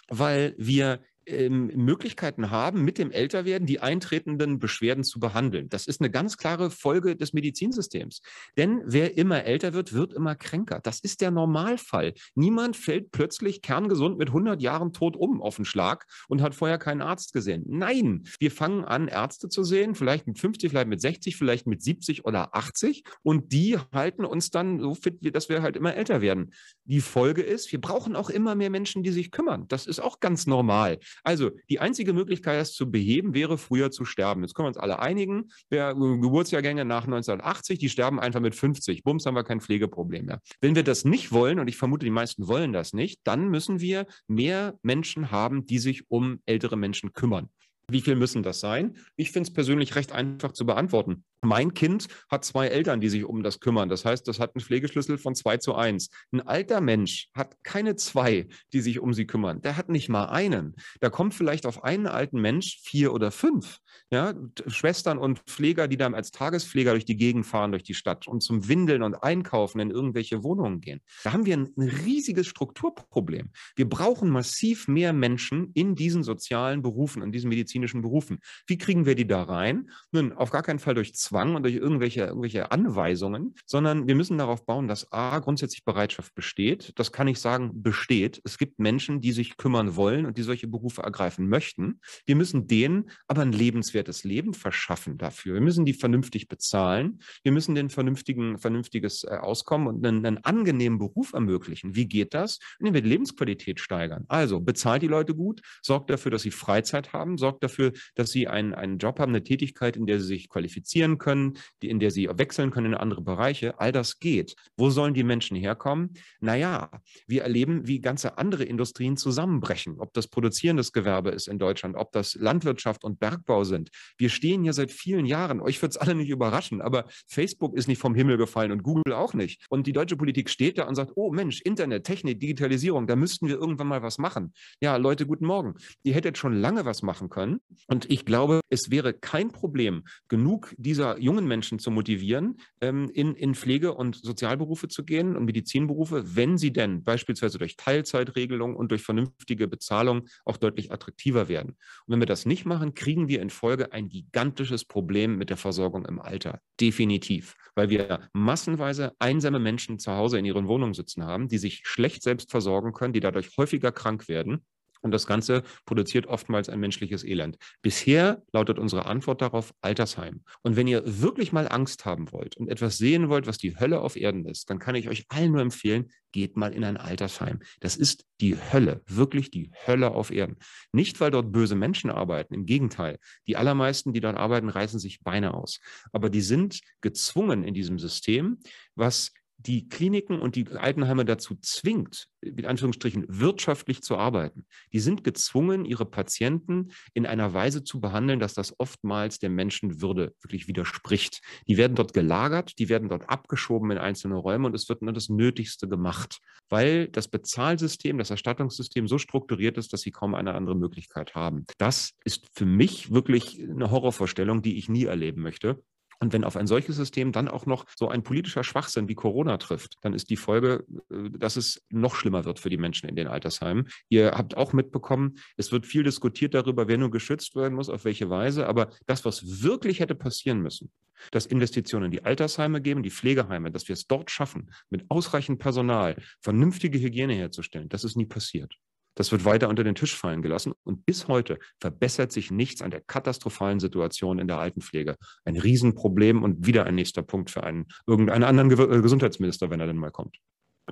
weil 0.09 0.55
wir 0.57 0.99
ähm, 1.25 1.67
Möglichkeiten 1.75 2.51
haben, 2.51 2.83
mit 2.83 2.97
dem 2.97 3.11
Älterwerden 3.11 3.65
die 3.65 3.79
eintretenden 3.79 4.59
Beschwerden 4.59 5.03
zu 5.03 5.19
behandeln. 5.19 5.69
Das 5.69 5.87
ist 5.87 6.01
eine 6.01 6.11
ganz 6.11 6.37
klare 6.37 6.69
Folge 6.71 7.15
des 7.15 7.33
Medizinsystems. 7.33 8.21
Denn 8.57 8.81
wer 8.85 9.17
immer 9.17 9.43
älter 9.43 9.73
wird, 9.73 9.93
wird 9.93 10.13
immer 10.13 10.35
kränker. 10.35 10.79
Das 10.81 10.99
ist 10.99 11.21
der 11.21 11.31
Normalfall. 11.31 12.13
Niemand 12.35 12.77
fällt 12.77 13.11
plötzlich 13.11 13.61
kerngesund 13.61 14.17
mit 14.17 14.29
100 14.29 14.61
Jahren 14.61 14.93
tot 14.93 15.15
um 15.15 15.41
auf 15.41 15.55
den 15.55 15.65
Schlag 15.65 16.05
und 16.27 16.41
hat 16.41 16.55
vorher 16.55 16.77
keinen 16.77 17.01
Arzt 17.01 17.33
gesehen. 17.33 17.63
Nein, 17.67 18.23
wir 18.39 18.51
fangen 18.51 18.85
an, 18.85 19.07
Ärzte 19.07 19.49
zu 19.49 19.63
sehen, 19.63 19.95
vielleicht 19.95 20.27
mit 20.27 20.39
50, 20.39 20.69
vielleicht 20.69 20.87
mit 20.87 21.01
60, 21.01 21.37
vielleicht 21.37 21.67
mit 21.67 21.81
70 21.81 22.25
oder 22.25 22.55
80 22.55 23.03
und 23.23 23.51
die 23.51 23.77
halten 23.91 24.25
uns 24.25 24.51
dann 24.51 24.79
so 24.79 24.95
fit, 24.95 25.19
dass 25.35 25.49
wir 25.49 25.61
halt 25.61 25.75
immer 25.75 25.95
älter 25.95 26.21
werden. 26.21 26.53
Die 26.83 27.01
Folge 27.01 27.41
ist, 27.41 27.71
wir 27.71 27.81
brauchen 27.81 28.15
auch 28.15 28.29
immer 28.29 28.55
mehr 28.55 28.69
Menschen, 28.69 29.03
die 29.03 29.11
sich 29.11 29.31
kümmern. 29.31 29.67
Das 29.67 29.87
ist 29.87 29.99
auch 29.99 30.19
ganz 30.19 30.47
normal. 30.47 30.99
Also 31.23 31.51
die 31.69 31.79
einzige 31.79 32.13
Möglichkeit, 32.13 32.59
das 32.59 32.73
zu 32.73 32.89
beheben, 32.89 33.33
wäre 33.33 33.57
früher 33.57 33.91
zu 33.91 34.05
sterben. 34.05 34.41
Jetzt 34.41 34.53
können 34.53 34.65
wir 34.65 34.69
uns 34.69 34.77
alle 34.77 34.99
einigen. 34.99 35.49
Wer 35.69 35.93
Geburtsjahrgänge 35.93 36.85
nach 36.85 37.05
1980, 37.05 37.79
die 37.79 37.89
sterben 37.89 38.19
einfach 38.19 38.39
mit 38.39 38.55
50. 38.55 39.03
Bums, 39.03 39.25
haben 39.25 39.35
wir 39.35 39.43
kein 39.43 39.61
Pflegeproblem 39.61 40.25
mehr. 40.25 40.41
Wenn 40.61 40.75
wir 40.75 40.83
das 40.83 41.05
nicht 41.05 41.31
wollen, 41.31 41.59
und 41.59 41.67
ich 41.67 41.77
vermute, 41.77 42.05
die 42.05 42.11
meisten 42.11 42.47
wollen 42.47 42.73
das 42.73 42.93
nicht, 42.93 43.21
dann 43.23 43.49
müssen 43.49 43.79
wir 43.79 44.05
mehr 44.27 44.77
Menschen 44.81 45.31
haben, 45.31 45.65
die 45.65 45.79
sich 45.79 46.09
um 46.09 46.39
ältere 46.45 46.77
Menschen 46.77 47.13
kümmern. 47.13 47.49
Wie 47.87 48.01
viel 48.01 48.15
müssen 48.15 48.41
das 48.41 48.59
sein? 48.59 48.97
Ich 49.15 49.31
finde 49.31 49.47
es 49.47 49.53
persönlich 49.53 49.95
recht 49.95 50.11
einfach 50.11 50.53
zu 50.53 50.65
beantworten. 50.65 51.23
Mein 51.41 51.73
Kind 51.73 52.07
hat 52.29 52.43
zwei 52.45 52.67
Eltern, 52.67 53.01
die 53.01 53.09
sich 53.09 53.23
um 53.25 53.43
das 53.43 53.59
kümmern. 53.59 53.89
Das 53.89 54.05
heißt, 54.05 54.27
das 54.27 54.39
hat 54.39 54.55
einen 54.55 54.63
Pflegeschlüssel 54.63 55.17
von 55.17 55.35
zwei 55.35 55.57
zu 55.57 55.75
eins. 55.75 56.09
Ein 56.31 56.41
alter 56.41 56.81
Mensch 56.81 57.29
hat 57.33 57.55
keine 57.63 57.95
zwei, 57.95 58.47
die 58.73 58.81
sich 58.81 58.99
um 58.99 59.13
sie 59.13 59.27
kümmern. 59.27 59.61
Der 59.61 59.77
hat 59.77 59.89
nicht 59.89 60.09
mal 60.09 60.25
einen. 60.25 60.75
Da 60.99 61.09
kommt 61.09 61.33
vielleicht 61.33 61.65
auf 61.65 61.83
einen 61.83 62.07
alten 62.07 62.41
Mensch 62.41 62.79
vier 62.83 63.13
oder 63.13 63.31
fünf. 63.31 63.79
Ja, 64.11 64.33
Schwestern 64.67 65.17
und 65.17 65.39
Pfleger, 65.39 65.87
die 65.87 65.97
dann 65.97 66.15
als 66.15 66.31
Tagespfleger 66.31 66.91
durch 66.91 67.05
die 67.05 67.17
Gegend 67.17 67.45
fahren, 67.45 67.71
durch 67.71 67.83
die 67.83 67.93
Stadt 67.93 68.27
und 68.27 68.41
zum 68.41 68.67
Windeln 68.67 69.03
und 69.03 69.15
Einkaufen 69.15 69.79
in 69.79 69.89
irgendwelche 69.89 70.43
Wohnungen 70.43 70.81
gehen. 70.81 71.01
Da 71.23 71.33
haben 71.33 71.45
wir 71.45 71.55
ein, 71.55 71.73
riesiges 71.77 72.47
Strukturproblem. 72.47 73.51
Wir 73.75 73.89
brauchen 73.89 74.29
massiv 74.29 74.87
mehr 74.87 75.13
Menschen 75.13 75.71
in 75.73 75.95
diesen 75.95 76.23
sozialen 76.23 76.81
Berufen, 76.81 77.21
in 77.21 77.31
diesen 77.31 77.49
medizinischen 77.49 78.01
Berufen. 78.01 78.39
Wie 78.67 78.77
kriegen 78.77 79.05
wir 79.05 79.15
die 79.15 79.27
da 79.27 79.43
rein? 79.43 79.89
Nun, 80.11 80.33
auf 80.33 80.51
gar 80.51 80.63
keinen 80.63 80.79
Fall 80.79 80.95
durch 80.95 81.15
Zwang 81.25 81.55
und 81.55 81.63
durch 81.63 81.75
irgendwelche, 81.75 82.21
irgendwelche 82.21 82.71
Anweisungen, 82.71 83.55
sondern 83.65 84.07
wir 84.07 84.15
müssen 84.15 84.37
darauf 84.37 84.65
bauen, 84.65 84.87
dass 84.87 85.11
A, 85.11 85.39
grundsätzlich 85.39 85.83
Bereitschaft 85.83 86.35
besteht. 86.35 86.93
Das 86.95 87.11
kann 87.11 87.27
ich 87.27 87.39
sagen, 87.39 87.81
besteht. 87.81 88.41
Es 88.43 88.57
gibt 88.57 88.79
Menschen, 88.79 89.21
die 89.21 89.31
sich 89.31 89.57
kümmern 89.57 89.95
wollen 89.95 90.25
und 90.25 90.37
die 90.37 90.43
solche 90.43 90.67
Berufe 90.67 91.01
ergreifen 91.01 91.49
möchten. 91.49 91.99
Wir 92.25 92.35
müssen 92.35 92.67
denen 92.67 93.09
aber 93.27 93.41
ein 93.41 93.51
lebenswertes 93.51 94.23
Leben 94.23 94.53
verschaffen 94.53 95.17
dafür. 95.17 95.55
Wir 95.55 95.61
müssen 95.61 95.85
die 95.85 95.93
vernünftig 95.93 96.47
bezahlen. 96.47 97.19
Wir 97.43 97.51
müssen 97.51 97.73
den 97.73 97.89
vernünftigen, 97.89 98.57
vernünftiges 98.57 99.23
äh, 99.23 99.37
Auskommen 99.37 99.87
und 99.87 100.05
einen, 100.05 100.25
einen 100.25 100.37
angenehmen 100.43 100.99
Beruf 100.99 101.33
ermöglichen. 101.33 101.95
Wie 101.95 102.07
geht 102.07 102.33
das? 102.33 102.59
Indem 102.79 102.93
wir 102.93 103.01
die 103.01 103.09
Lebensqualität 103.09 103.79
steigern. 103.79 104.25
Also 104.27 104.59
bezahlt 104.59 105.01
die 105.01 105.07
Leute 105.07 105.33
gut, 105.33 105.61
sorgt 105.81 106.09
dafür, 106.09 106.31
dass 106.31 106.43
sie 106.43 106.51
Freizeit 106.51 107.13
haben, 107.13 107.37
sorgt 107.37 107.63
dafür, 107.63 107.93
dass 108.15 108.31
sie 108.31 108.47
einen, 108.47 108.73
einen 108.73 108.99
Job 108.99 109.19
haben, 109.19 109.31
eine 109.31 109.43
Tätigkeit, 109.43 109.97
in 109.97 110.05
der 110.05 110.19
sie 110.19 110.27
sich 110.27 110.49
qualifizieren 110.49 111.14
können 111.17 111.45
können, 111.45 111.57
die, 111.81 111.89
in 111.89 111.99
der 111.99 112.11
sie 112.11 112.29
wechseln 112.31 112.71
können 112.71 112.87
in 112.87 112.95
andere 112.95 113.21
Bereiche. 113.21 113.79
All 113.79 113.91
das 113.91 114.19
geht. 114.19 114.55
Wo 114.77 114.89
sollen 114.89 115.13
die 115.13 115.23
Menschen 115.23 115.57
herkommen? 115.57 116.13
Naja, 116.39 116.89
wir 117.27 117.43
erleben, 117.43 117.87
wie 117.87 117.99
ganze 117.99 118.37
andere 118.37 118.63
Industrien 118.63 119.17
zusammenbrechen. 119.17 119.99
Ob 119.99 120.13
das 120.13 120.27
produzierendes 120.27 120.91
Gewerbe 120.91 121.31
ist 121.31 121.47
in 121.47 121.59
Deutschland, 121.59 121.95
ob 121.95 122.11
das 122.11 122.35
Landwirtschaft 122.35 123.03
und 123.03 123.19
Bergbau 123.19 123.63
sind. 123.63 123.89
Wir 124.17 124.29
stehen 124.29 124.63
hier 124.63 124.73
seit 124.73 124.91
vielen 124.91 125.25
Jahren. 125.25 125.61
Euch 125.61 125.81
wird 125.81 125.91
es 125.91 125.97
alle 125.97 126.15
nicht 126.15 126.29
überraschen, 126.29 126.81
aber 126.81 127.05
Facebook 127.27 127.75
ist 127.75 127.87
nicht 127.87 127.99
vom 127.99 128.15
Himmel 128.15 128.37
gefallen 128.37 128.71
und 128.71 128.83
Google 128.83 129.13
auch 129.13 129.33
nicht. 129.33 129.65
Und 129.69 129.87
die 129.87 129.93
deutsche 129.93 130.17
Politik 130.17 130.49
steht 130.49 130.77
da 130.77 130.83
und 130.87 130.95
sagt, 130.95 131.11
oh 131.15 131.31
Mensch, 131.31 131.61
Internet, 131.61 132.05
Technik, 132.05 132.39
Digitalisierung, 132.39 133.07
da 133.07 133.15
müssten 133.15 133.47
wir 133.47 133.55
irgendwann 133.55 133.87
mal 133.87 134.01
was 134.01 134.17
machen. 134.17 134.53
Ja, 134.81 134.97
Leute, 134.97 135.25
guten 135.25 135.45
Morgen. 135.45 135.75
Ihr 136.03 136.13
hättet 136.13 136.37
schon 136.37 136.53
lange 136.53 136.85
was 136.85 137.01
machen 137.01 137.29
können. 137.29 137.59
Und 137.87 138.09
ich 138.09 138.25
glaube, 138.25 138.61
es 138.69 138.91
wäre 138.91 139.13
kein 139.13 139.49
Problem, 139.49 140.03
genug 140.27 140.73
dieser 140.77 141.04
jungen 141.13 141.47
Menschen 141.47 141.79
zu 141.79 141.91
motivieren, 141.91 142.59
ähm, 142.81 143.09
in, 143.13 143.35
in 143.35 143.55
Pflege- 143.55 143.93
und 143.93 144.15
Sozialberufe 144.15 144.87
zu 144.87 145.05
gehen 145.05 145.35
und 145.35 145.45
Medizinberufe, 145.45 146.35
wenn 146.35 146.57
sie 146.57 146.73
denn 146.73 147.03
beispielsweise 147.03 147.57
durch 147.57 147.77
Teilzeitregelung 147.77 148.75
und 148.75 148.91
durch 148.91 149.03
vernünftige 149.03 149.67
Bezahlung 149.67 150.27
auch 150.43 150.57
deutlich 150.57 150.91
attraktiver 150.91 151.47
werden. 151.47 151.71
Und 151.71 152.13
wenn 152.13 152.19
wir 152.19 152.25
das 152.25 152.45
nicht 152.45 152.65
machen, 152.65 152.93
kriegen 152.93 153.27
wir 153.27 153.41
in 153.41 153.49
Folge 153.49 153.93
ein 153.93 154.09
gigantisches 154.09 154.85
Problem 154.85 155.37
mit 155.37 155.49
der 155.49 155.57
Versorgung 155.57 156.05
im 156.05 156.19
Alter. 156.19 156.59
Definitiv. 156.81 157.55
Weil 157.75 157.89
wir 157.89 158.29
massenweise 158.33 159.13
einsame 159.19 159.59
Menschen 159.59 159.99
zu 159.99 160.11
Hause 160.11 160.39
in 160.39 160.45
ihren 160.45 160.67
Wohnungen 160.67 160.93
sitzen 160.93 161.23
haben, 161.23 161.47
die 161.47 161.57
sich 161.57 161.81
schlecht 161.85 162.23
selbst 162.23 162.51
versorgen 162.51 162.93
können, 162.93 163.13
die 163.13 163.19
dadurch 163.19 163.55
häufiger 163.57 163.91
krank 163.91 164.27
werden 164.27 164.65
und 165.05 165.11
das 165.11 165.27
Ganze 165.27 165.61
produziert 165.85 166.25
oftmals 166.25 166.67
ein 166.67 166.79
menschliches 166.79 167.23
Elend. 167.23 167.59
Bisher 167.83 168.41
lautet 168.51 168.79
unsere 168.79 169.05
Antwort 169.05 169.39
darauf 169.39 169.71
Altersheim. 169.81 170.41
Und 170.63 170.75
wenn 170.75 170.87
ihr 170.87 171.03
wirklich 171.21 171.53
mal 171.53 171.67
Angst 171.67 172.05
haben 172.05 172.31
wollt 172.31 172.57
und 172.57 172.69
etwas 172.69 172.97
sehen 172.97 173.29
wollt, 173.29 173.45
was 173.45 173.59
die 173.59 173.79
Hölle 173.79 174.01
auf 174.01 174.15
Erden 174.15 174.45
ist, 174.45 174.67
dann 174.71 174.79
kann 174.79 174.95
ich 174.95 175.07
euch 175.07 175.25
allen 175.29 175.51
nur 175.51 175.61
empfehlen, 175.61 176.11
geht 176.31 176.57
mal 176.57 176.73
in 176.73 176.83
ein 176.83 176.97
Altersheim. 176.97 177.59
Das 177.81 177.95
ist 177.95 178.25
die 178.41 178.57
Hölle, 178.57 179.03
wirklich 179.05 179.51
die 179.51 179.71
Hölle 179.85 180.09
auf 180.09 180.31
Erden. 180.31 180.57
Nicht, 180.91 181.21
weil 181.21 181.29
dort 181.29 181.51
böse 181.51 181.75
Menschen 181.75 182.09
arbeiten, 182.09 182.55
im 182.55 182.65
Gegenteil. 182.65 183.19
Die 183.45 183.57
allermeisten, 183.57 184.11
die 184.11 184.21
dort 184.21 184.37
arbeiten, 184.37 184.69
reißen 184.69 184.99
sich 184.99 185.21
Beine 185.21 185.53
aus. 185.53 185.79
Aber 186.13 186.31
die 186.31 186.41
sind 186.41 186.81
gezwungen 187.01 187.63
in 187.63 187.75
diesem 187.75 187.99
System, 187.99 188.57
was 188.95 189.33
die 189.65 189.89
Kliniken 189.89 190.39
und 190.39 190.55
die 190.55 190.67
Altenheime 190.67 191.25
dazu 191.25 191.55
zwingt, 191.55 192.27
mit 192.41 192.65
Anführungsstrichen 192.65 193.25
wirtschaftlich 193.27 194.01
zu 194.03 194.17
arbeiten. 194.17 194.65
Die 194.93 194.99
sind 194.99 195.23
gezwungen, 195.23 195.85
ihre 195.85 196.05
Patienten 196.05 196.91
in 197.13 197.25
einer 197.25 197.53
Weise 197.53 197.83
zu 197.83 197.99
behandeln, 197.99 198.39
dass 198.39 198.53
das 198.53 198.79
oftmals 198.79 199.39
der 199.39 199.49
Menschenwürde 199.49 200.35
wirklich 200.41 200.67
widerspricht. 200.67 201.41
Die 201.67 201.77
werden 201.77 201.95
dort 201.95 202.13
gelagert, 202.13 202.77
die 202.77 202.89
werden 202.89 203.09
dort 203.09 203.29
abgeschoben 203.29 203.91
in 203.91 203.97
einzelne 203.97 204.35
Räume 204.35 204.67
und 204.67 204.75
es 204.75 204.87
wird 204.89 205.01
nur 205.01 205.13
das 205.13 205.29
Nötigste 205.29 205.87
gemacht, 205.87 206.39
weil 206.69 207.07
das 207.07 207.27
Bezahlsystem, 207.27 208.17
das 208.17 208.29
Erstattungssystem 208.29 209.07
so 209.07 209.17
strukturiert 209.17 209.77
ist, 209.77 209.93
dass 209.93 210.01
sie 210.01 210.11
kaum 210.11 210.35
eine 210.35 210.53
andere 210.53 210.75
Möglichkeit 210.75 211.35
haben. 211.35 211.65
Das 211.77 212.11
ist 212.23 212.47
für 212.53 212.65
mich 212.65 213.11
wirklich 213.11 213.61
eine 213.61 213.89
Horrorvorstellung, 213.89 214.61
die 214.61 214.77
ich 214.77 214.89
nie 214.89 215.05
erleben 215.05 215.41
möchte. 215.41 215.81
Und 216.19 216.33
wenn 216.33 216.43
auf 216.43 216.55
ein 216.55 216.67
solches 216.67 216.95
System 216.95 217.31
dann 217.31 217.47
auch 217.47 217.65
noch 217.65 217.85
so 217.95 218.07
ein 218.09 218.23
politischer 218.23 218.63
Schwachsinn 218.63 219.07
wie 219.07 219.15
Corona 219.15 219.57
trifft, 219.57 219.95
dann 220.01 220.13
ist 220.13 220.29
die 220.29 220.37
Folge, 220.37 220.85
äh, 221.11 221.29
dass 221.31 221.55
es 221.55 221.85
noch 221.89 222.15
schlimmer 222.15 222.45
wird 222.45 222.59
für 222.59 222.69
die 222.69 222.77
Menschen 222.77 223.09
in 223.09 223.15
den 223.15 223.27
Altersheimen. 223.27 223.87
Ihr 224.09 224.31
habt 224.31 224.57
auch 224.57 224.73
mitbekommen, 224.73 225.35
es 225.57 225.71
wird 225.71 225.85
viel 225.85 226.03
diskutiert 226.03 226.53
darüber, 226.53 226.87
wer 226.87 226.97
nun 226.97 227.11
geschützt 227.11 227.55
werden 227.55 227.75
muss, 227.75 227.89
auf 227.89 228.05
welche 228.05 228.29
Weise. 228.29 228.67
Aber 228.67 228.89
das, 229.05 229.25
was 229.25 229.63
wirklich 229.63 229.99
hätte 229.99 230.15
passieren 230.15 230.61
müssen, 230.61 230.91
dass 231.31 231.45
Investitionen 231.45 232.05
in 232.05 232.11
die 232.11 232.23
Altersheime 232.23 232.81
geben, 232.81 233.03
die 233.03 233.11
Pflegeheime, 233.11 233.71
dass 233.71 233.87
wir 233.87 233.93
es 233.93 234.07
dort 234.07 234.31
schaffen, 234.31 234.71
mit 234.89 235.05
ausreichend 235.09 235.59
Personal 235.59 236.15
vernünftige 236.41 236.99
Hygiene 236.99 237.33
herzustellen, 237.33 237.89
das 237.89 238.03
ist 238.03 238.17
nie 238.17 238.25
passiert. 238.25 238.75
Das 239.15 239.31
wird 239.31 239.45
weiter 239.45 239.69
unter 239.69 239.83
den 239.83 239.95
Tisch 239.95 240.15
fallen 240.15 240.41
gelassen. 240.41 240.73
Und 240.83 241.05
bis 241.05 241.27
heute 241.27 241.57
verbessert 241.79 242.31
sich 242.31 242.51
nichts 242.51 242.81
an 242.81 242.91
der 242.91 243.01
katastrophalen 243.01 243.79
Situation 243.79 244.39
in 244.39 244.47
der 244.47 244.59
Altenpflege. 244.59 245.15
Ein 245.45 245.57
Riesenproblem 245.57 246.43
und 246.43 246.65
wieder 246.65 246.85
ein 246.85 246.95
nächster 246.95 247.21
Punkt 247.21 247.49
für 247.49 247.63
einen 247.63 247.85
irgendeinen 248.05 248.43
anderen 248.43 248.71
äh, 248.71 249.01
Gesundheitsminister, 249.01 249.69
wenn 249.69 249.79
er 249.79 249.87
denn 249.87 249.97
mal 249.97 250.11
kommt. 250.11 250.37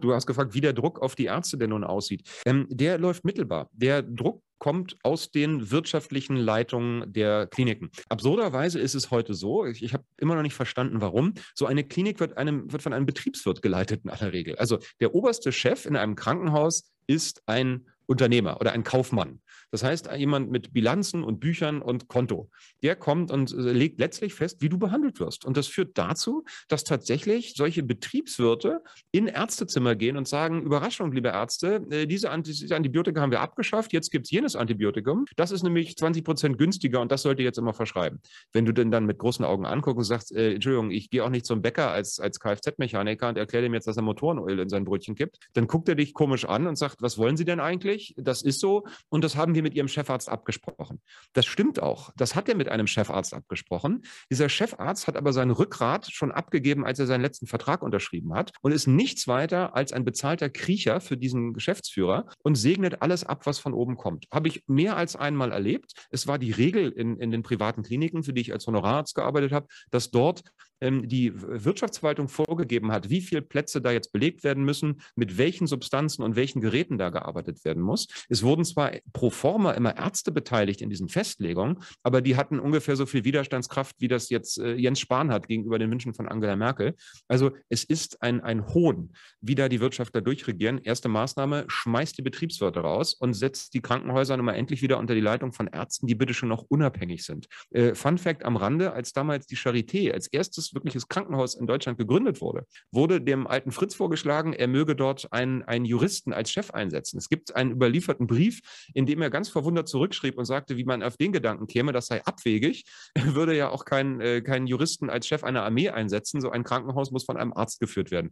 Du 0.01 0.13
hast 0.13 0.25
gefragt, 0.25 0.55
wie 0.55 0.61
der 0.61 0.73
Druck 0.73 1.01
auf 1.01 1.15
die 1.15 1.25
Ärzte 1.25 1.57
denn 1.57 1.69
nun 1.69 1.83
aussieht. 1.83 2.27
Ähm, 2.45 2.65
der 2.69 2.97
läuft 2.97 3.25
mittelbar. 3.25 3.69
Der 3.73 4.01
Druck 4.01 4.41
kommt 4.57 4.97
aus 5.03 5.29
den 5.29 5.71
wirtschaftlichen 5.71 6.37
Leitungen 6.37 7.11
der 7.11 7.47
Kliniken. 7.47 7.91
Absurderweise 8.07 8.79
ist 8.79 8.95
es 8.95 9.11
heute 9.11 9.33
so, 9.33 9.65
ich, 9.65 9.83
ich 9.83 9.93
habe 9.93 10.05
immer 10.17 10.35
noch 10.35 10.41
nicht 10.41 10.55
verstanden, 10.55 11.01
warum, 11.01 11.33
so 11.53 11.65
eine 11.65 11.83
Klinik 11.83 12.21
wird, 12.21 12.37
einem, 12.37 12.71
wird 12.71 12.81
von 12.81 12.93
einem 12.93 13.05
Betriebswirt 13.05 13.61
geleitet 13.61 14.05
in 14.05 14.09
aller 14.09 14.31
Regel. 14.31 14.55
Also 14.55 14.79
der 15.01 15.13
oberste 15.13 15.51
Chef 15.51 15.85
in 15.85 15.97
einem 15.97 16.15
Krankenhaus 16.15 16.89
ist 17.07 17.43
ein 17.45 17.85
Unternehmer 18.07 18.59
oder 18.59 18.71
ein 18.73 18.83
Kaufmann. 18.83 19.41
Das 19.73 19.83
heißt, 19.83 20.11
jemand 20.15 20.51
mit 20.51 20.71
Bilanzen 20.71 21.23
und 21.23 21.39
Büchern 21.39 21.81
und 21.81 22.07
Konto, 22.07 22.51
der 22.83 22.95
kommt 22.95 23.31
und 23.31 23.51
äh, 23.51 23.71
legt 23.71 23.99
letztlich 23.99 24.35
fest, 24.35 24.61
wie 24.61 24.69
du 24.69 24.77
behandelt 24.77 25.19
wirst. 25.19 25.45
Und 25.45 25.57
das 25.57 25.65
führt 25.65 25.97
dazu, 25.97 26.45
dass 26.67 26.83
tatsächlich 26.83 27.55
solche 27.55 27.81
Betriebswirte 27.81 28.83
in 29.11 29.25
Ärztezimmer 29.25 29.95
gehen 29.95 30.15
und 30.15 30.27
sagen, 30.27 30.61
Überraschung, 30.61 31.11
liebe 31.11 31.29
Ärzte, 31.29 31.87
äh, 31.89 32.05
diese, 32.05 32.29
Antibiotika 32.29 33.19
haben 33.19 33.31
wir 33.31 33.41
abgeschafft, 33.41 33.93
jetzt 33.93 34.11
gibt 34.11 34.27
es 34.27 34.31
jenes 34.31 34.55
Antibiotikum. 34.55 35.25
Das 35.37 35.49
ist 35.49 35.63
nämlich 35.63 35.97
20 35.97 36.23
Prozent 36.23 36.59
günstiger 36.59 37.01
und 37.01 37.11
das 37.11 37.23
sollte 37.23 37.41
jetzt 37.41 37.57
immer 37.57 37.73
verschreiben. 37.73 38.21
Wenn 38.51 38.65
du 38.65 38.73
denn 38.73 38.91
dann 38.91 39.07
mit 39.07 39.17
großen 39.17 39.43
Augen 39.43 39.65
anguckst 39.65 39.97
und 39.97 40.03
sagst, 40.03 40.35
äh, 40.35 40.53
Entschuldigung, 40.53 40.91
ich 40.91 41.09
gehe 41.09 41.23
auch 41.23 41.31
nicht 41.31 41.47
zum 41.47 41.63
Bäcker 41.63 41.89
als, 41.89 42.19
als 42.19 42.39
Kfz-Mechaniker 42.39 43.27
und 43.27 43.39
erkläre 43.39 43.63
dem 43.63 43.73
jetzt, 43.73 43.87
dass 43.87 43.97
er 43.97 44.03
Motorenöl 44.03 44.59
in 44.59 44.69
sein 44.69 44.85
Brötchen 44.85 45.15
gibt, 45.15 45.39
dann 45.53 45.65
guckt 45.65 45.89
er 45.89 45.95
dich 45.95 46.13
komisch 46.13 46.45
an 46.45 46.67
und 46.67 46.75
sagt, 46.75 47.01
was 47.01 47.17
wollen 47.17 47.37
Sie 47.37 47.45
denn 47.45 47.59
eigentlich? 47.59 48.13
Das 48.17 48.43
ist 48.43 48.59
so 48.59 48.83
und 49.09 49.23
das 49.23 49.35
haben 49.35 49.55
wir 49.55 49.62
wir 49.62 49.62
mit 49.63 49.73
Ihrem 49.73 49.87
Chefarzt 49.87 50.29
abgesprochen. 50.29 51.01
Das 51.33 51.45
stimmt 51.45 51.81
auch. 51.81 52.11
Das 52.15 52.35
hat 52.35 52.47
er 52.49 52.55
mit 52.55 52.69
einem 52.69 52.87
Chefarzt 52.87 53.33
abgesprochen. 53.33 54.03
Dieser 54.29 54.49
Chefarzt 54.49 55.07
hat 55.07 55.17
aber 55.17 55.33
sein 55.33 55.51
Rückgrat 55.51 56.11
schon 56.11 56.31
abgegeben, 56.31 56.85
als 56.85 56.99
er 56.99 57.07
seinen 57.07 57.21
letzten 57.21 57.47
Vertrag 57.47 57.81
unterschrieben 57.81 58.33
hat 58.35 58.51
und 58.61 58.71
ist 58.71 58.87
nichts 58.87 59.27
weiter 59.27 59.75
als 59.75 59.93
ein 59.93 60.05
bezahlter 60.05 60.49
Kriecher 60.49 61.01
für 61.01 61.17
diesen 61.17 61.53
Geschäftsführer 61.53 62.25
und 62.43 62.55
segnet 62.55 63.01
alles 63.01 63.23
ab, 63.23 63.45
was 63.45 63.59
von 63.59 63.73
oben 63.73 63.97
kommt. 63.97 64.27
Habe 64.31 64.47
ich 64.47 64.63
mehr 64.67 64.97
als 64.97 65.15
einmal 65.15 65.51
erlebt. 65.51 65.93
Es 66.11 66.27
war 66.27 66.37
die 66.37 66.51
Regel 66.51 66.91
in, 66.91 67.17
in 67.17 67.31
den 67.31 67.43
privaten 67.43 67.83
Kliniken, 67.83 68.23
für 68.23 68.33
die 68.33 68.41
ich 68.41 68.53
als 68.53 68.67
Honorararzt 68.67 69.15
gearbeitet 69.15 69.51
habe, 69.51 69.67
dass 69.89 70.11
dort 70.11 70.43
die 70.81 71.31
Wirtschaftsverwaltung 71.35 72.27
vorgegeben 72.27 72.91
hat, 72.91 73.09
wie 73.09 73.21
viele 73.21 73.41
Plätze 73.41 73.81
da 73.81 73.91
jetzt 73.91 74.11
belegt 74.11 74.43
werden 74.43 74.65
müssen, 74.65 75.01
mit 75.15 75.37
welchen 75.37 75.67
Substanzen 75.67 76.23
und 76.23 76.35
welchen 76.35 76.61
Geräten 76.61 76.97
da 76.97 77.09
gearbeitet 77.09 77.63
werden 77.65 77.81
muss. 77.81 78.07
Es 78.29 78.43
wurden 78.43 78.65
zwar 78.65 78.91
pro 79.13 79.29
forma 79.29 79.71
immer 79.71 79.97
Ärzte 79.97 80.31
beteiligt 80.31 80.81
in 80.81 80.89
diesen 80.89 81.09
Festlegungen, 81.09 81.79
aber 82.03 82.21
die 82.21 82.35
hatten 82.35 82.59
ungefähr 82.59 82.95
so 82.95 83.05
viel 83.05 83.23
Widerstandskraft, 83.23 83.95
wie 83.99 84.07
das 84.07 84.29
jetzt 84.29 84.59
äh, 84.59 84.75
Jens 84.75 84.99
Spahn 84.99 85.31
hat 85.31 85.47
gegenüber 85.47 85.79
den 85.79 85.89
Wünschen 85.91 86.13
von 86.13 86.27
Angela 86.27 86.55
Merkel. 86.55 86.95
Also 87.27 87.51
es 87.69 87.83
ist 87.83 88.21
ein, 88.21 88.41
ein 88.41 88.67
Hohn, 88.73 89.13
wie 89.41 89.55
da 89.55 89.69
die 89.69 89.79
Wirtschaftler 89.79 90.21
durchregieren. 90.21 90.79
Erste 90.79 91.07
Maßnahme, 91.09 91.65
schmeißt 91.67 92.17
die 92.17 92.21
Betriebswirte 92.21 92.81
raus 92.81 93.13
und 93.13 93.33
setzt 93.33 93.73
die 93.73 93.81
Krankenhäuser 93.81 94.35
nun 94.37 94.45
mal 94.47 94.53
endlich 94.53 94.81
wieder 94.81 94.97
unter 94.97 95.15
die 95.15 95.21
Leitung 95.21 95.53
von 95.53 95.67
Ärzten, 95.67 96.07
die 96.07 96.15
bitte 96.15 96.33
schon 96.33 96.49
noch 96.49 96.65
unabhängig 96.67 97.23
sind. 97.23 97.47
Äh, 97.71 97.95
Fun 97.95 98.17
Fact 98.17 98.43
am 98.43 98.57
Rande, 98.57 98.93
als 98.93 99.13
damals 99.13 99.45
die 99.45 99.57
Charité 99.57 100.11
als 100.11 100.27
erstes 100.27 100.72
wirkliches 100.73 101.07
Krankenhaus 101.07 101.55
in 101.55 101.67
Deutschland 101.67 101.97
gegründet 101.97 102.41
wurde, 102.41 102.65
wurde 102.91 103.21
dem 103.21 103.47
alten 103.47 103.71
Fritz 103.71 103.95
vorgeschlagen, 103.95 104.53
er 104.53 104.67
möge 104.67 104.95
dort 104.95 105.31
einen, 105.31 105.63
einen 105.63 105.85
Juristen 105.85 106.33
als 106.33 106.51
Chef 106.51 106.71
einsetzen. 106.71 107.17
Es 107.17 107.29
gibt 107.29 107.55
einen 107.55 107.71
überlieferten 107.71 108.27
Brief, 108.27 108.61
in 108.93 109.05
dem 109.05 109.21
er 109.21 109.29
ganz 109.29 109.49
verwundert 109.49 109.87
zurückschrieb 109.87 110.37
und 110.37 110.45
sagte, 110.45 110.77
wie 110.77 110.85
man 110.85 111.03
auf 111.03 111.17
den 111.17 111.31
Gedanken 111.31 111.67
käme, 111.67 111.91
das 111.91 112.07
sei 112.07 112.23
abwegig, 112.23 112.85
er 113.13 113.35
würde 113.35 113.55
ja 113.55 113.69
auch 113.69 113.85
keinen, 113.85 114.21
äh, 114.21 114.41
keinen 114.41 114.67
Juristen 114.67 115.09
als 115.09 115.27
Chef 115.27 115.43
einer 115.43 115.63
Armee 115.63 115.89
einsetzen. 115.89 116.41
So 116.41 116.49
ein 116.49 116.63
Krankenhaus 116.63 117.11
muss 117.11 117.25
von 117.25 117.37
einem 117.37 117.53
Arzt 117.53 117.79
geführt 117.79 118.11
werden. 118.11 118.31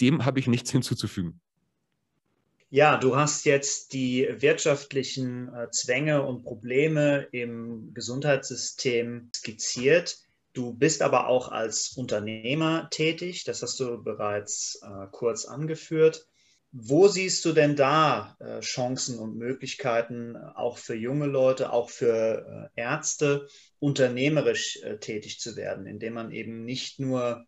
Dem 0.00 0.24
habe 0.24 0.40
ich 0.40 0.46
nichts 0.46 0.70
hinzuzufügen. 0.70 1.40
Ja, 2.74 2.96
du 2.96 3.16
hast 3.16 3.44
jetzt 3.44 3.92
die 3.92 4.26
wirtschaftlichen 4.38 5.52
äh, 5.54 5.70
Zwänge 5.70 6.22
und 6.22 6.42
Probleme 6.42 7.28
im 7.30 7.92
Gesundheitssystem 7.92 9.28
skizziert. 9.34 10.16
Du 10.52 10.74
bist 10.74 11.00
aber 11.00 11.28
auch 11.28 11.48
als 11.48 11.94
Unternehmer 11.96 12.88
tätig, 12.90 13.44
das 13.44 13.62
hast 13.62 13.80
du 13.80 14.02
bereits 14.02 14.80
äh, 14.82 15.06
kurz 15.10 15.46
angeführt. 15.46 16.26
Wo 16.72 17.06
siehst 17.06 17.44
du 17.44 17.52
denn 17.52 17.76
da 17.76 18.36
äh, 18.40 18.60
Chancen 18.60 19.18
und 19.18 19.36
Möglichkeiten, 19.36 20.36
auch 20.36 20.78
für 20.78 20.94
junge 20.94 21.26
Leute, 21.26 21.70
auch 21.70 21.90
für 21.90 22.70
äh, 22.74 22.80
Ärzte, 22.80 23.46
unternehmerisch 23.78 24.78
äh, 24.82 24.98
tätig 24.98 25.38
zu 25.38 25.56
werden, 25.56 25.86
indem 25.86 26.14
man 26.14 26.32
eben 26.32 26.64
nicht 26.64 26.98
nur, 26.98 27.46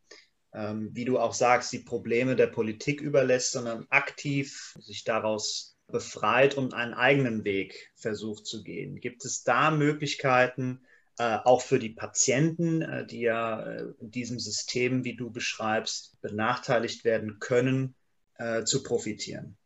ähm, 0.52 0.90
wie 0.92 1.06
du 1.06 1.18
auch 1.18 1.32
sagst, 1.32 1.72
die 1.72 1.80
Probleme 1.80 2.36
der 2.36 2.48
Politik 2.48 3.00
überlässt, 3.00 3.52
sondern 3.52 3.86
aktiv 3.88 4.74
sich 4.78 5.04
daraus 5.04 5.76
befreit 5.88 6.56
und 6.56 6.74
einen 6.74 6.94
eigenen 6.94 7.44
Weg 7.44 7.92
versucht 7.96 8.46
zu 8.46 8.62
gehen? 8.62 9.00
Gibt 9.00 9.24
es 9.24 9.42
da 9.42 9.70
Möglichkeiten, 9.70 10.82
äh, 11.18 11.38
auch 11.44 11.62
für 11.62 11.78
die 11.78 11.90
Patienten, 11.90 12.82
äh, 12.82 13.06
die 13.06 13.20
ja 13.20 13.62
äh, 13.62 13.84
in 14.00 14.10
diesem 14.10 14.40
System, 14.40 15.04
wie 15.04 15.16
du 15.16 15.30
beschreibst, 15.30 16.20
benachteiligt 16.20 17.04
werden 17.04 17.38
können, 17.38 17.94
zu 18.64 18.82
profitieren. 18.82 19.56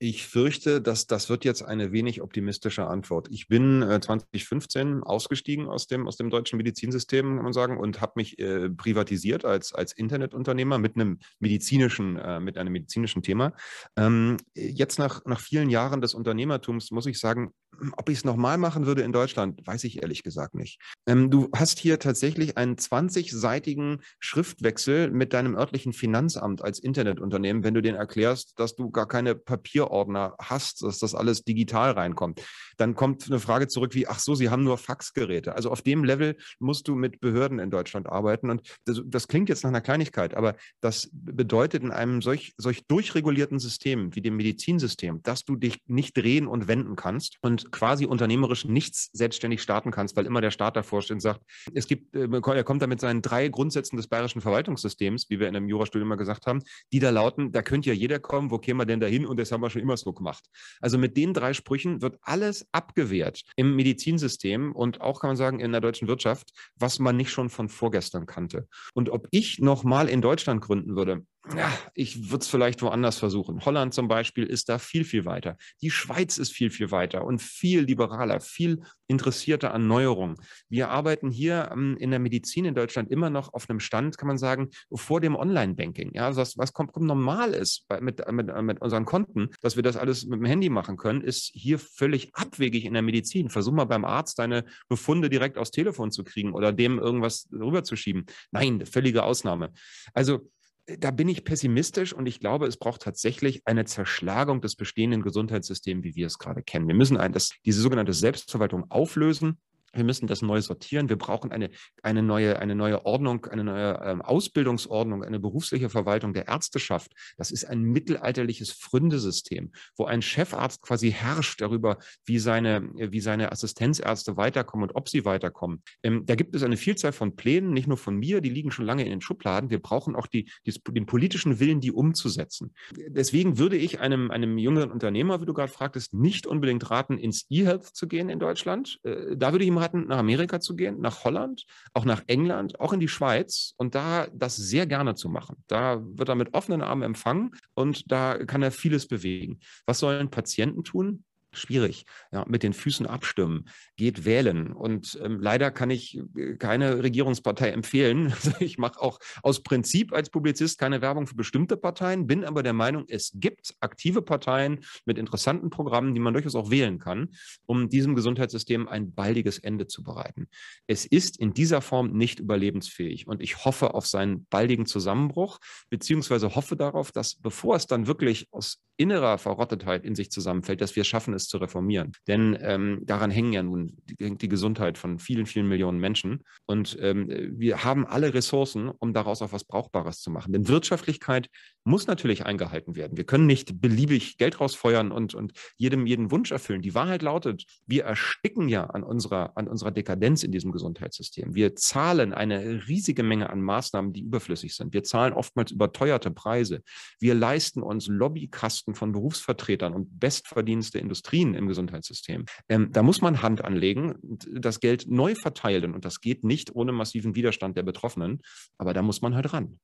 Ich 0.00 0.26
fürchte, 0.26 0.82
dass 0.82 1.06
das 1.06 1.30
wird 1.30 1.46
jetzt 1.46 1.62
eine 1.62 1.90
wenig 1.90 2.20
optimistische 2.20 2.86
Antwort. 2.86 3.28
Ich 3.30 3.48
bin 3.48 3.80
äh, 3.80 4.00
2015 4.00 5.02
ausgestiegen 5.02 5.66
aus 5.66 5.86
dem, 5.86 6.06
aus 6.06 6.16
dem 6.16 6.30
deutschen 6.30 6.56
Medizinsystem, 6.56 7.36
kann 7.36 7.44
man 7.44 7.52
sagen, 7.52 7.78
und 7.78 8.00
habe 8.00 8.12
mich 8.16 8.38
äh, 8.38 8.68
privatisiert 8.68 9.44
als, 9.44 9.72
als 9.72 9.92
Internetunternehmer 9.92 10.78
mit 10.78 10.96
einem 10.96 11.20
medizinischen, 11.38 12.18
äh, 12.18 12.38
mit 12.38 12.58
einem 12.58 12.72
medizinischen 12.72 13.22
Thema. 13.22 13.54
Ähm, 13.96 14.36
jetzt 14.54 14.98
nach, 14.98 15.24
nach 15.24 15.40
vielen 15.40 15.70
Jahren 15.70 16.00
des 16.02 16.12
Unternehmertums 16.12 16.90
muss 16.90 17.06
ich 17.06 17.18
sagen, 17.18 17.52
ob 17.96 18.08
ich 18.08 18.18
es 18.18 18.24
nochmal 18.24 18.58
machen 18.58 18.86
würde 18.86 19.02
in 19.02 19.12
Deutschland, 19.12 19.66
weiß 19.66 19.84
ich 19.84 20.02
ehrlich 20.02 20.22
gesagt 20.22 20.54
nicht. 20.54 20.80
Ähm, 21.06 21.30
du 21.30 21.48
hast 21.54 21.78
hier 21.78 21.98
tatsächlich 21.98 22.56
einen 22.56 22.76
20-seitigen 22.76 24.02
Schriftwechsel 24.18 25.10
mit 25.10 25.32
deinem 25.32 25.56
örtlichen 25.56 25.92
Finanzamt 25.92 26.62
als 26.62 26.78
Internetunternehmen, 26.78 27.64
wenn 27.64 27.74
du 27.74 27.82
denen 27.82 27.96
erklärst, 27.96 28.58
dass 28.58 28.74
du 28.74 28.90
gar 28.90 29.08
keine 29.08 29.34
Papierordner 29.34 30.34
hast, 30.40 30.82
dass 30.82 30.98
das 30.98 31.14
alles 31.14 31.44
digital 31.44 31.92
reinkommt. 31.92 32.42
Dann 32.76 32.94
kommt 32.94 33.26
eine 33.26 33.40
Frage 33.40 33.68
zurück 33.68 33.94
wie, 33.94 34.06
ach 34.06 34.18
so, 34.18 34.34
sie 34.34 34.50
haben 34.50 34.64
nur 34.64 34.78
Faxgeräte. 34.78 35.54
Also 35.54 35.70
auf 35.70 35.82
dem 35.82 36.04
Level 36.04 36.36
musst 36.58 36.88
du 36.88 36.94
mit 36.94 37.20
Behörden 37.20 37.58
in 37.58 37.70
Deutschland 37.70 38.08
arbeiten. 38.08 38.50
Und 38.50 38.62
das, 38.84 39.00
das 39.06 39.28
klingt 39.28 39.48
jetzt 39.48 39.62
nach 39.64 39.70
einer 39.70 39.80
Kleinigkeit, 39.80 40.34
aber 40.34 40.56
das 40.80 41.08
bedeutet 41.12 41.82
in 41.82 41.90
einem 41.90 42.22
solch, 42.22 42.54
solch 42.56 42.86
durchregulierten 42.86 43.58
System 43.58 44.14
wie 44.14 44.20
dem 44.20 44.36
Medizinsystem, 44.36 45.22
dass 45.22 45.44
du 45.44 45.56
dich 45.56 45.80
nicht 45.86 46.16
drehen 46.16 46.46
und 46.46 46.68
wenden 46.68 46.96
kannst 46.96 47.38
und 47.40 47.63
quasi 47.72 48.06
unternehmerisch 48.06 48.64
nichts 48.64 49.10
selbstständig 49.12 49.62
starten 49.62 49.90
kannst, 49.90 50.16
weil 50.16 50.26
immer 50.26 50.40
der 50.40 50.50
Staat 50.50 50.76
davor 50.76 51.02
steht 51.02 51.14
und 51.14 51.20
sagt, 51.20 51.42
es 51.72 51.86
gibt, 51.86 52.14
äh, 52.14 52.28
er 52.30 52.64
kommt 52.64 52.82
da 52.82 52.86
mit 52.86 53.00
seinen 53.00 53.22
drei 53.22 53.48
Grundsätzen 53.48 53.96
des 53.96 54.08
bayerischen 54.08 54.40
Verwaltungssystems, 54.40 55.30
wie 55.30 55.40
wir 55.40 55.48
in 55.48 55.56
einem 55.56 55.68
Jurastudium 55.68 56.08
mal 56.08 56.16
gesagt 56.16 56.46
haben, 56.46 56.62
die 56.92 56.98
da 56.98 57.10
lauten, 57.10 57.52
da 57.52 57.62
könnte 57.62 57.90
ja 57.90 57.94
jeder 57.94 58.18
kommen, 58.18 58.50
wo 58.50 58.58
kämen 58.58 58.80
wir 58.80 58.86
denn 58.86 59.00
da 59.00 59.06
hin 59.06 59.26
und 59.26 59.38
das 59.38 59.52
haben 59.52 59.62
wir 59.62 59.70
schon 59.70 59.82
immer 59.82 59.96
so 59.96 60.12
gemacht. 60.12 60.44
Also 60.80 60.98
mit 60.98 61.16
den 61.16 61.34
drei 61.34 61.52
Sprüchen 61.52 62.02
wird 62.02 62.18
alles 62.22 62.66
abgewehrt 62.72 63.42
im 63.56 63.76
Medizinsystem 63.76 64.72
und 64.72 65.00
auch 65.00 65.20
kann 65.20 65.30
man 65.30 65.36
sagen 65.36 65.60
in 65.60 65.72
der 65.72 65.80
deutschen 65.80 66.08
Wirtschaft, 66.08 66.50
was 66.76 66.98
man 66.98 67.16
nicht 67.16 67.30
schon 67.30 67.50
von 67.50 67.68
vorgestern 67.68 68.26
kannte. 68.26 68.68
Und 68.94 69.10
ob 69.10 69.28
ich 69.30 69.58
nochmal 69.58 70.08
in 70.08 70.20
Deutschland 70.20 70.60
gründen 70.60 70.96
würde, 70.96 71.24
ja, 71.54 71.70
ich 71.94 72.30
würde 72.30 72.42
es 72.42 72.48
vielleicht 72.48 72.80
woanders 72.80 73.18
versuchen. 73.18 73.64
Holland 73.64 73.92
zum 73.92 74.08
Beispiel 74.08 74.44
ist 74.44 74.70
da 74.70 74.78
viel, 74.78 75.04
viel 75.04 75.26
weiter. 75.26 75.58
Die 75.82 75.90
Schweiz 75.90 76.38
ist 76.38 76.52
viel, 76.52 76.70
viel 76.70 76.90
weiter 76.90 77.24
und 77.24 77.42
viel 77.42 77.80
liberaler, 77.80 78.40
viel 78.40 78.82
interessierter 79.08 79.74
an 79.74 79.86
Neuerungen. 79.86 80.36
Wir 80.70 80.88
arbeiten 80.88 81.30
hier 81.30 81.68
ähm, 81.70 81.96
in 81.98 82.10
der 82.10 82.18
Medizin 82.18 82.64
in 82.64 82.74
Deutschland 82.74 83.10
immer 83.10 83.28
noch 83.28 83.52
auf 83.52 83.68
einem 83.68 83.78
Stand, 83.78 84.16
kann 84.16 84.28
man 84.28 84.38
sagen, 84.38 84.70
vor 84.90 85.20
dem 85.20 85.36
Online-Banking. 85.36 86.12
Ja, 86.14 86.34
was, 86.34 86.56
was 86.56 86.72
normal 86.96 87.52
ist 87.52 87.86
mit, 88.00 88.26
mit, 88.32 88.62
mit 88.62 88.80
unseren 88.80 89.04
Konten, 89.04 89.50
dass 89.60 89.76
wir 89.76 89.82
das 89.82 89.98
alles 89.98 90.24
mit 90.24 90.40
dem 90.40 90.46
Handy 90.46 90.70
machen 90.70 90.96
können, 90.96 91.20
ist 91.20 91.50
hier 91.52 91.78
völlig 91.78 92.34
abwegig 92.34 92.86
in 92.86 92.94
der 92.94 93.02
Medizin. 93.02 93.50
Versuch 93.50 93.72
mal 93.72 93.84
beim 93.84 94.06
Arzt 94.06 94.38
deine 94.38 94.64
Befunde 94.88 95.28
direkt 95.28 95.58
aufs 95.58 95.72
Telefon 95.72 96.10
zu 96.10 96.24
kriegen 96.24 96.54
oder 96.54 96.72
dem 96.72 96.98
irgendwas 96.98 97.48
rüberzuschieben. 97.52 98.24
Nein, 98.50 98.86
völlige 98.86 99.24
Ausnahme. 99.24 99.72
Also 100.14 100.50
da 100.86 101.10
bin 101.10 101.28
ich 101.28 101.44
pessimistisch 101.44 102.12
und 102.12 102.26
ich 102.26 102.40
glaube, 102.40 102.66
es 102.66 102.76
braucht 102.76 103.02
tatsächlich 103.02 103.62
eine 103.66 103.84
Zerschlagung 103.84 104.60
des 104.60 104.76
bestehenden 104.76 105.22
Gesundheitssystems, 105.22 106.04
wie 106.04 106.14
wir 106.14 106.26
es 106.26 106.38
gerade 106.38 106.62
kennen. 106.62 106.88
Wir 106.88 106.94
müssen 106.94 107.16
ein, 107.16 107.32
das, 107.32 107.50
diese 107.64 107.80
sogenannte 107.80 108.12
Selbstverwaltung 108.12 108.90
auflösen 108.90 109.58
wir 109.94 110.04
müssen 110.04 110.26
das 110.26 110.42
neu 110.42 110.60
sortieren. 110.60 111.08
Wir 111.08 111.16
brauchen 111.16 111.52
eine, 111.52 111.70
eine, 112.02 112.22
neue, 112.22 112.58
eine 112.58 112.74
neue 112.74 113.04
Ordnung, 113.06 113.46
eine 113.46 113.64
neue 113.64 114.00
ähm, 114.04 114.22
Ausbildungsordnung, 114.22 115.24
eine 115.24 115.40
berufliche 115.40 115.88
Verwaltung 115.88 116.32
der 116.32 116.48
Ärzteschaft. 116.48 117.12
Das 117.36 117.50
ist 117.50 117.64
ein 117.64 117.82
mittelalterliches 117.82 118.72
Fründesystem, 118.72 119.72
wo 119.96 120.04
ein 120.04 120.22
Chefarzt 120.22 120.82
quasi 120.82 121.10
herrscht 121.12 121.60
darüber, 121.60 121.98
wie 122.24 122.38
seine, 122.38 122.90
wie 122.94 123.20
seine 123.20 123.52
Assistenzärzte 123.52 124.36
weiterkommen 124.36 124.88
und 124.88 124.96
ob 124.96 125.08
sie 125.08 125.24
weiterkommen. 125.24 125.82
Ähm, 126.02 126.26
da 126.26 126.34
gibt 126.34 126.54
es 126.54 126.62
eine 126.62 126.76
Vielzahl 126.76 127.12
von 127.12 127.36
Plänen, 127.36 127.72
nicht 127.72 127.86
nur 127.86 127.98
von 127.98 128.16
mir, 128.16 128.40
die 128.40 128.50
liegen 128.50 128.70
schon 128.70 128.86
lange 128.86 129.04
in 129.04 129.10
den 129.10 129.20
Schubladen. 129.20 129.70
Wir 129.70 129.80
brauchen 129.80 130.16
auch 130.16 130.26
die, 130.26 130.50
die, 130.66 130.72
den 130.90 131.06
politischen 131.06 131.60
Willen, 131.60 131.80
die 131.80 131.92
umzusetzen. 131.92 132.74
Deswegen 133.08 133.58
würde 133.58 133.76
ich 133.76 134.00
einem, 134.00 134.30
einem 134.30 134.58
jüngeren 134.58 134.90
Unternehmer, 134.90 135.40
wie 135.40 135.46
du 135.46 135.54
gerade 135.54 135.70
fragtest, 135.70 136.14
nicht 136.14 136.46
unbedingt 136.46 136.90
raten, 136.90 137.18
ins 137.18 137.46
E-Health 137.50 137.84
zu 137.84 138.08
gehen 138.08 138.28
in 138.28 138.38
Deutschland. 138.38 138.98
Äh, 139.02 139.36
da 139.36 139.52
würde 139.52 139.64
ich 139.64 139.68
ihm 139.68 139.78
hatten, 139.84 140.08
nach 140.08 140.18
Amerika 140.18 140.58
zu 140.58 140.74
gehen, 140.74 141.00
nach 141.00 141.24
Holland, 141.24 141.64
auch 141.92 142.04
nach 142.04 142.22
England, 142.26 142.80
auch 142.80 142.92
in 142.92 143.00
die 143.00 143.08
Schweiz 143.08 143.74
und 143.76 143.94
da 143.94 144.26
das 144.32 144.56
sehr 144.56 144.86
gerne 144.86 145.14
zu 145.14 145.28
machen. 145.28 145.62
Da 145.68 146.02
wird 146.02 146.28
er 146.28 146.34
mit 146.34 146.54
offenen 146.54 146.82
Armen 146.82 147.02
empfangen 147.02 147.52
und 147.74 148.10
da 148.10 148.44
kann 148.44 148.62
er 148.62 148.72
vieles 148.72 149.06
bewegen. 149.06 149.60
Was 149.86 150.00
sollen 150.00 150.30
Patienten 150.30 150.82
tun? 150.82 151.24
Schwierig. 151.54 152.06
Ja, 152.32 152.44
mit 152.48 152.62
den 152.62 152.72
Füßen 152.72 153.06
abstimmen, 153.06 153.68
geht 153.96 154.24
wählen. 154.24 154.72
Und 154.72 155.18
ähm, 155.22 155.40
leider 155.40 155.70
kann 155.70 155.90
ich 155.90 156.20
äh, 156.36 156.56
keine 156.56 157.02
Regierungspartei 157.02 157.70
empfehlen. 157.70 158.32
Also 158.44 158.52
ich 158.60 158.78
mache 158.78 159.00
auch 159.00 159.20
aus 159.42 159.62
Prinzip 159.62 160.12
als 160.12 160.28
Publizist 160.28 160.78
keine 160.78 161.00
Werbung 161.00 161.26
für 161.26 161.34
bestimmte 161.34 161.76
Parteien, 161.76 162.26
bin 162.26 162.44
aber 162.44 162.62
der 162.62 162.72
Meinung, 162.72 163.04
es 163.08 163.32
gibt 163.34 163.74
aktive 163.80 164.22
Parteien 164.22 164.84
mit 165.06 165.18
interessanten 165.18 165.70
Programmen, 165.70 166.14
die 166.14 166.20
man 166.20 166.34
durchaus 166.34 166.54
auch 166.56 166.70
wählen 166.70 166.98
kann, 166.98 167.30
um 167.64 167.88
diesem 167.88 168.14
Gesundheitssystem 168.14 168.88
ein 168.88 169.14
baldiges 169.14 169.58
Ende 169.58 169.86
zu 169.86 170.02
bereiten. 170.02 170.48
Es 170.86 171.06
ist 171.06 171.38
in 171.38 171.54
dieser 171.54 171.80
Form 171.80 172.12
nicht 172.12 172.40
überlebensfähig 172.40 173.26
und 173.26 173.40
ich 173.40 173.64
hoffe 173.64 173.94
auf 173.94 174.06
seinen 174.06 174.44
baldigen 174.46 174.84
Zusammenbruch, 174.84 175.58
beziehungsweise 175.88 176.54
hoffe 176.54 176.76
darauf, 176.76 177.12
dass 177.12 177.36
bevor 177.36 177.76
es 177.76 177.86
dann 177.86 178.06
wirklich 178.06 178.48
aus 178.50 178.82
innerer 178.96 179.38
Verrottetheit 179.38 180.04
in 180.04 180.14
sich 180.14 180.30
zusammenfällt, 180.30 180.80
dass 180.80 180.96
wir 180.96 181.04
schaffen, 181.04 181.34
es 181.34 181.43
zu 181.48 181.58
reformieren. 181.58 182.12
Denn 182.26 182.56
ähm, 182.60 183.00
daran 183.04 183.30
hängen 183.30 183.52
ja 183.52 183.62
nun 183.62 183.96
die, 184.04 184.36
die, 184.36 184.48
Gesundheit 184.48 184.98
von 184.98 185.18
vielen, 185.18 185.46
vielen 185.46 185.68
Millionen 185.68 185.98
Menschen. 185.98 186.44
Und 186.66 186.96
ähm, 187.00 187.28
wir 187.56 187.84
haben 187.84 188.06
alle 188.06 188.34
Ressourcen, 188.34 188.88
um 188.88 189.12
daraus 189.12 189.42
auch 189.42 189.52
was 189.52 189.64
Brauchbares 189.64 190.20
zu 190.20 190.30
machen. 190.30 190.52
Denn 190.52 190.68
Wirtschaftlichkeit 190.68 191.48
muss 191.84 192.06
natürlich 192.06 192.46
eingehalten 192.46 192.96
werden. 192.96 193.16
Wir 193.16 193.24
können 193.24 193.46
nicht 193.46 193.80
beliebig 193.80 194.38
Geld 194.38 194.60
rausfeuern 194.60 195.12
und, 195.12 195.34
und 195.34 195.52
jedem 195.76 196.06
jeden 196.06 196.30
Wunsch 196.30 196.50
erfüllen. 196.50 196.82
Die 196.82 196.94
Wahrheit 196.94 197.22
lautet, 197.22 197.64
wir 197.86 198.04
ersticken 198.04 198.68
ja 198.68 198.84
an 198.84 199.02
unserer, 199.02 199.56
an 199.56 199.68
unserer 199.68 199.90
Dekadenz 199.90 200.42
in 200.42 200.52
diesem 200.52 200.72
Gesundheitssystem. 200.72 201.54
Wir 201.54 201.76
zahlen 201.76 202.32
eine 202.32 202.86
riesige 202.88 203.22
Menge 203.22 203.50
an 203.50 203.60
Maßnahmen, 203.60 204.12
die 204.12 204.22
überflüssig 204.22 204.74
sind. 204.74 204.94
Wir 204.94 205.02
zahlen 205.02 205.34
oftmals 205.34 205.72
überteuerte 205.72 206.30
Preise. 206.30 206.82
Wir 207.20 207.34
leisten 207.34 207.82
uns 207.82 208.06
Lobbykasten 208.06 208.94
von 208.94 209.12
Berufsvertretern 209.12 209.92
und 209.92 210.18
bestverdienste 210.18 210.98
Industrien 211.34 211.54
im 211.54 211.68
Gesundheitssystem. 211.68 212.46
Ähm, 212.68 212.92
da 212.92 213.02
muss 213.02 213.20
man 213.20 213.42
Hand 213.42 213.64
anlegen, 213.64 214.14
das 214.22 214.80
Geld 214.80 215.06
neu 215.08 215.34
verteilen 215.34 215.94
und 215.94 216.04
das 216.04 216.20
geht 216.20 216.44
nicht 216.44 216.74
ohne 216.74 216.92
massiven 216.92 217.34
Widerstand 217.34 217.76
der 217.76 217.82
Betroffenen. 217.82 218.40
Aber 218.78 218.94
da 218.94 219.02
muss 219.02 219.20
man 219.22 219.34
halt 219.34 219.52
ran. 219.52 219.78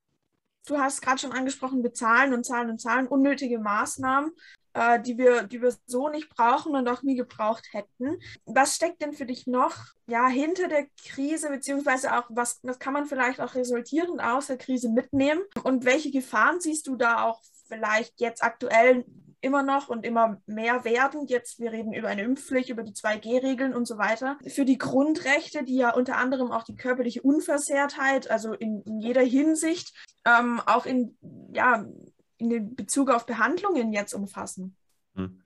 Du 0.67 0.79
hast 0.79 1.01
gerade 1.01 1.19
schon 1.19 1.33
angesprochen, 1.33 1.83
bezahlen 1.83 2.35
und 2.35 2.45
zahlen 2.45 2.71
und 2.71 2.81
zahlen, 2.81 3.09
unnötige 3.09 3.59
Maßnahmen, 3.59 4.31
äh, 4.75 5.01
die, 5.01 5.17
wir, 5.17 5.45
die 5.45 5.63
wir 5.63 5.75
so 5.87 6.11
nicht 6.11 6.29
brauchen 6.29 6.75
und 6.75 6.87
auch 6.87 7.03
nie 7.03 7.17
gebraucht 7.17 7.67
hätten. 7.73 8.19
Was 8.45 8.77
steckt 8.77 9.01
denn 9.01 9.15
für 9.15 9.25
dich 9.25 9.47
noch 9.47 9.75
ja, 10.07 10.29
hinter 10.29 10.69
der 10.69 10.87
Krise, 11.07 11.49
beziehungsweise 11.49 12.17
auch, 12.17 12.25
was, 12.29 12.61
was 12.63 12.79
kann 12.79 12.93
man 12.93 13.07
vielleicht 13.07 13.41
auch 13.41 13.55
resultierend 13.55 14.23
aus 14.23 14.49
der 14.49 14.59
Krise 14.59 14.91
mitnehmen? 14.91 15.41
Und 15.65 15.87
welche 15.87 16.11
Gefahren 16.11 16.61
siehst 16.61 16.87
du 16.87 16.95
da 16.95 17.25
auch 17.25 17.41
vielleicht 17.71 18.21
jetzt 18.21 18.43
aktuell 18.43 19.05
immer 19.41 19.63
noch 19.63 19.89
und 19.89 20.05
immer 20.05 20.41
mehr 20.47 20.85
werden. 20.85 21.27
Jetzt, 21.27 21.61
wir 21.61 21.73
reden 21.73 21.93
über 21.93 22.09
eine 22.09 22.23
Impfpflicht, 22.23 22.69
über 22.69 22.83
die 22.83 22.93
2G-Regeln 22.93 23.75
und 23.75 23.87
so 23.87 23.99
weiter. 23.99 24.39
Für 24.47 24.65
die 24.65 24.79
Grundrechte, 24.79 25.65
die 25.65 25.77
ja 25.77 25.95
unter 25.95 26.17
anderem 26.17 26.53
auch 26.53 26.65
die 26.65 26.77
körperliche 26.77 27.23
Unversehrtheit, 27.23 28.31
also 28.31 28.53
in, 28.53 28.83
in 28.83 29.01
jeder 29.01 29.23
Hinsicht, 29.23 29.95
ähm, 30.27 30.61
auch 30.67 30.87
in, 30.87 31.17
ja, 31.53 31.87
in 32.39 32.75
Bezug 32.75 33.11
auf 33.11 33.27
Behandlungen 33.27 33.93
jetzt 33.93 34.15
umfassen. 34.15 34.77
Hm. 35.15 35.41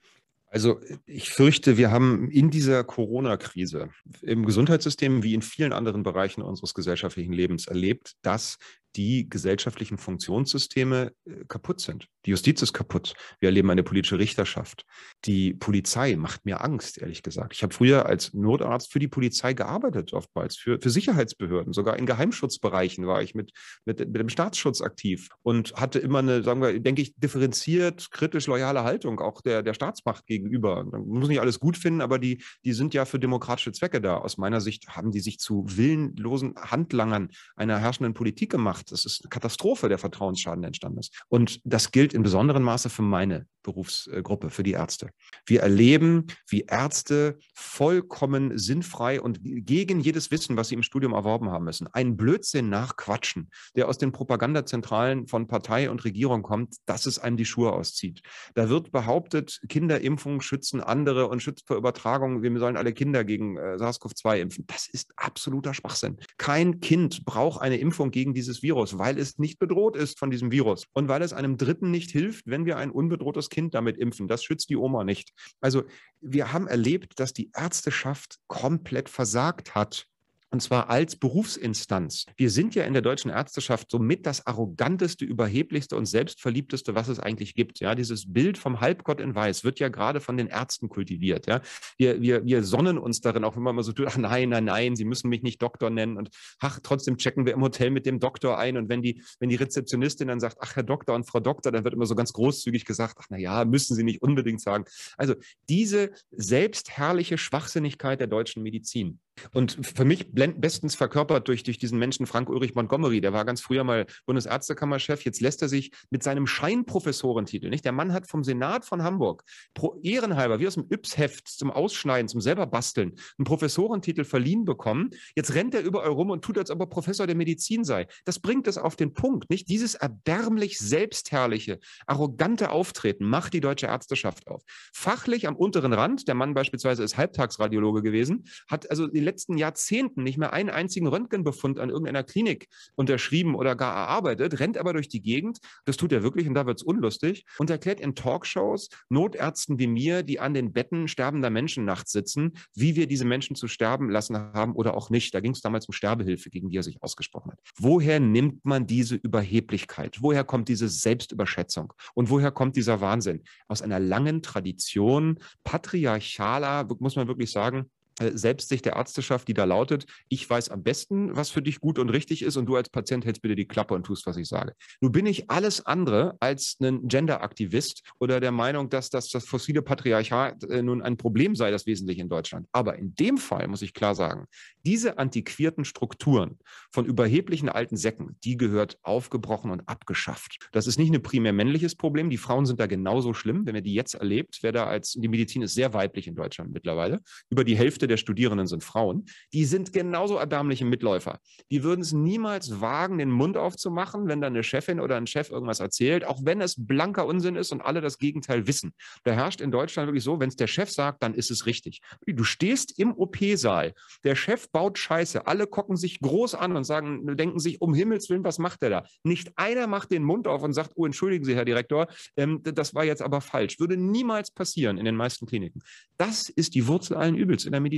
Also 0.47 0.79
ich 1.05 1.31
fürchte, 1.31 1.75
wir 1.75 1.91
haben 1.91 2.29
in 2.31 2.49
dieser 2.49 2.85
Corona-Krise 2.85 3.89
im 4.21 4.45
Gesundheitssystem 4.45 5.21
wie 5.21 5.33
in 5.33 5.41
vielen 5.41 5.73
anderen 5.73 6.03
Bereichen 6.03 6.41
unseres 6.41 6.73
gesellschaftlichen 6.73 7.33
Lebens 7.33 7.67
erlebt, 7.67 8.15
dass 8.21 8.57
die 8.95 9.29
gesellschaftlichen 9.29 9.97
Funktionssysteme 9.97 11.11
äh, 11.25 11.45
kaputt 11.47 11.81
sind. 11.81 12.07
Die 12.25 12.31
Justiz 12.31 12.61
ist 12.61 12.73
kaputt. 12.73 13.13
Wir 13.39 13.49
erleben 13.49 13.69
eine 13.69 13.83
politische 13.83 14.17
Richterschaft. 14.17 14.85
Die 15.25 15.53
Polizei 15.53 16.15
macht 16.15 16.45
mir 16.45 16.63
Angst, 16.63 16.97
ehrlich 16.97 17.21
gesagt. 17.21 17.53
Ich 17.53 17.63
habe 17.63 17.73
früher 17.73 18.05
als 18.05 18.33
Notarzt 18.33 18.91
für 18.91 18.99
die 18.99 19.07
Polizei 19.07 19.53
gearbeitet, 19.53 20.13
oftmals, 20.13 20.57
für, 20.57 20.79
für 20.81 20.89
Sicherheitsbehörden. 20.89 21.73
Sogar 21.73 21.97
in 21.97 22.05
Geheimschutzbereichen 22.05 23.05
war 23.05 23.21
ich 23.21 23.35
mit, 23.35 23.51
mit, 23.85 23.99
mit 23.99 24.15
dem 24.15 24.29
Staatsschutz 24.29 24.81
aktiv 24.81 25.29
und 25.43 25.73
hatte 25.75 25.99
immer 25.99 26.19
eine, 26.19 26.41
sagen 26.41 26.61
wir, 26.61 26.79
denke 26.79 27.01
ich, 27.01 27.15
differenziert, 27.15 28.09
kritisch 28.11 28.47
loyale 28.47 28.83
Haltung 28.83 29.19
auch 29.19 29.41
der, 29.41 29.61
der 29.61 29.73
Staatsmacht 29.73 30.25
gegenüber. 30.25 30.83
Man 30.83 31.07
muss 31.07 31.27
nicht 31.27 31.41
alles 31.41 31.59
gut 31.59 31.77
finden, 31.77 32.01
aber 32.01 32.19
die, 32.19 32.43
die 32.63 32.73
sind 32.73 32.93
ja 32.93 33.05
für 33.05 33.19
demokratische 33.19 33.71
Zwecke 33.71 34.01
da. 34.01 34.17
Aus 34.17 34.37
meiner 34.37 34.61
Sicht 34.61 34.89
haben 34.89 35.11
die 35.11 35.19
sich 35.19 35.37
zu 35.37 35.65
willenlosen 35.67 36.55
Handlangern 36.55 37.29
einer 37.55 37.77
herrschenden 37.77 38.13
Politik 38.13 38.51
gemacht 38.51 38.84
gemacht. 38.85 38.91
Das 38.91 39.05
ist 39.05 39.21
eine 39.23 39.29
Katastrophe, 39.29 39.89
der 39.89 39.97
Vertrauensschaden 39.97 40.63
entstanden 40.63 40.99
ist. 40.99 41.23
Und 41.27 41.59
das 41.63 41.91
gilt 41.91 42.13
in 42.13 42.23
besonderem 42.23 42.63
Maße 42.63 42.89
für 42.89 43.01
meine 43.01 43.47
Berufsgruppe, 43.65 44.49
für 44.49 44.63
die 44.63 44.73
Ärzte. 44.73 45.09
Wir 45.45 45.61
erleben, 45.61 46.27
wie 46.47 46.61
Ärzte 46.61 47.39
vollkommen 47.55 48.57
sinnfrei 48.57 49.19
und 49.19 49.39
gegen 49.41 49.99
jedes 49.99 50.31
Wissen, 50.31 50.55
was 50.55 50.69
sie 50.69 50.75
im 50.75 50.83
Studium 50.83 51.13
erworben 51.13 51.49
haben 51.49 51.65
müssen, 51.65 51.87
einen 51.87 52.15
Blödsinn 52.15 52.69
nachquatschen, 52.69 53.49
der 53.75 53.89
aus 53.89 53.97
den 53.97 54.11
Propagandazentralen 54.11 55.27
von 55.27 55.47
Partei 55.47 55.89
und 55.89 56.05
Regierung 56.05 56.43
kommt, 56.43 56.75
dass 56.85 57.07
es 57.07 57.17
einem 57.17 57.37
die 57.37 57.45
Schuhe 57.45 57.73
auszieht. 57.73 58.21
Da 58.53 58.69
wird 58.69 58.91
behauptet, 58.91 59.59
Kinderimpfungen 59.67 60.41
schützen 60.41 60.79
andere 60.81 61.27
und 61.27 61.41
schützen 61.41 61.65
vor 61.65 61.77
Übertragung. 61.77 62.43
Wir 62.43 62.59
sollen 62.59 62.77
alle 62.77 62.93
Kinder 62.93 63.23
gegen 63.23 63.57
äh, 63.57 63.77
SARS-CoV-2 63.77 64.37
impfen. 64.37 64.65
Das 64.67 64.87
ist 64.87 65.11
absoluter 65.15 65.73
Schwachsinn. 65.73 66.17
Kein 66.37 66.79
Kind 66.79 67.25
braucht 67.25 67.61
eine 67.61 67.77
Impfung 67.77 68.11
gegen 68.11 68.33
dieses 68.33 68.61
Virus, 68.61 68.74
weil 68.75 69.17
es 69.17 69.37
nicht 69.37 69.59
bedroht 69.59 69.95
ist 69.95 70.19
von 70.19 70.29
diesem 70.29 70.51
Virus 70.51 70.85
und 70.93 71.07
weil 71.07 71.21
es 71.21 71.33
einem 71.33 71.57
Dritten 71.57 71.91
nicht 71.91 72.11
hilft, 72.11 72.47
wenn 72.47 72.65
wir 72.65 72.77
ein 72.77 72.91
unbedrohtes 72.91 73.49
Kind 73.49 73.73
damit 73.73 73.97
impfen. 73.97 74.27
Das 74.27 74.43
schützt 74.43 74.69
die 74.69 74.77
Oma 74.77 75.03
nicht. 75.03 75.31
Also 75.61 75.83
wir 76.21 76.53
haben 76.53 76.67
erlebt, 76.67 77.19
dass 77.19 77.33
die 77.33 77.51
Ärzteschaft 77.53 78.37
komplett 78.47 79.09
versagt 79.09 79.75
hat 79.75 80.07
und 80.55 80.61
zwar 80.61 80.89
als 80.89 81.17
Berufsinstanz. 81.17 82.27
Wir 82.37 82.49
sind 82.49 82.75
ja 82.75 82.85
in 82.85 82.93
der 82.93 83.01
deutschen 83.01 83.29
Ärzteschaft 83.29 83.91
somit 83.91 84.25
das 84.25 84.47
arroganteste, 84.47 85.25
überheblichste 85.25 85.97
und 85.97 86.05
selbstverliebteste, 86.05 86.95
was 86.95 87.09
es 87.09 87.19
eigentlich 87.19 87.55
gibt. 87.55 87.81
Ja, 87.81 87.93
dieses 87.93 88.31
Bild 88.31 88.57
vom 88.57 88.79
Halbgott 88.79 89.19
in 89.19 89.35
Weiß 89.35 89.65
wird 89.65 89.81
ja 89.81 89.89
gerade 89.89 90.21
von 90.21 90.37
den 90.37 90.47
Ärzten 90.47 90.87
kultiviert. 90.87 91.45
Ja, 91.47 91.59
wir, 91.97 92.21
wir, 92.21 92.45
wir 92.45 92.63
sonnen 92.63 92.97
uns 92.97 93.19
darin, 93.19 93.43
auch 93.43 93.57
wenn 93.57 93.63
man 93.63 93.75
immer 93.75 93.83
so 93.83 93.91
tut, 93.91 94.07
ach 94.07 94.15
nein, 94.15 94.47
nein, 94.47 94.63
nein, 94.63 94.95
Sie 94.95 95.03
müssen 95.03 95.27
mich 95.27 95.43
nicht 95.43 95.61
Doktor 95.61 95.89
nennen 95.89 96.15
und 96.15 96.29
ach, 96.59 96.79
trotzdem 96.81 97.17
checken 97.17 97.45
wir 97.45 97.51
im 97.51 97.61
Hotel 97.61 97.89
mit 97.89 98.05
dem 98.05 98.21
Doktor 98.21 98.57
ein 98.57 98.77
und 98.77 98.87
wenn 98.87 99.01
die, 99.01 99.21
wenn 99.41 99.49
die 99.49 99.57
Rezeptionistin 99.57 100.29
dann 100.29 100.39
sagt, 100.39 100.59
ach, 100.61 100.77
Herr 100.77 100.83
Doktor 100.83 101.15
und 101.15 101.25
Frau 101.25 101.41
Doktor, 101.41 101.73
dann 101.73 101.83
wird 101.83 101.93
immer 101.93 102.05
so 102.05 102.15
ganz 102.15 102.31
großzügig 102.31 102.85
gesagt, 102.85 103.17
ach, 103.19 103.25
na 103.29 103.37
ja, 103.37 103.65
müssen 103.65 103.93
Sie 103.93 104.05
nicht 104.05 104.21
unbedingt 104.21 104.61
sagen. 104.61 104.85
Also 105.17 105.35
diese 105.67 106.11
selbstherrliche 106.31 107.37
Schwachsinnigkeit 107.37 108.21
der 108.21 108.27
deutschen 108.27 108.63
Medizin, 108.63 109.19
und 109.53 109.77
für 109.85 110.05
mich 110.05 110.31
bestens 110.33 110.95
verkörpert 110.95 111.47
durch, 111.47 111.63
durch 111.63 111.77
diesen 111.77 111.99
Menschen 111.99 112.25
Frank 112.25 112.49
Ulrich 112.49 112.75
Montgomery, 112.75 113.21
der 113.21 113.33
war 113.33 113.45
ganz 113.45 113.61
früher 113.61 113.83
mal 113.83 114.05
Bundesärztekammerchef, 114.25 115.23
jetzt 115.25 115.41
lässt 115.41 115.61
er 115.61 115.69
sich 115.69 115.91
mit 116.09 116.23
seinem 116.23 116.47
Scheinprofessorentitel, 116.47 117.69
nicht? 117.69 117.85
Der 117.85 117.91
Mann 117.91 118.13
hat 118.13 118.29
vom 118.29 118.43
Senat 118.43 118.85
von 118.85 119.03
Hamburg 119.03 119.43
pro 119.73 119.99
ehrenhalber, 120.03 120.59
wie 120.59 120.67
aus 120.67 120.75
dem 120.75 120.87
Yps-Heft 120.89 121.47
zum 121.47 121.71
Ausschneiden, 121.71 122.27
zum 122.27 122.41
selber 122.41 122.65
basteln, 122.65 123.15
einen 123.37 123.45
Professorentitel 123.45 124.23
verliehen 124.23 124.65
bekommen. 124.65 125.09
Jetzt 125.35 125.53
rennt 125.53 125.75
er 125.75 125.81
überall 125.81 126.09
rum 126.09 126.29
und 126.29 126.43
tut, 126.43 126.57
als 126.57 126.71
ob 126.71 126.79
er 126.79 126.87
Professor 126.87 127.27
der 127.27 127.35
Medizin 127.35 127.83
sei. 127.83 128.07
Das 128.23 128.39
bringt 128.39 128.67
es 128.67 128.77
auf 128.77 128.95
den 128.95 129.13
Punkt, 129.13 129.49
nicht? 129.49 129.69
Dieses 129.69 129.95
erbärmlich 129.95 130.79
selbstherrliche, 130.79 131.79
arrogante 132.07 132.69
Auftreten 132.71 133.25
macht 133.25 133.53
die 133.53 133.61
deutsche 133.61 133.87
Ärzteschaft 133.87 134.47
auf. 134.47 134.63
Fachlich 134.93 135.47
am 135.47 135.55
unteren 135.55 135.93
Rand, 135.93 136.27
der 136.27 136.35
Mann 136.35 136.53
beispielsweise 136.53 137.03
ist 137.03 137.17
Halbtagsradiologe 137.17 138.01
gewesen, 138.01 138.45
hat 138.67 138.89
also 138.89 139.07
die 139.07 139.24
letzten 139.25 139.57
Jahrzehnten 139.57 140.23
nicht 140.23 140.37
mehr 140.37 140.53
einen 140.53 140.69
einzigen 140.69 141.07
Röntgenbefund 141.07 141.79
an 141.79 141.89
irgendeiner 141.89 142.23
Klinik 142.23 142.67
unterschrieben 142.95 143.55
oder 143.55 143.75
gar 143.75 143.95
erarbeitet, 143.95 144.59
rennt 144.59 144.77
aber 144.77 144.93
durch 144.93 145.09
die 145.09 145.21
Gegend, 145.21 145.59
das 145.85 145.97
tut 145.97 146.11
er 146.11 146.23
wirklich 146.23 146.47
und 146.47 146.53
da 146.53 146.65
wird 146.65 146.79
es 146.79 146.83
unlustig, 146.83 147.45
und 147.57 147.69
erklärt 147.69 147.99
in 147.99 148.15
Talkshows 148.15 148.89
Notärzten 149.09 149.79
wie 149.79 149.87
mir, 149.87 150.23
die 150.23 150.39
an 150.39 150.53
den 150.53 150.71
Betten 150.73 151.07
sterbender 151.07 151.49
Menschen 151.49 151.85
nachts 151.85 152.11
sitzen, 152.11 152.53
wie 152.75 152.95
wir 152.95 153.07
diese 153.07 153.25
Menschen 153.25 153.55
zu 153.55 153.67
sterben 153.67 154.09
lassen 154.09 154.35
haben 154.35 154.73
oder 154.73 154.95
auch 154.95 155.09
nicht. 155.09 155.33
Da 155.33 155.39
ging 155.39 155.51
es 155.51 155.61
damals 155.61 155.87
um 155.87 155.93
Sterbehilfe, 155.93 156.49
gegen 156.49 156.69
die 156.69 156.77
er 156.77 156.83
sich 156.83 157.01
ausgesprochen 157.01 157.51
hat. 157.51 157.59
Woher 157.77 158.19
nimmt 158.19 158.65
man 158.65 158.87
diese 158.87 159.15
Überheblichkeit? 159.15 160.21
Woher 160.21 160.43
kommt 160.43 160.69
diese 160.69 160.87
Selbstüberschätzung? 160.87 161.93
Und 162.13 162.29
woher 162.29 162.51
kommt 162.51 162.75
dieser 162.75 163.01
Wahnsinn? 163.01 163.43
Aus 163.67 163.81
einer 163.81 163.99
langen 163.99 164.41
Tradition 164.41 165.39
patriarchaler, 165.63 166.87
muss 166.99 167.15
man 167.15 167.27
wirklich 167.27 167.51
sagen, 167.51 167.89
äh, 168.19 168.31
Selbstsicht 168.33 168.85
der 168.85 168.93
Ärzteschaft, 168.93 169.47
die 169.47 169.53
da 169.53 169.65
lautet, 169.65 170.05
ich 170.29 170.49
weiß 170.49 170.69
am 170.69 170.83
besten, 170.83 171.35
was 171.35 171.49
für 171.49 171.61
dich 171.61 171.79
gut 171.79 171.99
und 171.99 172.09
richtig 172.09 172.41
ist 172.41 172.57
und 172.57 172.65
du 172.65 172.75
als 172.75 172.89
Patient 172.89 173.25
hältst 173.25 173.41
bitte 173.41 173.55
die 173.55 173.67
Klappe 173.67 173.93
und 173.93 174.05
tust, 174.05 174.25
was 174.25 174.37
ich 174.37 174.47
sage. 174.47 174.73
Nun 175.01 175.11
bin 175.11 175.25
ich 175.25 175.49
alles 175.49 175.85
andere 175.85 176.35
als 176.39 176.77
ein 176.81 177.07
Gender-Aktivist 177.07 178.03
oder 178.19 178.39
der 178.39 178.51
Meinung, 178.51 178.89
dass 178.89 179.09
das, 179.09 179.29
das 179.29 179.45
fossile 179.45 179.81
Patriarchat 179.81 180.63
äh, 180.63 180.81
nun 180.81 181.01
ein 181.01 181.17
Problem 181.17 181.55
sei, 181.55 181.71
das 181.71 181.85
Wesentliche 181.85 182.21
in 182.21 182.29
Deutschland. 182.29 182.67
Aber 182.71 182.97
in 182.97 183.15
dem 183.15 183.37
Fall 183.37 183.67
muss 183.67 183.81
ich 183.81 183.93
klar 183.93 184.15
sagen, 184.15 184.45
diese 184.85 185.17
antiquierten 185.17 185.85
Strukturen 185.85 186.59
von 186.91 187.05
überheblichen 187.05 187.69
alten 187.69 187.97
Säcken, 187.97 188.37
die 188.43 188.57
gehört 188.57 188.97
aufgebrochen 189.01 189.71
und 189.71 189.87
abgeschafft. 189.87 190.69
Das 190.71 190.87
ist 190.87 190.97
nicht 190.97 191.13
ein 191.13 191.21
primär 191.21 191.53
männliches 191.53 191.95
Problem. 191.95 192.29
Die 192.29 192.37
Frauen 192.37 192.65
sind 192.65 192.79
da 192.79 192.87
genauso 192.87 193.33
schlimm. 193.33 193.65
Wenn 193.65 193.75
ihr 193.75 193.81
die 193.81 193.93
jetzt 193.93 194.15
erlebt, 194.15 194.59
wer 194.61 194.71
da 194.71 194.85
als, 194.85 195.13
die 195.13 195.27
Medizin 195.27 195.61
ist 195.61 195.73
sehr 195.73 195.93
weiblich 195.93 196.27
in 196.27 196.35
Deutschland 196.35 196.71
mittlerweile. 196.71 197.21
Über 197.49 197.63
die 197.63 197.75
Hälfte 197.75 198.04
Hälfte 198.05 198.07
der 198.07 198.17
Studierenden 198.17 198.67
sind 198.67 198.83
Frauen, 198.83 199.25
die 199.53 199.65
sind 199.65 199.91
genauso 199.91 200.37
erbärmliche 200.37 200.85
Mitläufer. 200.85 201.39
Die 201.71 201.83
würden 201.83 202.01
es 202.01 202.13
niemals 202.13 202.81
wagen, 202.81 203.17
den 203.17 203.31
Mund 203.31 203.57
aufzumachen, 203.57 204.27
wenn 204.27 204.41
da 204.41 204.47
eine 204.47 204.63
Chefin 204.63 204.99
oder 204.99 205.17
ein 205.17 205.27
Chef 205.27 205.49
irgendwas 205.49 205.79
erzählt, 205.79 206.25
auch 206.25 206.39
wenn 206.43 206.61
es 206.61 206.75
blanker 206.77 207.25
Unsinn 207.25 207.55
ist 207.55 207.71
und 207.71 207.81
alle 207.81 208.01
das 208.01 208.17
Gegenteil 208.17 208.67
wissen. 208.67 208.93
Da 209.23 209.31
herrscht 209.31 209.61
in 209.61 209.71
Deutschland 209.71 210.07
wirklich 210.07 210.23
so, 210.23 210.39
wenn 210.39 210.49
es 210.49 210.55
der 210.55 210.67
Chef 210.67 210.91
sagt, 210.91 211.23
dann 211.23 211.33
ist 211.33 211.51
es 211.51 211.65
richtig. 211.65 212.01
Du 212.27 212.43
stehst 212.43 212.99
im 212.99 213.13
OP-Saal, 213.17 213.93
der 214.23 214.35
Chef 214.35 214.69
baut 214.71 214.97
Scheiße, 214.97 215.47
alle 215.47 215.67
gucken 215.67 215.97
sich 215.97 216.19
groß 216.19 216.55
an 216.55 216.75
und 216.75 216.83
sagen, 216.83 217.35
denken 217.35 217.59
sich, 217.59 217.81
um 217.81 217.93
Himmels 217.93 218.29
Willen, 218.29 218.43
was 218.43 218.59
macht 218.59 218.81
der 218.81 218.89
da? 218.89 219.03
Nicht 219.23 219.51
einer 219.55 219.87
macht 219.87 220.11
den 220.11 220.23
Mund 220.23 220.47
auf 220.47 220.61
und 220.63 220.73
sagt, 220.73 220.91
oh, 220.95 221.05
entschuldigen 221.05 221.45
Sie, 221.45 221.55
Herr 221.55 221.65
Direktor, 221.65 222.07
ähm, 222.37 222.61
das 222.63 222.93
war 222.93 223.03
jetzt 223.03 223.21
aber 223.21 223.41
falsch. 223.41 223.79
Würde 223.79 223.97
niemals 223.97 224.51
passieren 224.51 224.97
in 224.97 225.05
den 225.05 225.15
meisten 225.15 225.45
Kliniken. 225.45 225.81
Das 226.17 226.49
ist 226.49 226.75
die 226.75 226.87
Wurzel 226.87 227.17
allen 227.17 227.35
Übels 227.35 227.65
in 227.65 227.71
der 227.71 227.81
Medizin. 227.81 227.94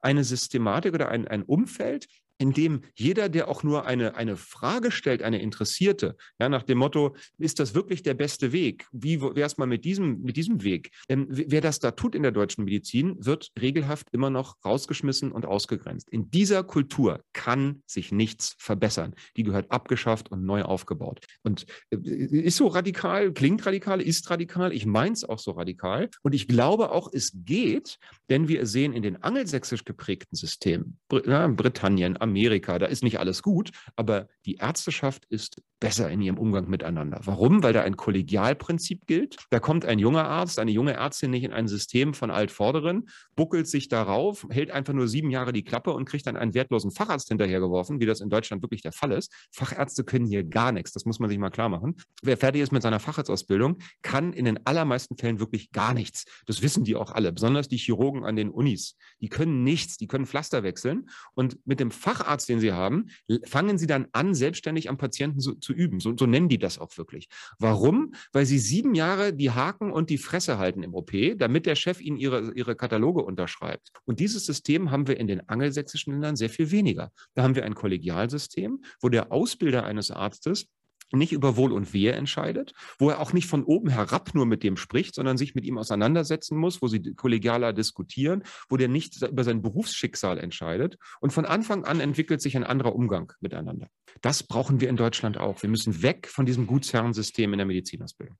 Eine 0.00 0.24
Systematik 0.24 0.94
oder 0.94 1.08
ein, 1.08 1.28
ein 1.28 1.42
Umfeld, 1.42 2.06
in 2.42 2.52
dem 2.52 2.80
jeder, 2.96 3.28
der 3.28 3.46
auch 3.46 3.62
nur 3.62 3.86
eine, 3.86 4.16
eine 4.16 4.36
Frage 4.36 4.90
stellt, 4.90 5.22
eine 5.22 5.40
Interessierte, 5.40 6.16
ja, 6.40 6.48
nach 6.48 6.64
dem 6.64 6.78
Motto, 6.78 7.14
ist 7.38 7.60
das 7.60 7.72
wirklich 7.72 8.02
der 8.02 8.14
beste 8.14 8.50
Weg? 8.50 8.88
Wie 8.90 9.20
wäre 9.20 9.46
es 9.46 9.58
mal 9.58 9.66
mit 9.66 9.84
diesem, 9.84 10.22
mit 10.22 10.36
diesem 10.36 10.64
Weg? 10.64 10.90
Ähm, 11.08 11.28
wer 11.30 11.60
das 11.60 11.78
da 11.78 11.92
tut 11.92 12.16
in 12.16 12.24
der 12.24 12.32
deutschen 12.32 12.64
Medizin, 12.64 13.14
wird 13.24 13.52
regelhaft 13.60 14.08
immer 14.10 14.28
noch 14.28 14.56
rausgeschmissen 14.64 15.30
und 15.30 15.46
ausgegrenzt. 15.46 16.08
In 16.10 16.32
dieser 16.32 16.64
Kultur 16.64 17.22
kann 17.32 17.84
sich 17.86 18.10
nichts 18.10 18.56
verbessern. 18.58 19.14
Die 19.36 19.44
gehört 19.44 19.70
abgeschafft 19.70 20.32
und 20.32 20.44
neu 20.44 20.62
aufgebaut. 20.62 21.24
Und 21.44 21.66
äh, 21.90 21.96
ist 21.96 22.56
so 22.56 22.66
radikal, 22.66 23.32
klingt 23.32 23.64
radikal, 23.64 24.00
ist 24.00 24.28
radikal. 24.30 24.72
Ich 24.72 24.84
meine 24.84 25.12
es 25.12 25.22
auch 25.22 25.38
so 25.38 25.52
radikal. 25.52 26.10
Und 26.22 26.34
ich 26.34 26.48
glaube 26.48 26.90
auch, 26.90 27.08
es 27.12 27.30
geht, 27.44 27.98
denn 28.30 28.48
wir 28.48 28.66
sehen 28.66 28.92
in 28.92 29.02
den 29.02 29.22
angelsächsisch 29.22 29.84
geprägten 29.84 30.34
Systemen, 30.34 30.98
Britannien, 31.08 32.20
Amerika, 32.20 32.31
da 32.34 32.86
ist 32.86 33.02
nicht 33.02 33.18
alles 33.18 33.42
gut, 33.42 33.70
aber 33.96 34.28
die 34.46 34.56
Ärzteschaft 34.56 35.24
ist 35.26 35.62
besser 35.82 36.08
in 36.10 36.20
ihrem 36.20 36.38
Umgang 36.38 36.70
miteinander. 36.70 37.20
Warum? 37.24 37.64
Weil 37.64 37.72
da 37.72 37.82
ein 37.82 37.96
Kollegialprinzip 37.96 39.06
gilt. 39.06 39.36
Da 39.50 39.58
kommt 39.58 39.84
ein 39.84 39.98
junger 39.98 40.28
Arzt, 40.28 40.60
eine 40.60 40.70
junge 40.70 40.92
Ärztin 40.92 41.32
nicht 41.32 41.42
in 41.42 41.52
ein 41.52 41.66
System 41.66 42.14
von 42.14 42.30
Altvorderen, 42.30 43.08
buckelt 43.34 43.66
sich 43.66 43.88
darauf, 43.88 44.46
hält 44.48 44.70
einfach 44.70 44.92
nur 44.92 45.08
sieben 45.08 45.30
Jahre 45.30 45.52
die 45.52 45.64
Klappe 45.64 45.92
und 45.92 46.04
kriegt 46.04 46.28
dann 46.28 46.36
einen 46.36 46.54
wertlosen 46.54 46.92
Facharzt 46.92 47.28
hinterhergeworfen, 47.28 47.98
wie 47.98 48.06
das 48.06 48.20
in 48.20 48.30
Deutschland 48.30 48.62
wirklich 48.62 48.82
der 48.82 48.92
Fall 48.92 49.10
ist. 49.10 49.32
Fachärzte 49.50 50.04
können 50.04 50.24
hier 50.24 50.44
gar 50.44 50.70
nichts, 50.70 50.92
das 50.92 51.04
muss 51.04 51.18
man 51.18 51.28
sich 51.28 51.38
mal 51.38 51.50
klar 51.50 51.68
machen. 51.68 51.96
Wer 52.22 52.36
fertig 52.36 52.62
ist 52.62 52.70
mit 52.70 52.82
seiner 52.82 53.00
Facharztausbildung, 53.00 53.78
kann 54.02 54.32
in 54.32 54.44
den 54.44 54.64
allermeisten 54.64 55.16
Fällen 55.16 55.40
wirklich 55.40 55.72
gar 55.72 55.94
nichts. 55.94 56.26
Das 56.46 56.62
wissen 56.62 56.84
die 56.84 56.94
auch 56.94 57.10
alle, 57.10 57.32
besonders 57.32 57.66
die 57.66 57.76
Chirurgen 57.76 58.24
an 58.24 58.36
den 58.36 58.50
Unis. 58.50 58.96
Die 59.20 59.28
können 59.28 59.64
nichts, 59.64 59.96
die 59.96 60.06
können 60.06 60.26
Pflaster 60.26 60.62
wechseln 60.62 61.08
und 61.34 61.58
mit 61.66 61.80
dem 61.80 61.90
Facharzt, 61.90 62.21
den 62.46 62.60
sie 62.60 62.72
haben, 62.72 63.08
fangen 63.44 63.78
sie 63.78 63.86
dann 63.86 64.06
an, 64.12 64.34
selbstständig 64.34 64.88
am 64.88 64.98
Patienten 64.98 65.40
zu, 65.40 65.54
zu 65.54 65.72
üben. 65.72 66.00
So, 66.00 66.14
so, 66.16 66.26
nennen 66.26 66.48
die 66.48 66.58
das 66.58 66.78
auch 66.78 66.96
wirklich. 66.98 67.28
Warum? 67.58 68.14
Weil 68.32 68.46
sie 68.46 68.58
sieben 68.58 68.94
Jahre 68.94 69.32
die 69.32 69.50
Haken 69.50 69.92
und 69.92 70.10
die 70.10 70.18
Fresse 70.18 70.58
halten 70.58 70.82
im 70.82 70.94
OP, 70.94 71.12
damit 71.36 71.66
der 71.66 71.74
Chef 71.74 72.00
ihnen 72.00 72.16
ihre, 72.16 72.52
ihre 72.54 72.76
Kataloge 72.76 73.22
unterschreibt. 73.22 73.90
Und 74.04 74.20
dieses 74.20 74.46
System 74.46 74.90
haben 74.90 75.06
wir 75.06 75.18
in 75.18 75.26
den 75.26 75.48
angelsächsischen 75.48 76.12
Ländern 76.12 76.36
sehr 76.36 76.50
viel 76.50 76.70
weniger. 76.70 77.12
Da 77.34 77.42
haben 77.42 77.54
wir 77.54 77.64
ein 77.64 77.74
Kollegialsystem, 77.74 78.82
wo 79.00 79.08
der 79.08 79.32
Ausbilder 79.32 79.84
eines 79.84 80.10
Arztes 80.10 80.68
nicht 81.12 81.32
über 81.32 81.56
Wohl 81.56 81.72
und 81.72 81.92
Wehe 81.92 82.12
entscheidet, 82.12 82.72
wo 82.98 83.10
er 83.10 83.20
auch 83.20 83.32
nicht 83.32 83.46
von 83.46 83.64
oben 83.64 83.90
herab 83.90 84.34
nur 84.34 84.46
mit 84.46 84.62
dem 84.62 84.76
spricht, 84.76 85.14
sondern 85.14 85.36
sich 85.36 85.54
mit 85.54 85.64
ihm 85.64 85.78
auseinandersetzen 85.78 86.56
muss, 86.56 86.82
wo 86.82 86.88
sie 86.88 87.14
kollegialer 87.14 87.72
diskutieren, 87.72 88.42
wo 88.68 88.76
der 88.76 88.88
nicht 88.88 89.22
über 89.22 89.44
sein 89.44 89.62
Berufsschicksal 89.62 90.38
entscheidet. 90.38 90.98
Und 91.20 91.32
von 91.32 91.44
Anfang 91.44 91.84
an 91.84 92.00
entwickelt 92.00 92.40
sich 92.40 92.56
ein 92.56 92.64
anderer 92.64 92.94
Umgang 92.94 93.32
miteinander. 93.40 93.88
Das 94.20 94.42
brauchen 94.42 94.80
wir 94.80 94.88
in 94.88 94.96
Deutschland 94.96 95.38
auch. 95.38 95.62
Wir 95.62 95.70
müssen 95.70 96.02
weg 96.02 96.28
von 96.28 96.46
diesem 96.46 96.66
Gutsherrensystem 96.66 97.52
in 97.52 97.58
der 97.58 97.66
Medizinausbildung. 97.66 98.36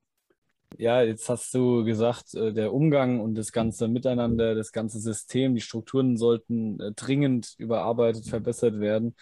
Ja, 0.78 1.02
jetzt 1.02 1.28
hast 1.28 1.52
du 1.54 1.84
gesagt, 1.84 2.34
äh, 2.34 2.52
der 2.52 2.72
Umgang 2.72 3.20
und 3.20 3.34
das 3.34 3.52
ganze 3.52 3.88
Miteinander, 3.88 4.54
das 4.54 4.72
ganze 4.72 5.00
System, 5.00 5.54
die 5.54 5.60
Strukturen 5.60 6.16
sollten 6.16 6.80
äh, 6.80 6.92
dringend 6.92 7.54
überarbeitet, 7.58 8.26
verbessert 8.26 8.80
werden 8.80 9.14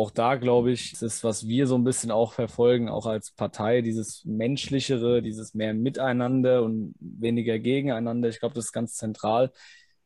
auch 0.00 0.10
da 0.10 0.36
glaube 0.36 0.72
ich, 0.72 1.00
ist 1.00 1.24
was 1.24 1.46
wir 1.46 1.66
so 1.66 1.76
ein 1.76 1.84
bisschen 1.84 2.10
auch 2.10 2.32
verfolgen, 2.32 2.88
auch 2.88 3.06
als 3.06 3.32
Partei, 3.32 3.82
dieses 3.82 4.24
menschlichere, 4.24 5.22
dieses 5.22 5.54
mehr 5.54 5.74
Miteinander 5.74 6.62
und 6.62 6.94
weniger 7.00 7.58
gegeneinander. 7.58 8.28
Ich 8.28 8.40
glaube, 8.40 8.54
das 8.54 8.66
ist 8.66 8.72
ganz 8.72 8.94
zentral. 8.94 9.52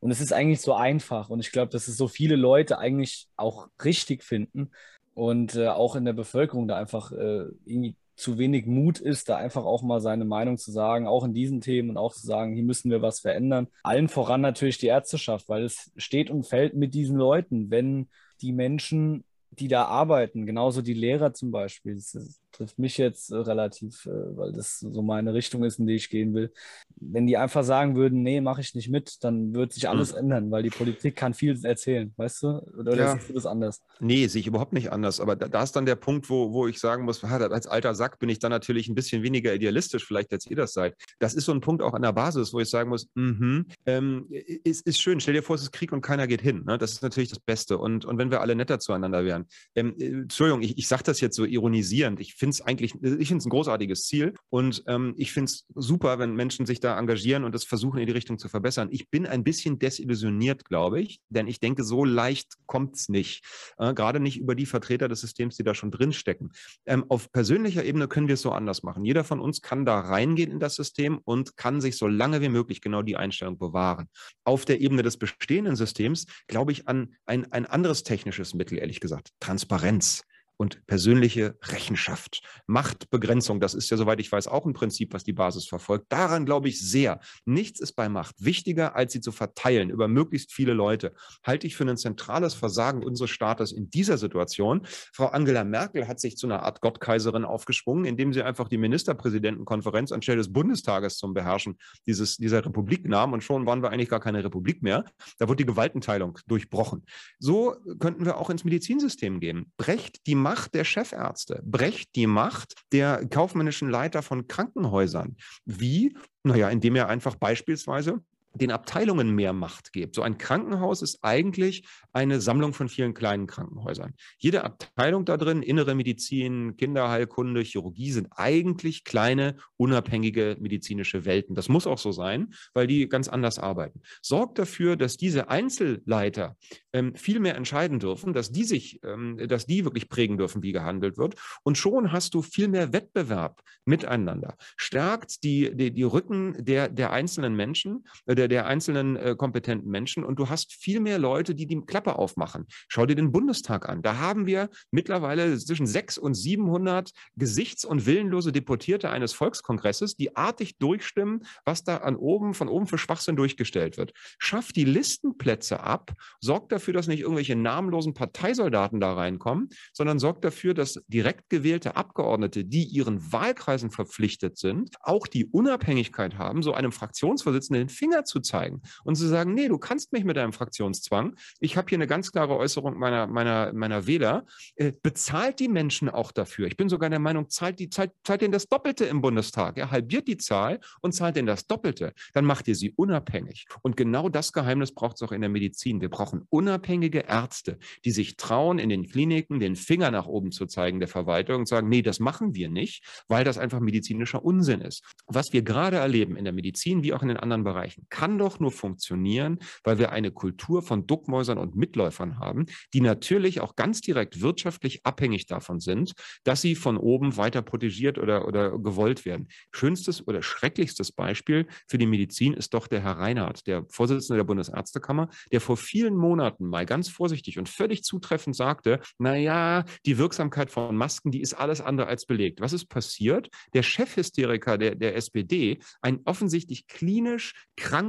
Und 0.00 0.10
es 0.10 0.20
ist 0.20 0.32
eigentlich 0.32 0.60
so 0.60 0.74
einfach. 0.74 1.30
Und 1.30 1.40
ich 1.40 1.50
glaube, 1.50 1.70
dass 1.70 1.88
es 1.88 1.96
so 1.96 2.08
viele 2.08 2.36
Leute 2.36 2.78
eigentlich 2.78 3.28
auch 3.36 3.68
richtig 3.82 4.22
finden 4.22 4.70
und 5.14 5.54
äh, 5.54 5.68
auch 5.68 5.96
in 5.96 6.04
der 6.04 6.12
Bevölkerung 6.12 6.68
da 6.68 6.76
einfach 6.76 7.10
äh, 7.12 7.46
irgendwie 7.64 7.96
zu 8.16 8.38
wenig 8.38 8.66
Mut 8.66 9.00
ist, 9.00 9.28
da 9.28 9.36
einfach 9.36 9.64
auch 9.64 9.82
mal 9.82 10.00
seine 10.00 10.24
Meinung 10.24 10.56
zu 10.56 10.70
sagen, 10.70 11.06
auch 11.06 11.24
in 11.24 11.34
diesen 11.34 11.60
Themen 11.60 11.90
und 11.90 11.96
auch 11.96 12.12
zu 12.12 12.26
sagen, 12.26 12.54
hier 12.54 12.64
müssen 12.64 12.90
wir 12.90 13.02
was 13.02 13.20
verändern. 13.20 13.68
Allen 13.82 14.08
voran 14.08 14.40
natürlich 14.40 14.78
die 14.78 14.86
Ärzteschaft, 14.86 15.48
weil 15.48 15.64
es 15.64 15.90
steht 15.96 16.30
und 16.30 16.46
fällt 16.46 16.74
mit 16.74 16.94
diesen 16.94 17.16
Leuten. 17.16 17.70
Wenn 17.70 18.08
die 18.40 18.52
Menschen 18.52 19.24
die 19.60 19.68
da 19.68 19.84
arbeiten, 19.86 20.46
genauso 20.46 20.82
die 20.82 20.94
Lehrer 20.94 21.32
zum 21.32 21.50
Beispiel. 21.50 21.94
Das 21.94 22.40
trifft 22.54 22.78
mich 22.78 22.98
jetzt 22.98 23.30
äh, 23.30 23.36
relativ, 23.36 24.06
äh, 24.06 24.36
weil 24.36 24.52
das 24.52 24.78
so 24.80 25.02
meine 25.02 25.34
Richtung 25.34 25.64
ist, 25.64 25.78
in 25.78 25.86
die 25.86 25.94
ich 25.94 26.08
gehen 26.08 26.34
will. 26.34 26.52
Wenn 26.96 27.26
die 27.26 27.36
einfach 27.36 27.64
sagen 27.64 27.96
würden, 27.96 28.22
nee, 28.22 28.40
mache 28.40 28.60
ich 28.60 28.74
nicht 28.74 28.88
mit, 28.88 29.22
dann 29.24 29.54
wird 29.54 29.72
sich 29.72 29.88
alles 29.88 30.12
mhm. 30.12 30.18
ändern, 30.18 30.50
weil 30.50 30.62
die 30.62 30.70
Politik 30.70 31.16
kann 31.16 31.34
viel 31.34 31.58
erzählen, 31.64 32.12
weißt 32.16 32.42
du? 32.42 32.48
Oder 32.78 32.96
ja. 32.96 33.14
siehst 33.14 33.28
du 33.28 33.32
das 33.34 33.46
anders? 33.46 33.82
Nee, 34.00 34.26
sehe 34.26 34.40
ich 34.40 34.46
überhaupt 34.46 34.72
nicht 34.72 34.92
anders. 34.92 35.20
Aber 35.20 35.36
da, 35.36 35.48
da, 35.48 35.62
ist 35.62 35.72
dann 35.72 35.86
der 35.86 35.96
Punkt, 35.96 36.30
wo, 36.30 36.52
wo 36.52 36.66
ich 36.66 36.78
sagen 36.78 37.04
muss, 37.04 37.22
als 37.24 37.66
alter 37.66 37.94
Sack 37.94 38.18
bin 38.18 38.28
ich 38.28 38.38
dann 38.38 38.50
natürlich 38.50 38.88
ein 38.88 38.94
bisschen 38.94 39.22
weniger 39.22 39.54
idealistisch, 39.54 40.04
vielleicht 40.06 40.32
als 40.32 40.46
ihr 40.46 40.56
das 40.56 40.72
seid. 40.72 40.94
Das 41.18 41.34
ist 41.34 41.44
so 41.46 41.52
ein 41.52 41.60
Punkt 41.60 41.82
auch 41.82 41.94
an 41.94 42.02
der 42.02 42.12
Basis, 42.12 42.52
wo 42.52 42.60
ich 42.60 42.70
sagen 42.70 42.90
muss, 42.90 43.08
mhm, 43.14 43.66
ähm, 43.86 44.26
ist, 44.30 44.86
ist 44.86 45.00
schön. 45.00 45.20
Stell 45.20 45.34
dir 45.34 45.42
vor, 45.42 45.56
es 45.56 45.62
ist 45.62 45.72
Krieg 45.72 45.92
und 45.92 46.02
keiner 46.02 46.26
geht 46.26 46.40
hin. 46.40 46.64
Ne? 46.66 46.78
Das 46.78 46.92
ist 46.92 47.02
natürlich 47.02 47.30
das 47.30 47.40
Beste. 47.40 47.78
Und, 47.78 48.04
und 48.04 48.18
wenn 48.18 48.30
wir 48.30 48.40
alle 48.40 48.54
netter 48.54 48.78
zueinander 48.78 49.24
wären. 49.24 49.46
Ähm, 49.74 49.94
äh, 49.98 50.06
Entschuldigung, 50.06 50.62
ich, 50.62 50.78
ich 50.78 50.88
sage 50.88 51.02
das 51.02 51.20
jetzt 51.20 51.36
so 51.36 51.44
ironisierend. 51.44 52.20
Ich 52.20 52.34
finde 52.34 52.43
es 52.50 52.60
eigentlich, 52.60 52.94
ich 52.94 53.28
finde 53.28 53.38
es 53.38 53.46
ein 53.46 53.50
großartiges 53.50 54.06
Ziel 54.06 54.34
und 54.50 54.82
ähm, 54.86 55.14
ich 55.16 55.32
finde 55.32 55.50
es 55.50 55.66
super, 55.74 56.18
wenn 56.18 56.34
Menschen 56.34 56.66
sich 56.66 56.80
da 56.80 56.98
engagieren 56.98 57.44
und 57.44 57.54
das 57.54 57.64
versuchen 57.64 57.98
in 57.98 58.06
die 58.06 58.12
Richtung 58.12 58.38
zu 58.38 58.48
verbessern. 58.48 58.88
Ich 58.90 59.08
bin 59.10 59.26
ein 59.26 59.44
bisschen 59.44 59.78
desillusioniert, 59.78 60.64
glaube 60.64 61.00
ich, 61.00 61.20
denn 61.28 61.46
ich 61.46 61.60
denke, 61.60 61.84
so 61.84 62.04
leicht 62.04 62.54
kommt 62.66 62.96
es 62.96 63.08
nicht. 63.08 63.44
Äh, 63.78 63.94
Gerade 63.94 64.20
nicht 64.20 64.38
über 64.38 64.54
die 64.54 64.66
Vertreter 64.66 65.08
des 65.08 65.20
Systems, 65.20 65.56
die 65.56 65.64
da 65.64 65.74
schon 65.74 65.90
drinstecken. 65.90 66.52
Ähm, 66.86 67.04
auf 67.08 67.30
persönlicher 67.32 67.84
Ebene 67.84 68.08
können 68.08 68.28
wir 68.28 68.34
es 68.34 68.42
so 68.42 68.52
anders 68.52 68.82
machen. 68.82 69.04
Jeder 69.04 69.24
von 69.24 69.40
uns 69.40 69.60
kann 69.60 69.84
da 69.84 70.00
reingehen 70.00 70.50
in 70.50 70.60
das 70.60 70.74
System 70.74 71.18
und 71.24 71.56
kann 71.56 71.80
sich 71.80 71.96
so 71.96 72.06
lange 72.06 72.40
wie 72.40 72.48
möglich 72.48 72.80
genau 72.80 73.02
die 73.02 73.16
Einstellung 73.16 73.58
bewahren. 73.58 74.08
Auf 74.44 74.64
der 74.64 74.80
Ebene 74.80 75.02
des 75.02 75.16
bestehenden 75.16 75.76
Systems 75.76 76.26
glaube 76.46 76.72
ich 76.72 76.88
an 76.88 77.14
ein, 77.26 77.50
ein 77.52 77.66
anderes 77.66 78.02
technisches 78.02 78.54
Mittel, 78.54 78.78
ehrlich 78.78 79.00
gesagt. 79.00 79.30
Transparenz 79.40 80.22
und 80.56 80.86
persönliche 80.86 81.56
Rechenschaft. 81.62 82.42
Machtbegrenzung, 82.66 83.60
das 83.60 83.74
ist 83.74 83.90
ja, 83.90 83.96
soweit 83.96 84.20
ich 84.20 84.30
weiß, 84.30 84.48
auch 84.48 84.66
ein 84.66 84.72
Prinzip, 84.72 85.12
was 85.12 85.24
die 85.24 85.32
Basis 85.32 85.66
verfolgt. 85.66 86.06
Daran 86.10 86.46
glaube 86.46 86.68
ich 86.68 86.80
sehr. 86.80 87.20
Nichts 87.44 87.80
ist 87.80 87.92
bei 87.92 88.08
Macht 88.08 88.36
wichtiger, 88.38 88.94
als 88.94 89.12
sie 89.12 89.20
zu 89.20 89.32
verteilen 89.32 89.90
über 89.90 90.08
möglichst 90.08 90.52
viele 90.52 90.72
Leute. 90.72 91.14
Halte 91.42 91.66
ich 91.66 91.76
für 91.76 91.84
ein 91.84 91.96
zentrales 91.96 92.54
Versagen 92.54 93.02
unseres 93.02 93.30
Staates 93.30 93.72
in 93.72 93.90
dieser 93.90 94.18
Situation. 94.18 94.82
Frau 95.12 95.26
Angela 95.26 95.64
Merkel 95.64 96.06
hat 96.06 96.20
sich 96.20 96.36
zu 96.36 96.46
einer 96.46 96.62
Art 96.62 96.80
Gottkaiserin 96.80 97.44
aufgeschwungen, 97.44 98.04
indem 98.04 98.32
sie 98.32 98.42
einfach 98.42 98.68
die 98.68 98.78
Ministerpräsidentenkonferenz 98.78 100.12
anstelle 100.12 100.38
des 100.38 100.52
Bundestages 100.52 101.16
zum 101.16 101.34
Beherrschen 101.34 101.78
dieses, 102.06 102.36
dieser 102.36 102.64
Republik 102.64 103.08
nahm. 103.08 103.32
Und 103.32 103.42
schon 103.42 103.66
waren 103.66 103.82
wir 103.82 103.90
eigentlich 103.90 104.08
gar 104.08 104.20
keine 104.20 104.44
Republik 104.44 104.82
mehr. 104.82 105.04
Da 105.38 105.48
wurde 105.48 105.64
die 105.64 105.66
Gewaltenteilung 105.66 106.38
durchbrochen. 106.46 107.04
So 107.38 107.76
könnten 107.98 108.24
wir 108.24 108.38
auch 108.38 108.50
ins 108.50 108.64
Medizinsystem 108.64 109.40
gehen. 109.40 109.72
Brecht 109.76 110.26
die 110.26 110.34
Macht 110.44 110.74
der 110.74 110.84
Chefärzte, 110.84 111.62
brecht 111.64 112.14
die 112.16 112.26
Macht 112.26 112.74
der 112.92 113.26
kaufmännischen 113.26 113.88
Leiter 113.88 114.20
von 114.20 114.46
Krankenhäusern. 114.46 115.38
Wie? 115.64 116.14
Naja, 116.42 116.68
indem 116.68 116.96
er 116.96 117.08
einfach 117.08 117.36
beispielsweise 117.36 118.20
den 118.54 118.70
Abteilungen 118.70 119.30
mehr 119.34 119.52
Macht 119.52 119.92
gibt. 119.92 120.14
So 120.14 120.22
ein 120.22 120.38
Krankenhaus 120.38 121.02
ist 121.02 121.18
eigentlich 121.22 121.86
eine 122.12 122.40
Sammlung 122.40 122.72
von 122.72 122.88
vielen 122.88 123.14
kleinen 123.14 123.46
Krankenhäusern. 123.46 124.14
Jede 124.38 124.64
Abteilung 124.64 125.24
da 125.24 125.36
drin, 125.36 125.62
innere 125.62 125.94
Medizin, 125.94 126.76
Kinderheilkunde, 126.76 127.62
Chirurgie, 127.62 128.12
sind 128.12 128.28
eigentlich 128.36 129.04
kleine, 129.04 129.56
unabhängige 129.76 130.56
medizinische 130.60 131.24
Welten. 131.24 131.54
Das 131.54 131.68
muss 131.68 131.86
auch 131.86 131.98
so 131.98 132.12
sein, 132.12 132.54
weil 132.72 132.86
die 132.86 133.08
ganz 133.08 133.28
anders 133.28 133.58
arbeiten. 133.58 134.00
Sorgt 134.22 134.58
dafür, 134.58 134.96
dass 134.96 135.16
diese 135.16 135.48
Einzelleiter 135.48 136.56
ähm, 136.92 137.14
viel 137.16 137.40
mehr 137.40 137.56
entscheiden 137.56 137.98
dürfen, 137.98 138.32
dass 138.32 138.52
die 138.52 138.64
sich, 138.64 139.00
ähm, 139.02 139.38
dass 139.48 139.66
die 139.66 139.84
wirklich 139.84 140.08
prägen 140.08 140.38
dürfen, 140.38 140.62
wie 140.62 140.72
gehandelt 140.72 141.18
wird. 141.18 141.34
Und 141.64 141.76
schon 141.76 142.12
hast 142.12 142.34
du 142.34 142.42
viel 142.42 142.68
mehr 142.68 142.92
Wettbewerb 142.92 143.62
miteinander. 143.84 144.56
Stärkt 144.76 145.42
die, 145.42 145.74
die, 145.74 145.92
die 145.92 146.02
Rücken 146.04 146.64
der, 146.64 146.88
der 146.88 147.12
einzelnen 147.12 147.56
Menschen, 147.56 148.06
der 148.26 148.43
der, 148.44 148.48
der 148.48 148.66
einzelnen 148.66 149.16
äh, 149.16 149.34
kompetenten 149.36 149.90
Menschen 149.90 150.24
und 150.24 150.38
du 150.38 150.48
hast 150.48 150.72
viel 150.72 151.00
mehr 151.00 151.18
Leute, 151.18 151.54
die 151.54 151.66
die 151.66 151.80
Klappe 151.80 152.16
aufmachen. 152.16 152.66
Schau 152.88 153.06
dir 153.06 153.14
den 153.14 153.32
Bundestag 153.32 153.88
an. 153.88 154.02
Da 154.02 154.18
haben 154.18 154.46
wir 154.46 154.68
mittlerweile 154.90 155.56
zwischen 155.58 155.86
600 155.86 156.24
und 156.24 156.34
700 156.34 157.10
gesichts- 157.36 157.84
und 157.84 158.06
willenlose 158.06 158.52
Deportierte 158.52 159.10
eines 159.10 159.32
Volkskongresses, 159.32 160.16
die 160.16 160.36
artig 160.36 160.78
durchstimmen, 160.78 161.44
was 161.64 161.84
da 161.84 161.98
an 161.98 162.16
oben, 162.16 162.54
von 162.54 162.68
oben 162.68 162.86
für 162.86 162.98
Schwachsinn 162.98 163.36
durchgestellt 163.36 163.96
wird. 163.96 164.12
Schaff 164.38 164.72
die 164.72 164.84
Listenplätze 164.84 165.80
ab, 165.80 166.12
sorgt 166.40 166.72
dafür, 166.72 166.94
dass 166.94 167.06
nicht 167.06 167.20
irgendwelche 167.20 167.56
namenlosen 167.56 168.14
Parteisoldaten 168.14 169.00
da 169.00 169.14
reinkommen, 169.14 169.68
sondern 169.92 170.18
sorgt 170.18 170.44
dafür, 170.44 170.74
dass 170.74 171.02
direkt 171.08 171.48
gewählte 171.50 171.96
Abgeordnete, 171.96 172.64
die 172.64 172.84
ihren 172.84 173.32
Wahlkreisen 173.32 173.90
verpflichtet 173.90 174.58
sind, 174.58 174.96
auch 175.00 175.26
die 175.26 175.46
Unabhängigkeit 175.46 176.38
haben, 176.38 176.62
so 176.62 176.74
einem 176.74 176.92
Fraktionsvorsitzenden 176.92 177.84
den 177.84 177.88
Finger 177.88 178.24
zu 178.24 178.33
zeigen 178.40 178.82
und 179.04 179.16
zu 179.16 179.26
sagen, 179.26 179.54
nee, 179.54 179.68
du 179.68 179.78
kannst 179.78 180.12
mich 180.12 180.24
mit 180.24 180.36
deinem 180.36 180.52
Fraktionszwang. 180.52 181.36
Ich 181.60 181.76
habe 181.76 181.88
hier 181.88 181.98
eine 181.98 182.06
ganz 182.06 182.32
klare 182.32 182.56
Äußerung 182.56 182.98
meiner, 182.98 183.26
meiner, 183.26 183.72
meiner 183.72 184.06
Wähler. 184.06 184.44
Äh, 184.76 184.92
bezahlt 185.02 185.60
die 185.60 185.68
Menschen 185.68 186.08
auch 186.08 186.32
dafür. 186.32 186.66
Ich 186.66 186.76
bin 186.76 186.88
sogar 186.88 187.10
der 187.10 187.18
Meinung, 187.18 187.48
zahlt, 187.50 187.78
die, 187.78 187.90
zahlt, 187.90 188.12
zahlt 188.24 188.40
denen 188.40 188.52
das 188.52 188.68
Doppelte 188.68 189.04
im 189.04 189.20
Bundestag. 189.20 189.78
Er 189.78 189.90
halbiert 189.90 190.28
die 190.28 190.36
Zahl 190.36 190.80
und 191.00 191.12
zahlt 191.12 191.36
denen 191.36 191.46
das 191.46 191.66
Doppelte. 191.66 192.12
Dann 192.32 192.44
macht 192.44 192.68
ihr 192.68 192.74
sie 192.74 192.92
unabhängig. 192.92 193.66
Und 193.82 193.96
genau 193.96 194.28
das 194.28 194.52
Geheimnis 194.52 194.92
braucht 194.92 195.16
es 195.16 195.22
auch 195.22 195.32
in 195.32 195.40
der 195.40 195.50
Medizin. 195.50 196.00
Wir 196.00 196.10
brauchen 196.10 196.46
unabhängige 196.50 197.20
Ärzte, 197.20 197.78
die 198.04 198.10
sich 198.10 198.36
trauen, 198.36 198.78
in 198.78 198.88
den 198.88 199.06
Kliniken 199.08 199.60
den 199.60 199.76
Finger 199.76 200.10
nach 200.10 200.26
oben 200.26 200.52
zu 200.52 200.66
zeigen 200.66 200.98
der 200.98 201.08
Verwaltung 201.08 201.60
und 201.60 201.68
sagen, 201.68 201.88
nee, 201.88 202.02
das 202.02 202.20
machen 202.20 202.54
wir 202.54 202.68
nicht, 202.68 203.24
weil 203.28 203.44
das 203.44 203.58
einfach 203.58 203.80
medizinischer 203.80 204.44
Unsinn 204.44 204.80
ist. 204.80 205.02
Was 205.26 205.52
wir 205.52 205.62
gerade 205.62 205.96
erleben 205.96 206.36
in 206.36 206.44
der 206.44 206.52
Medizin 206.52 207.02
wie 207.02 207.12
auch 207.12 207.22
in 207.22 207.28
den 207.28 207.36
anderen 207.36 207.64
Bereichen, 207.64 208.06
kann 208.24 208.38
doch 208.38 208.58
nur 208.58 208.72
funktionieren, 208.72 209.58
weil 209.82 209.98
wir 209.98 210.10
eine 210.10 210.30
Kultur 210.30 210.80
von 210.80 211.06
Duckmäusern 211.06 211.58
und 211.58 211.76
Mitläufern 211.76 212.38
haben, 212.38 212.64
die 212.94 213.02
natürlich 213.02 213.60
auch 213.60 213.76
ganz 213.76 214.00
direkt 214.00 214.40
wirtschaftlich 214.40 215.04
abhängig 215.04 215.44
davon 215.44 215.78
sind, 215.78 216.14
dass 216.42 216.62
sie 216.62 216.74
von 216.74 216.96
oben 216.96 217.36
weiter 217.36 217.60
protegiert 217.60 218.16
oder, 218.16 218.48
oder 218.48 218.78
gewollt 218.78 219.26
werden. 219.26 219.48
Schönstes 219.72 220.26
oder 220.26 220.40
schrecklichstes 220.40 221.12
Beispiel 221.12 221.66
für 221.86 221.98
die 221.98 222.06
Medizin 222.06 222.54
ist 222.54 222.72
doch 222.72 222.86
der 222.86 223.02
Herr 223.02 223.18
Reinhardt, 223.18 223.66
der 223.66 223.84
Vorsitzende 223.90 224.38
der 224.38 224.44
Bundesärztekammer, 224.44 225.28
der 225.52 225.60
vor 225.60 225.76
vielen 225.76 226.16
Monaten 226.16 226.64
mal 226.64 226.86
ganz 226.86 227.10
vorsichtig 227.10 227.58
und 227.58 227.68
völlig 227.68 228.04
zutreffend 228.04 228.56
sagte, 228.56 229.00
naja, 229.18 229.84
die 230.06 230.16
Wirksamkeit 230.16 230.70
von 230.70 230.96
Masken, 230.96 231.30
die 231.30 231.42
ist 231.42 231.52
alles 231.52 231.82
andere 231.82 232.06
als 232.06 232.24
belegt. 232.24 232.62
Was 232.62 232.72
ist 232.72 232.86
passiert? 232.86 233.50
Der 233.74 233.82
Chefhysteriker 233.82 234.78
der, 234.78 234.94
der 234.94 235.14
SPD, 235.14 235.78
ein 236.00 236.20
offensichtlich 236.24 236.86
klinisch 236.86 237.52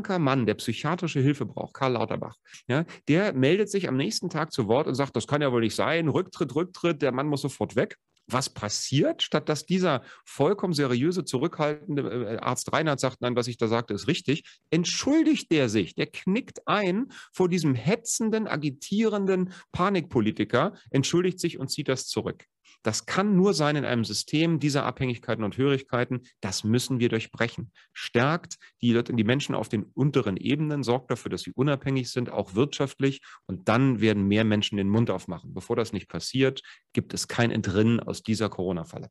kranker 0.06 0.20
Mann, 0.20 0.45
der 0.45 0.53
psychiatrische 0.56 1.20
Hilfe 1.20 1.45
braucht, 1.45 1.74
Karl 1.74 1.93
Lauterbach, 1.93 2.36
ja, 2.68 2.86
der 3.08 3.34
meldet 3.34 3.70
sich 3.70 3.88
am 3.88 3.97
nächsten 3.97 4.30
Tag 4.30 4.51
zu 4.51 4.68
Wort 4.68 4.88
und 4.88 4.95
sagt, 4.95 5.16
das 5.16 5.28
kann 5.28 5.41
ja 5.41 5.51
wohl 5.51 5.62
nicht 5.62 5.76
sein, 5.76 6.08
Rücktritt, 6.08 6.53
Rücktritt, 6.56 7.01
der 7.01 7.12
Mann 7.12 7.28
muss 7.28 7.41
sofort 7.41 7.76
weg. 7.76 7.97
Was 8.28 8.49
passiert, 8.49 9.22
statt 9.22 9.49
dass 9.49 9.68
dieser 9.68 10.01
vollkommen 10.26 10.74
seriöse, 10.74 11.26
zurückhaltende 11.26 12.01
äh, 12.01 12.38
Arzt 12.38 12.74
Reinhardt 12.74 12.99
sagt, 12.99 13.22
nein, 13.22 13.36
was 13.36 13.47
ich 13.47 13.58
da 13.58 13.68
sagte, 13.68 13.93
ist 13.93 14.08
richtig, 14.08 14.43
entschuldigt 14.72 15.51
der 15.51 15.70
sich, 15.70 15.93
der 15.93 16.08
knickt 16.08 16.68
ein 16.68 17.12
vor 17.32 17.49
diesem 17.49 17.76
hetzenden, 17.76 18.47
agitierenden 18.47 19.53
Panikpolitiker, 19.72 20.74
entschuldigt 20.89 21.39
sich 21.39 21.60
und 21.60 21.70
zieht 21.70 21.88
das 21.88 22.08
zurück. 22.08 22.45
Das 22.86 23.07
kann 23.07 23.36
nur 23.36 23.55
sein 23.55 23.77
in 23.77 23.83
einem 23.83 24.05
System 24.05 24.59
dieser 24.59 24.86
Abhängigkeiten 24.86 25.43
und 25.43 25.57
Hörigkeiten. 25.57 26.21
Das 26.39 26.63
müssen 26.63 26.99
wir 26.99 27.09
durchbrechen. 27.09 27.71
Stärkt 27.93 28.59
die, 28.83 29.03
die 29.03 29.23
Menschen 29.23 29.55
auf 29.55 29.69
den 29.69 29.86
unteren 29.95 30.38
Ebenen, 30.38 30.83
sorgt 30.83 31.09
dafür, 31.09 31.31
dass 31.31 31.41
sie 31.41 31.51
unabhängig 31.51 32.11
sind, 32.11 32.29
auch 32.29 32.53
wirtschaftlich. 32.53 33.21
Und 33.47 33.69
dann 33.69 34.01
werden 34.01 34.27
mehr 34.27 34.43
Menschen 34.43 34.77
den 34.77 34.89
Mund 34.89 35.09
aufmachen. 35.09 35.51
Bevor 35.51 35.75
das 35.75 35.93
nicht 35.93 36.07
passiert, 36.07 36.61
gibt 36.93 37.15
es 37.15 37.27
kein 37.27 37.49
Entrinnen 37.49 37.99
aus 37.99 38.21
dieser 38.21 38.49
Corona-Falle. 38.49 39.09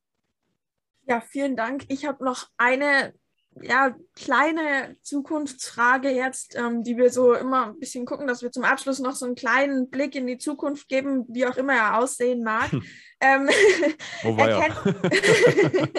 Ja, 1.09 1.21
vielen 1.21 1.57
Dank. 1.57 1.85
Ich 1.89 2.07
habe 2.07 2.25
noch 2.25 2.47
eine 2.57 3.13
ja, 3.63 3.95
kleine 4.17 4.97
Zukunftsfrage 5.03 6.11
jetzt, 6.11 6.57
ähm, 6.57 6.83
die 6.83 6.97
wir 6.97 7.11
so 7.11 7.35
immer 7.35 7.67
ein 7.67 7.79
bisschen 7.79 8.05
gucken, 8.07 8.27
dass 8.27 8.43
wir 8.43 8.51
zum 8.51 8.65
Abschluss 8.65 8.99
noch 8.99 9.15
so 9.15 9.27
einen 9.27 9.35
kleinen 9.35 9.91
Blick 9.91 10.15
in 10.15 10.27
die 10.27 10.39
Zukunft 10.39 10.89
geben, 10.89 11.25
wie 11.29 11.47
auch 11.47 11.57
immer 11.57 11.75
er 11.75 11.99
aussehen 11.99 12.43
mag. 12.43 12.71
ähm, 13.21 13.49
oh, 14.25 14.37
erkenn 14.37 14.95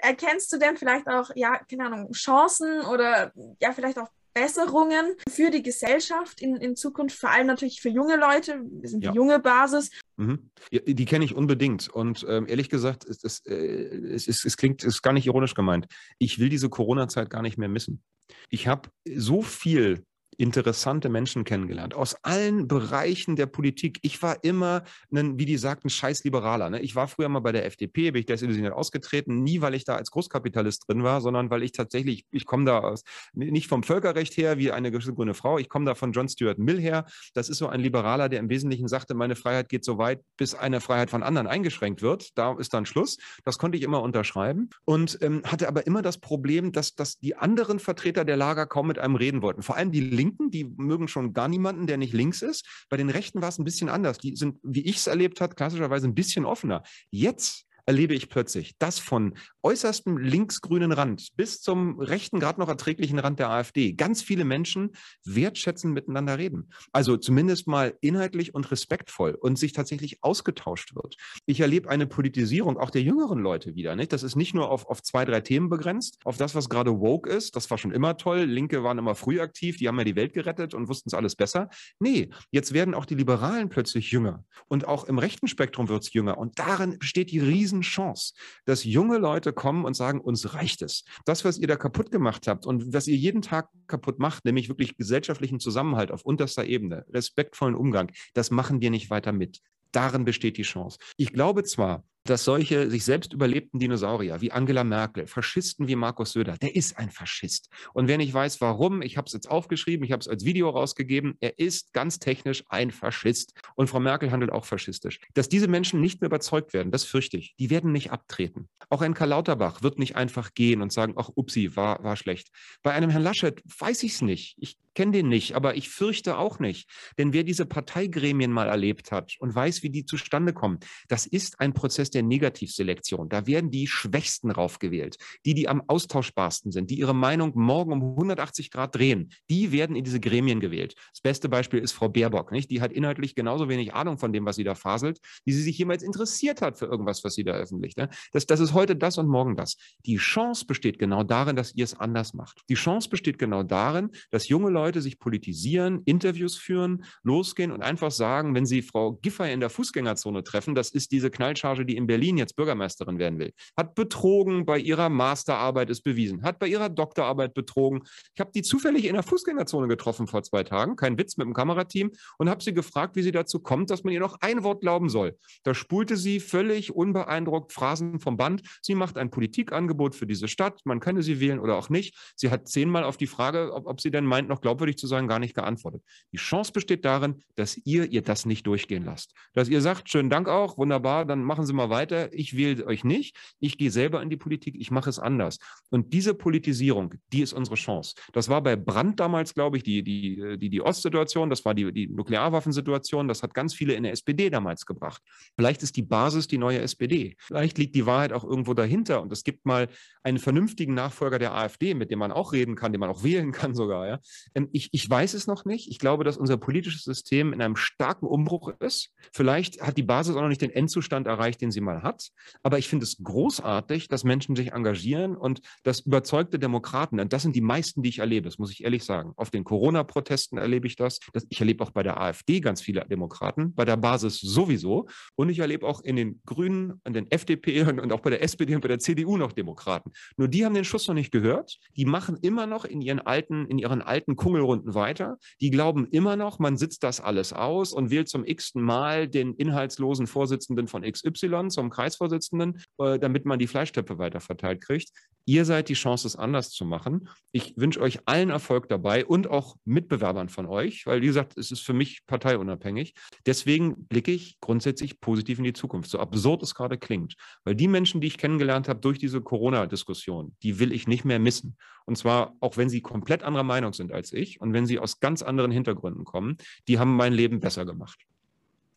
Erkennst 0.00 0.52
du 0.52 0.58
denn 0.58 0.76
vielleicht 0.76 1.08
auch, 1.08 1.30
ja, 1.34 1.58
keine 1.70 1.86
Ahnung, 1.86 2.12
Chancen 2.12 2.82
oder 2.82 3.32
ja, 3.60 3.72
vielleicht 3.72 3.98
auch 3.98 4.08
Besserungen 4.34 5.14
für 5.28 5.50
die 5.50 5.62
Gesellschaft 5.62 6.42
in, 6.42 6.56
in 6.56 6.76
Zukunft, 6.76 7.16
vor 7.16 7.30
allem 7.30 7.46
natürlich 7.46 7.80
für 7.80 7.88
junge 7.88 8.16
Leute. 8.16 8.60
Wir 8.68 8.88
sind 8.88 9.04
ja. 9.04 9.12
die 9.12 9.16
junge 9.16 9.38
Basis. 9.38 9.90
Mhm. 10.16 10.50
Ja, 10.70 10.80
die 10.80 11.04
kenne 11.04 11.24
ich 11.24 11.34
unbedingt. 11.34 11.88
Und 11.88 12.26
ähm, 12.28 12.46
ehrlich 12.48 12.68
gesagt, 12.68 13.04
es, 13.04 13.22
es, 13.22 13.46
äh, 13.46 13.54
es, 13.54 14.28
es, 14.28 14.44
es 14.44 14.56
klingt, 14.56 14.82
es 14.82 14.96
ist 14.96 15.02
gar 15.02 15.12
nicht 15.12 15.26
ironisch 15.26 15.54
gemeint. 15.54 15.86
Ich 16.18 16.38
will 16.38 16.48
diese 16.48 16.68
Corona-Zeit 16.68 17.30
gar 17.30 17.42
nicht 17.42 17.58
mehr 17.58 17.68
missen. 17.68 18.02
Ich 18.50 18.66
habe 18.66 18.90
so 19.06 19.42
viel 19.42 20.04
interessante 20.38 21.08
Menschen 21.08 21.44
kennengelernt 21.44 21.94
aus 21.94 22.16
allen 22.22 22.68
Bereichen 22.68 23.36
der 23.36 23.46
Politik. 23.46 23.98
Ich 24.02 24.22
war 24.22 24.42
immer, 24.42 24.82
ein, 25.12 25.38
wie 25.38 25.44
die 25.44 25.56
sagten, 25.56 25.88
scheiß 25.90 26.24
Liberaler. 26.24 26.70
Ne? 26.70 26.80
Ich 26.80 26.94
war 26.94 27.08
früher 27.08 27.28
mal 27.28 27.40
bei 27.40 27.52
der 27.52 27.66
FDP, 27.66 28.10
bin 28.10 28.20
ich 28.20 28.26
desillusioniert 28.26 28.74
ausgetreten, 28.74 29.42
nie 29.42 29.60
weil 29.60 29.74
ich 29.74 29.84
da 29.84 29.96
als 29.96 30.10
Großkapitalist 30.10 30.88
drin 30.88 31.02
war, 31.02 31.20
sondern 31.20 31.50
weil 31.50 31.62
ich 31.62 31.72
tatsächlich, 31.72 32.24
ich 32.30 32.46
komme 32.46 32.64
da 32.64 32.80
aus, 32.80 33.02
nicht 33.32 33.68
vom 33.68 33.82
Völkerrecht 33.82 34.36
her 34.36 34.58
wie 34.58 34.70
eine 34.70 34.90
grüne 34.90 35.34
Frau, 35.34 35.58
ich 35.58 35.68
komme 35.68 35.86
da 35.86 35.94
von 35.94 36.12
John 36.12 36.28
Stuart 36.28 36.58
Mill 36.58 36.80
her. 36.80 37.06
Das 37.34 37.48
ist 37.48 37.58
so 37.58 37.68
ein 37.68 37.80
Liberaler, 37.80 38.28
der 38.28 38.40
im 38.40 38.48
Wesentlichen 38.48 38.88
sagte, 38.88 39.14
meine 39.14 39.36
Freiheit 39.36 39.68
geht 39.68 39.84
so 39.84 39.98
weit, 39.98 40.20
bis 40.36 40.54
eine 40.54 40.80
Freiheit 40.80 41.10
von 41.10 41.22
anderen 41.22 41.46
eingeschränkt 41.46 42.02
wird. 42.02 42.36
Da 42.36 42.56
ist 42.58 42.74
dann 42.74 42.86
Schluss. 42.86 43.18
Das 43.44 43.58
konnte 43.58 43.78
ich 43.78 43.84
immer 43.84 44.02
unterschreiben 44.02 44.70
und 44.84 45.18
ähm, 45.22 45.42
hatte 45.44 45.68
aber 45.68 45.86
immer 45.86 46.02
das 46.02 46.18
Problem, 46.18 46.72
dass, 46.72 46.94
dass 46.94 47.18
die 47.18 47.36
anderen 47.36 47.78
Vertreter 47.78 48.24
der 48.24 48.36
Lager 48.36 48.66
kaum 48.66 48.88
mit 48.88 48.98
einem 48.98 49.16
reden 49.16 49.42
wollten. 49.42 49.62
Vor 49.62 49.76
allem 49.76 49.92
die 49.92 50.00
Linken, 50.00 50.23
die 50.50 50.64
mögen 50.64 51.08
schon 51.08 51.32
gar 51.32 51.48
niemanden, 51.48 51.86
der 51.86 51.96
nicht 51.96 52.12
links 52.12 52.42
ist. 52.42 52.86
Bei 52.88 52.96
den 52.96 53.10
Rechten 53.10 53.42
war 53.42 53.48
es 53.48 53.58
ein 53.58 53.64
bisschen 53.64 53.88
anders. 53.88 54.18
Die 54.18 54.36
sind, 54.36 54.58
wie 54.62 54.84
ich 54.84 54.96
es 54.96 55.06
erlebt 55.06 55.40
habe, 55.40 55.54
klassischerweise 55.54 56.06
ein 56.06 56.14
bisschen 56.14 56.44
offener. 56.44 56.82
Jetzt 57.10 57.66
erlebe 57.86 58.14
ich 58.14 58.28
plötzlich, 58.28 58.76
dass 58.78 58.98
von 58.98 59.34
äußerstem 59.62 60.18
linksgrünen 60.18 60.92
Rand 60.92 61.28
bis 61.36 61.60
zum 61.60 62.00
rechten, 62.00 62.40
gerade 62.40 62.60
noch 62.60 62.68
erträglichen 62.68 63.18
Rand 63.18 63.38
der 63.38 63.50
AfD 63.50 63.92
ganz 63.92 64.22
viele 64.22 64.44
Menschen 64.44 64.90
wertschätzend 65.24 65.94
miteinander 65.94 66.38
reden. 66.38 66.70
Also 66.92 67.16
zumindest 67.16 67.66
mal 67.66 67.96
inhaltlich 68.00 68.54
und 68.54 68.70
respektvoll 68.70 69.32
und 69.32 69.58
sich 69.58 69.72
tatsächlich 69.72 70.22
ausgetauscht 70.22 70.94
wird. 70.94 71.16
Ich 71.46 71.60
erlebe 71.60 71.88
eine 71.88 72.06
Politisierung 72.06 72.78
auch 72.78 72.90
der 72.90 73.02
jüngeren 73.02 73.38
Leute 73.40 73.74
wieder. 73.74 73.96
Nicht? 73.96 74.12
Das 74.12 74.22
ist 74.22 74.36
nicht 74.36 74.54
nur 74.54 74.70
auf, 74.70 74.86
auf 74.86 75.02
zwei, 75.02 75.24
drei 75.24 75.40
Themen 75.40 75.68
begrenzt, 75.68 76.18
auf 76.24 76.36
das, 76.36 76.54
was 76.54 76.68
gerade 76.68 77.00
woke 77.00 77.28
ist. 77.28 77.56
Das 77.56 77.70
war 77.70 77.78
schon 77.78 77.92
immer 77.92 78.16
toll. 78.16 78.40
Linke 78.40 78.82
waren 78.82 78.98
immer 78.98 79.14
früh 79.14 79.40
aktiv, 79.40 79.76
die 79.76 79.88
haben 79.88 79.98
ja 79.98 80.04
die 80.04 80.16
Welt 80.16 80.32
gerettet 80.32 80.74
und 80.74 80.88
wussten 80.88 81.10
es 81.10 81.14
alles 81.14 81.36
besser. 81.36 81.68
Nee, 81.98 82.30
jetzt 82.50 82.72
werden 82.72 82.94
auch 82.94 83.06
die 83.06 83.14
Liberalen 83.14 83.68
plötzlich 83.68 84.10
jünger. 84.10 84.44
Und 84.68 84.86
auch 84.86 85.04
im 85.04 85.18
rechten 85.18 85.48
Spektrum 85.48 85.88
wird 85.88 86.02
es 86.02 86.12
jünger. 86.12 86.38
Und 86.38 86.58
darin 86.58 86.98
besteht 86.98 87.30
die 87.30 87.40
Riesenchance, 87.74 88.34
dass 88.64 88.84
junge 88.84 89.18
Leute 89.18 89.52
kommen 89.52 89.84
und 89.84 89.94
sagen, 89.94 90.20
uns 90.20 90.54
reicht 90.54 90.82
es. 90.82 91.04
Das, 91.24 91.44
was 91.44 91.58
ihr 91.58 91.66
da 91.66 91.76
kaputt 91.76 92.10
gemacht 92.10 92.46
habt 92.46 92.66
und 92.66 92.92
was 92.92 93.06
ihr 93.06 93.16
jeden 93.16 93.42
Tag 93.42 93.68
kaputt 93.86 94.18
macht, 94.18 94.44
nämlich 94.44 94.68
wirklich 94.68 94.96
gesellschaftlichen 94.96 95.60
Zusammenhalt 95.60 96.10
auf 96.10 96.24
unterster 96.24 96.64
Ebene, 96.64 97.04
respektvollen 97.10 97.74
Umgang, 97.74 98.10
das 98.34 98.50
machen 98.50 98.80
wir 98.80 98.90
nicht 98.90 99.10
weiter 99.10 99.32
mit. 99.32 99.60
Darin 99.92 100.24
besteht 100.24 100.56
die 100.56 100.62
Chance. 100.62 100.98
Ich 101.16 101.32
glaube 101.32 101.62
zwar, 101.64 102.04
dass 102.24 102.44
solche 102.44 102.90
sich 102.90 103.04
selbst 103.04 103.32
überlebten 103.34 103.78
Dinosaurier 103.78 104.40
wie 104.40 104.50
Angela 104.50 104.82
Merkel, 104.82 105.26
Faschisten 105.26 105.88
wie 105.88 105.94
Markus 105.94 106.32
Söder, 106.32 106.56
der 106.56 106.74
ist 106.74 106.98
ein 106.98 107.10
Faschist. 107.10 107.68
Und 107.92 108.08
wer 108.08 108.16
nicht 108.16 108.32
weiß, 108.32 108.60
warum, 108.62 109.02
ich 109.02 109.18
habe 109.18 109.26
es 109.26 109.34
jetzt 109.34 109.50
aufgeschrieben, 109.50 110.04
ich 110.04 110.12
habe 110.12 110.20
es 110.20 110.28
als 110.28 110.44
Video 110.44 110.70
rausgegeben, 110.70 111.36
er 111.40 111.58
ist 111.58 111.92
ganz 111.92 112.18
technisch 112.18 112.64
ein 112.68 112.90
Faschist. 112.90 113.52
Und 113.74 113.88
Frau 113.88 114.00
Merkel 114.00 114.30
handelt 114.30 114.52
auch 114.52 114.64
faschistisch. 114.64 115.20
Dass 115.34 115.50
diese 115.50 115.68
Menschen 115.68 116.00
nicht 116.00 116.22
mehr 116.22 116.26
überzeugt 116.26 116.72
werden, 116.72 116.90
das 116.90 117.04
fürchte 117.04 117.36
ich. 117.36 117.54
Die 117.58 117.68
werden 117.68 117.92
nicht 117.92 118.10
abtreten. 118.10 118.68
Auch 118.88 119.02
ein 119.02 119.14
Karl 119.14 119.28
Lauterbach 119.28 119.82
wird 119.82 119.98
nicht 119.98 120.16
einfach 120.16 120.54
gehen 120.54 120.80
und 120.80 120.92
sagen, 120.92 121.14
ach, 121.16 121.30
upsi, 121.34 121.76
war, 121.76 122.02
war 122.02 122.16
schlecht. 122.16 122.48
Bei 122.82 122.92
einem 122.92 123.10
Herrn 123.10 123.22
Laschet 123.22 123.62
weiß 123.78 124.02
ich 124.02 124.14
es 124.14 124.22
nicht. 124.22 124.56
Ich 124.58 124.78
kenne 124.94 125.12
den 125.12 125.28
nicht, 125.28 125.54
aber 125.54 125.76
ich 125.76 125.90
fürchte 125.90 126.38
auch 126.38 126.58
nicht. 126.58 126.88
Denn 127.18 127.32
wer 127.32 127.42
diese 127.42 127.66
Parteigremien 127.66 128.50
mal 128.50 128.68
erlebt 128.68 129.12
hat 129.12 129.34
und 129.40 129.54
weiß, 129.54 129.82
wie 129.82 129.90
die 129.90 130.06
zustande 130.06 130.52
kommen, 130.52 130.78
das 131.08 131.26
ist 131.26 131.60
ein 131.60 131.74
Prozess 131.74 132.10
der 132.14 132.22
Negativselektion. 132.22 133.28
Da 133.28 133.46
werden 133.46 133.70
die 133.70 133.86
Schwächsten 133.86 134.50
raufgewählt, 134.50 135.16
die, 135.44 135.54
die 135.54 135.68
am 135.68 135.82
austauschbarsten 135.86 136.72
sind, 136.72 136.90
die 136.90 136.98
ihre 136.98 137.14
Meinung 137.14 137.52
morgen 137.54 137.92
um 137.92 138.02
180 138.02 138.70
Grad 138.70 138.94
drehen. 138.94 139.30
Die 139.50 139.72
werden 139.72 139.96
in 139.96 140.04
diese 140.04 140.20
Gremien 140.20 140.60
gewählt. 140.60 140.94
Das 141.12 141.20
beste 141.20 141.48
Beispiel 141.48 141.80
ist 141.80 141.92
Frau 141.92 142.08
Baerbock, 142.08 142.52
nicht? 142.52 142.70
Die 142.70 142.80
hat 142.80 142.92
inhaltlich 142.92 143.34
genauso 143.34 143.68
wenig 143.68 143.94
Ahnung 143.94 144.18
von 144.18 144.32
dem, 144.32 144.44
was 144.44 144.56
sie 144.56 144.64
da 144.64 144.74
faselt, 144.74 145.20
wie 145.44 145.52
sie 145.52 145.62
sich 145.62 145.78
jemals 145.78 146.02
interessiert 146.02 146.62
hat 146.62 146.78
für 146.78 146.86
irgendwas, 146.86 147.24
was 147.24 147.34
sie 147.34 147.44
da 147.44 147.52
öffentlicht. 147.52 147.96
Ne? 147.96 148.08
Das, 148.32 148.46
das 148.46 148.60
ist 148.60 148.72
heute 148.72 148.96
das 148.96 149.18
und 149.18 149.28
morgen 149.28 149.56
das. 149.56 149.76
Die 150.06 150.16
Chance 150.16 150.66
besteht 150.66 150.98
genau 150.98 151.22
darin, 151.22 151.56
dass 151.56 151.74
ihr 151.74 151.84
es 151.84 151.98
anders 151.98 152.34
macht. 152.34 152.62
Die 152.68 152.74
Chance 152.74 153.08
besteht 153.08 153.38
genau 153.38 153.62
darin, 153.62 154.10
dass 154.30 154.48
junge 154.48 154.70
Leute 154.70 155.02
sich 155.02 155.18
politisieren, 155.18 156.02
Interviews 156.04 156.56
führen, 156.56 157.04
losgehen 157.22 157.72
und 157.72 157.82
einfach 157.82 158.10
sagen, 158.10 158.54
wenn 158.54 158.66
sie 158.66 158.82
Frau 158.82 159.12
Giffey 159.12 159.52
in 159.52 159.60
der 159.60 159.70
Fußgängerzone 159.70 160.44
treffen, 160.44 160.74
das 160.74 160.90
ist 160.90 161.12
diese 161.12 161.30
Knallcharge, 161.30 161.84
die 161.84 161.96
in 162.04 162.06
Berlin 162.06 162.36
jetzt 162.36 162.56
Bürgermeisterin 162.56 163.18
werden 163.18 163.38
will, 163.38 163.52
hat 163.76 163.94
betrogen 163.94 164.66
bei 164.66 164.78
ihrer 164.78 165.08
Masterarbeit, 165.08 165.90
ist 165.90 166.02
bewiesen, 166.02 166.42
hat 166.42 166.58
bei 166.58 166.68
ihrer 166.68 166.90
Doktorarbeit 166.90 167.54
betrogen. 167.54 168.02
Ich 168.34 168.40
habe 168.40 168.50
die 168.54 168.62
zufällig 168.62 169.06
in 169.06 169.14
der 169.14 169.22
Fußgängerzone 169.22 169.88
getroffen 169.88 170.26
vor 170.26 170.42
zwei 170.42 170.62
Tagen, 170.62 170.96
kein 170.96 171.18
Witz, 171.18 171.36
mit 171.36 171.46
dem 171.46 171.54
Kamerateam 171.54 172.12
und 172.38 172.48
habe 172.48 172.62
sie 172.62 172.74
gefragt, 172.74 173.16
wie 173.16 173.22
sie 173.22 173.32
dazu 173.32 173.58
kommt, 173.58 173.90
dass 173.90 174.04
man 174.04 174.12
ihr 174.12 174.20
noch 174.20 174.40
ein 174.40 174.62
Wort 174.62 174.80
glauben 174.80 175.08
soll. 175.08 175.36
Da 175.62 175.74
spulte 175.74 176.16
sie 176.16 176.40
völlig 176.40 176.94
unbeeindruckt 176.94 177.72
Phrasen 177.72 178.20
vom 178.20 178.36
Band. 178.36 178.62
Sie 178.82 178.94
macht 178.94 179.16
ein 179.16 179.30
Politikangebot 179.30 180.14
für 180.14 180.26
diese 180.26 180.48
Stadt, 180.48 180.80
man 180.84 181.00
könne 181.00 181.22
sie 181.22 181.40
wählen 181.40 181.58
oder 181.58 181.76
auch 181.76 181.88
nicht. 181.88 182.16
Sie 182.36 182.50
hat 182.50 182.68
zehnmal 182.68 183.04
auf 183.04 183.16
die 183.16 183.26
Frage, 183.26 183.72
ob, 183.72 183.86
ob 183.86 184.00
sie 184.00 184.10
denn 184.10 184.26
meint, 184.26 184.48
noch 184.48 184.60
glaubwürdig 184.60 184.98
zu 184.98 185.06
sein, 185.06 185.28
gar 185.28 185.38
nicht 185.38 185.54
geantwortet. 185.54 186.02
Die 186.32 186.36
Chance 186.36 186.72
besteht 186.72 187.04
darin, 187.04 187.42
dass 187.54 187.76
ihr 187.84 188.10
ihr 188.10 188.22
das 188.22 188.46
nicht 188.46 188.66
durchgehen 188.66 189.04
lasst. 189.04 189.32
Dass 189.54 189.68
ihr 189.68 189.80
sagt, 189.80 190.10
schönen 190.10 190.30
Dank 190.30 190.48
auch, 190.48 190.78
wunderbar, 190.78 191.24
dann 191.24 191.42
machen 191.42 191.66
Sie 191.66 191.72
mal 191.72 191.90
weiter. 191.90 191.93
Ich 192.32 192.56
wähle 192.56 192.86
euch 192.86 193.04
nicht. 193.04 193.36
Ich 193.60 193.78
gehe 193.78 193.90
selber 193.90 194.22
in 194.22 194.30
die 194.30 194.36
Politik, 194.36 194.74
ich 194.78 194.90
mache 194.90 195.10
es 195.10 195.18
anders. 195.18 195.58
Und 195.90 196.12
diese 196.12 196.34
Politisierung, 196.34 197.14
die 197.32 197.42
ist 197.42 197.52
unsere 197.52 197.76
Chance. 197.76 198.14
Das 198.32 198.48
war 198.48 198.62
bei 198.62 198.76
Brandt 198.76 199.20
damals, 199.20 199.54
glaube 199.54 199.76
ich, 199.76 199.82
die, 199.82 200.02
die, 200.02 200.58
die, 200.58 200.70
die 200.70 200.80
Ostsituation, 200.80 201.50
das 201.50 201.64
war 201.64 201.74
die, 201.74 201.92
die 201.92 202.08
Nuklearwaffensituation, 202.08 203.28
das 203.28 203.42
hat 203.42 203.54
ganz 203.54 203.74
viele 203.74 203.94
in 203.94 204.02
der 204.02 204.12
SPD 204.12 204.50
damals 204.50 204.86
gebracht. 204.86 205.22
Vielleicht 205.56 205.82
ist 205.82 205.96
die 205.96 206.02
Basis 206.02 206.48
die 206.48 206.58
neue 206.58 206.80
SPD. 206.80 207.36
Vielleicht 207.38 207.78
liegt 207.78 207.94
die 207.94 208.06
Wahrheit 208.06 208.32
auch 208.32 208.44
irgendwo 208.44 208.74
dahinter 208.74 209.22
und 209.22 209.32
es 209.32 209.44
gibt 209.44 209.64
mal 209.66 209.88
einen 210.22 210.38
vernünftigen 210.38 210.94
Nachfolger 210.94 211.38
der 211.38 211.54
AfD, 211.54 211.94
mit 211.94 212.10
dem 212.10 212.18
man 212.18 212.32
auch 212.32 212.52
reden 212.52 212.74
kann, 212.74 212.92
den 212.92 213.00
man 213.00 213.10
auch 213.10 213.22
wählen 213.22 213.52
kann 213.52 213.74
sogar. 213.74 214.06
Ja? 214.08 214.18
Ähm, 214.54 214.68
ich, 214.72 214.88
ich 214.92 215.08
weiß 215.08 215.34
es 215.34 215.46
noch 215.46 215.64
nicht. 215.64 215.90
Ich 215.90 215.98
glaube, 215.98 216.24
dass 216.24 216.36
unser 216.36 216.56
politisches 216.56 217.04
System 217.04 217.52
in 217.52 217.62
einem 217.62 217.76
starken 217.76 218.26
Umbruch 218.26 218.72
ist. 218.80 219.12
Vielleicht 219.32 219.82
hat 219.82 219.96
die 219.96 220.02
Basis 220.02 220.34
auch 220.36 220.40
noch 220.40 220.48
nicht 220.48 220.62
den 220.62 220.70
Endzustand 220.70 221.26
erreicht, 221.26 221.60
den 221.60 221.70
sie 221.70 221.80
mal 221.84 222.02
hat. 222.02 222.30
Aber 222.62 222.78
ich 222.78 222.88
finde 222.88 223.04
es 223.04 223.18
großartig, 223.22 224.08
dass 224.08 224.24
Menschen 224.24 224.56
sich 224.56 224.72
engagieren 224.72 225.36
und 225.36 225.60
dass 225.82 226.00
überzeugte 226.00 226.58
Demokraten, 226.58 227.20
und 227.20 227.32
das 227.32 227.42
sind 227.42 227.54
die 227.54 227.60
meisten, 227.60 228.02
die 228.02 228.08
ich 228.08 228.18
erlebe, 228.18 228.48
das 228.48 228.58
muss 228.58 228.72
ich 228.72 228.84
ehrlich 228.84 229.04
sagen. 229.04 229.32
Auf 229.36 229.50
den 229.50 229.64
Corona-Protesten 229.64 230.58
erlebe 230.58 230.86
ich 230.86 230.96
das. 230.96 231.20
Ich 231.48 231.60
erlebe 231.60 231.84
auch 231.84 231.90
bei 231.90 232.02
der 232.02 232.20
AfD 232.20 232.60
ganz 232.60 232.80
viele 232.80 233.04
Demokraten, 233.06 233.74
bei 233.74 233.84
der 233.84 233.96
Basis 233.96 234.40
sowieso. 234.40 235.06
Und 235.36 235.48
ich 235.48 235.58
erlebe 235.58 235.86
auch 235.86 236.00
in 236.00 236.16
den 236.16 236.40
Grünen, 236.44 237.00
in 237.04 237.12
den 237.12 237.30
FDP 237.30 237.82
und 237.82 238.12
auch 238.12 238.20
bei 238.20 238.30
der 238.30 238.42
SPD 238.42 238.74
und 238.74 238.80
bei 238.80 238.88
der 238.88 238.98
CDU 238.98 239.36
noch 239.36 239.52
Demokraten. 239.52 240.12
Nur 240.36 240.48
die 240.48 240.64
haben 240.64 240.74
den 240.74 240.84
Schuss 240.84 241.06
noch 241.08 241.14
nicht 241.14 241.32
gehört. 241.32 241.78
Die 241.96 242.04
machen 242.04 242.38
immer 242.42 242.66
noch 242.66 242.84
in 242.84 243.00
ihren 243.00 243.20
alten, 243.20 243.66
in 243.66 243.78
ihren 243.78 244.02
alten 244.02 244.36
Kungelrunden 244.36 244.94
weiter. 244.94 245.38
Die 245.60 245.70
glauben 245.70 246.06
immer 246.06 246.36
noch, 246.36 246.58
man 246.58 246.76
sitzt 246.76 247.02
das 247.02 247.20
alles 247.20 247.52
aus 247.52 247.92
und 247.92 248.10
wählt 248.10 248.28
zum 248.28 248.44
x-ten 248.44 248.82
Mal 248.82 249.28
den 249.28 249.54
inhaltslosen 249.54 250.26
Vorsitzenden 250.26 250.88
von 250.88 251.02
XY 251.02 251.63
zum 251.70 251.90
Kreisvorsitzenden, 251.90 252.82
äh, 252.98 253.18
damit 253.18 253.44
man 253.44 253.58
die 253.58 253.66
Fleischtöpfe 253.66 254.18
weiter 254.18 254.40
verteilt 254.40 254.82
kriegt. 254.82 255.10
Ihr 255.46 255.66
seid 255.66 255.90
die 255.90 255.94
Chance, 255.94 256.26
es 256.26 256.36
anders 256.36 256.70
zu 256.70 256.86
machen. 256.86 257.28
Ich 257.52 257.74
wünsche 257.76 258.00
euch 258.00 258.20
allen 258.24 258.48
Erfolg 258.48 258.88
dabei 258.88 259.26
und 259.26 259.46
auch 259.48 259.76
Mitbewerbern 259.84 260.48
von 260.48 260.64
euch, 260.66 261.04
weil, 261.04 261.20
wie 261.20 261.26
gesagt, 261.26 261.58
es 261.58 261.70
ist 261.70 261.80
für 261.80 261.92
mich 261.92 262.24
parteiunabhängig. 262.26 263.14
Deswegen 263.44 264.06
blicke 264.06 264.32
ich 264.32 264.58
grundsätzlich 264.60 265.20
positiv 265.20 265.58
in 265.58 265.64
die 265.64 265.74
Zukunft, 265.74 266.10
so 266.10 266.18
absurd 266.18 266.62
es 266.62 266.74
gerade 266.74 266.96
klingt. 266.96 267.34
Weil 267.64 267.74
die 267.74 267.88
Menschen, 267.88 268.22
die 268.22 268.28
ich 268.28 268.38
kennengelernt 268.38 268.88
habe 268.88 269.00
durch 269.00 269.18
diese 269.18 269.42
Corona-Diskussion, 269.42 270.56
die 270.62 270.78
will 270.78 270.92
ich 270.92 271.06
nicht 271.06 271.26
mehr 271.26 271.38
missen. 271.38 271.76
Und 272.06 272.16
zwar 272.16 272.56
auch 272.60 272.78
wenn 272.78 272.88
sie 272.88 273.02
komplett 273.02 273.42
anderer 273.42 273.64
Meinung 273.64 273.92
sind 273.92 274.12
als 274.12 274.32
ich 274.32 274.60
und 274.60 274.72
wenn 274.72 274.86
sie 274.86 274.98
aus 274.98 275.20
ganz 275.20 275.42
anderen 275.42 275.70
Hintergründen 275.70 276.24
kommen, 276.24 276.56
die 276.88 276.98
haben 276.98 277.16
mein 277.16 277.34
Leben 277.34 277.60
besser 277.60 277.84
gemacht. 277.84 278.18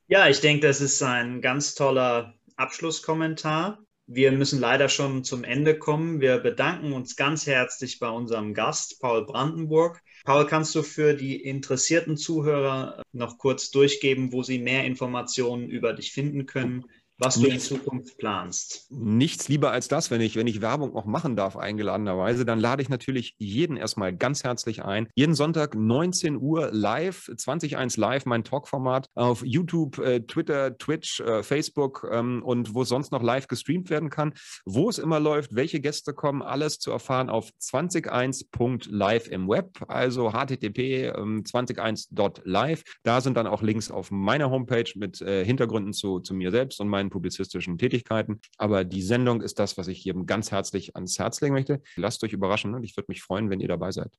Ja, 0.07 0.30
ich 0.30 0.39
denke, 0.39 0.65
das 0.65 0.80
ist 0.80 1.03
ein 1.03 1.41
ganz 1.41 1.76
toller 1.76 2.34
Abschlusskommentar. 2.58 3.80
Wir 4.08 4.32
müssen 4.32 4.60
leider 4.60 4.89
schon 4.89 5.24
zum 5.24 5.43
Ende 5.43 5.78
kommen. 5.78 6.22
Wir 6.22 6.38
bedanken 6.38 6.93
uns 6.93 7.16
ganz 7.16 7.45
herzlich 7.45 7.99
bei 7.99 8.10
unserem 8.10 8.53
Gast, 8.53 8.99
Paul 9.01 9.26
Brandenburg. 9.26 10.01
Paul, 10.24 10.45
kannst 10.45 10.74
du 10.76 10.84
für 10.84 11.14
die 11.14 11.41
interessierten 11.41 12.18
Zuhörer 12.18 13.03
noch 13.12 13.38
kurz 13.38 13.70
durchgeben, 13.70 14.32
wo 14.32 14.43
sie 14.43 14.60
mehr 14.60 14.86
Informationen 14.86 15.70
über 15.70 15.93
dich 15.93 16.14
finden 16.14 16.45
können, 16.45 16.86
was 17.20 17.36
du 17.36 17.47
in 17.47 17.59
Zukunft 17.59 18.18
planst. 18.18 18.88
Nichts 18.91 19.47
lieber 19.49 19.72
als 19.72 19.88
das, 19.88 20.11
wenn 20.11 20.22
ich, 20.22 20.36
wenn 20.36 20.47
ich 20.47 20.61
Werbung 20.61 20.93
noch 20.93 21.05
machen 21.05 21.36
darf, 21.36 21.57
eingeladenerweise, 21.57 22.45
dann 22.45 22.59
lade 22.59 22.82
ich 22.82 22.89
natürlich 22.89 23.36
jeden 23.39 23.76
erstmal 23.78 24.15
ganz 24.15 24.43
herzlich 24.43 24.84
ein. 24.84 25.07
Jeden 25.15 25.34
Sonntag 25.34 25.76
19 25.76 26.38
Uhr 26.38 26.70
live, 26.72 27.30
20.1 27.30 27.99
live, 27.99 28.26
mein 28.26 28.43
Talkformat 28.43 29.07
auf 29.15 29.43
YouTube, 29.43 29.97
äh, 29.99 30.22
Twitter, 30.22 30.78
Twitch, 30.78 31.20
äh, 31.22 31.41
Facebook 31.41 32.07
ähm, 32.11 32.43
und 32.43 32.76
wo 32.76 32.84
sonst 32.84 33.11
noch 33.11 33.24
live 33.24 33.47
gestreamt 33.47 33.89
werden 33.89 34.09
kann. 34.09 34.34
Wo 34.65 34.89
es 34.89 34.99
immer 34.99 35.20
läuft, 35.20 35.55
welche 35.55 35.80
Gäste 35.80 36.13
kommen, 36.13 36.41
alles 36.41 36.78
zu 36.78 36.91
erfahren 36.91 37.30
auf 37.30 37.49
20.1.live 37.59 39.28
im 39.28 39.49
Web, 39.49 39.84
also 39.88 40.34
http 40.34 41.13
ähm, 41.15 41.43
20.1.live. 41.43 42.84
Da 43.03 43.22
sind 43.22 43.38
dann 43.38 43.47
auch 43.47 43.63
Links 43.63 43.89
auf 43.89 44.11
meiner 44.11 44.51
Homepage 44.51 44.91
mit 44.95 45.22
äh, 45.22 45.43
Hintergründen 45.43 45.93
zu, 45.93 46.20
zu 46.20 46.36
mir 46.36 46.51
selbst 46.51 46.80
und 46.80 46.89
meinen 46.89 47.07
meinen 47.08 47.10
publizistischen 47.10 47.78
Tätigkeiten. 47.78 48.39
Aber 48.58 48.84
die 48.84 49.01
Sendung 49.01 49.41
ist 49.41 49.60
das, 49.60 49.78
was 49.78 49.88
ich 49.88 50.03
jedem 50.03 50.26
ganz 50.26 50.51
herzlich 50.51 50.95
ans 50.95 51.18
Herz 51.18 51.41
legen 51.41 51.53
möchte. 51.53 51.82
Lasst 51.95 52.24
euch 52.24 52.34
überraschen 52.34 52.76
und 52.76 52.84
ich 52.84 52.95
würde 52.95 53.08
mich 53.10 53.22
freuen, 53.22 53.49
wenn 53.49 53.60
ihr 53.60 53.68
dabei 53.68 53.91
seid. 53.91 54.14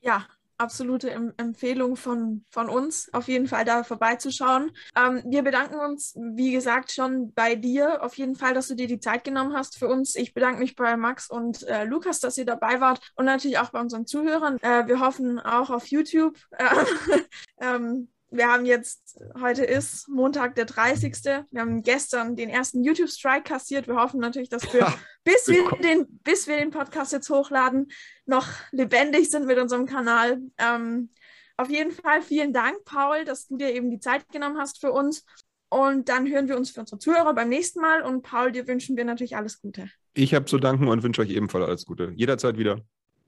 Ja, 0.00 0.26
absolute 0.58 1.10
em 1.10 1.32
Empfehlung 1.38 1.96
von, 1.96 2.44
von 2.50 2.68
uns, 2.68 3.12
auf 3.12 3.26
jeden 3.26 3.48
Fall 3.48 3.64
da 3.64 3.82
vorbeizuschauen. 3.84 4.70
Ähm, 4.96 5.22
wir 5.26 5.42
bedanken 5.42 5.76
uns, 5.76 6.14
wie 6.16 6.52
gesagt, 6.52 6.92
schon 6.92 7.32
bei 7.34 7.56
dir, 7.56 8.02
auf 8.02 8.16
jeden 8.16 8.36
Fall, 8.36 8.54
dass 8.54 8.68
du 8.68 8.74
dir 8.74 8.86
die 8.86 9.00
Zeit 9.00 9.24
genommen 9.24 9.54
hast 9.54 9.78
für 9.78 9.88
uns. 9.88 10.14
Ich 10.14 10.34
bedanke 10.34 10.60
mich 10.60 10.76
bei 10.76 10.96
Max 10.96 11.28
und 11.28 11.64
äh, 11.64 11.84
Lukas, 11.84 12.20
dass 12.20 12.38
ihr 12.38 12.44
dabei 12.44 12.80
wart 12.80 13.00
und 13.16 13.24
natürlich 13.24 13.58
auch 13.58 13.70
bei 13.70 13.80
unseren 13.80 14.06
Zuhörern. 14.06 14.58
Äh, 14.58 14.86
wir 14.86 15.00
hoffen 15.00 15.40
auch 15.40 15.70
auf 15.70 15.86
YouTube. 15.86 16.38
ähm, 17.60 18.08
wir 18.32 18.48
haben 18.48 18.64
jetzt, 18.64 19.20
heute 19.40 19.64
ist 19.64 20.08
Montag 20.08 20.54
der 20.54 20.64
30. 20.64 21.14
Wir 21.50 21.60
haben 21.60 21.82
gestern 21.82 22.34
den 22.34 22.48
ersten 22.48 22.82
YouTube-Strike 22.82 23.44
kassiert. 23.44 23.86
Wir 23.86 23.96
hoffen 23.96 24.20
natürlich, 24.20 24.48
dass 24.48 24.72
wir, 24.72 24.92
bis 25.24 25.46
wir, 25.48 25.70
den, 25.82 26.06
bis 26.24 26.48
wir 26.48 26.56
den 26.56 26.70
Podcast 26.70 27.12
jetzt 27.12 27.28
hochladen, 27.28 27.92
noch 28.24 28.48
lebendig 28.70 29.30
sind 29.30 29.46
mit 29.46 29.58
unserem 29.58 29.86
Kanal. 29.86 30.40
Ähm, 30.58 31.10
auf 31.58 31.68
jeden 31.70 31.92
Fall 31.92 32.22
vielen 32.22 32.52
Dank, 32.52 32.84
Paul, 32.84 33.24
dass 33.24 33.46
du 33.46 33.56
dir 33.58 33.72
eben 33.72 33.90
die 33.90 34.00
Zeit 34.00 34.28
genommen 34.30 34.58
hast 34.58 34.80
für 34.80 34.92
uns. 34.92 35.24
Und 35.68 36.08
dann 36.08 36.28
hören 36.28 36.48
wir 36.48 36.56
uns 36.56 36.70
für 36.70 36.80
unsere 36.80 36.98
Zuhörer 36.98 37.34
beim 37.34 37.48
nächsten 37.48 37.80
Mal. 37.80 38.02
Und 38.02 38.22
Paul, 38.22 38.52
dir 38.52 38.66
wünschen 38.66 38.96
wir 38.96 39.04
natürlich 39.04 39.36
alles 39.36 39.60
Gute. 39.60 39.88
Ich 40.14 40.34
habe 40.34 40.46
zu 40.46 40.58
danken 40.58 40.88
und 40.88 41.02
wünsche 41.02 41.22
euch 41.22 41.30
ebenfalls 41.30 41.66
alles 41.66 41.84
Gute. 41.84 42.12
Jederzeit 42.16 42.58
wieder. 42.58 42.80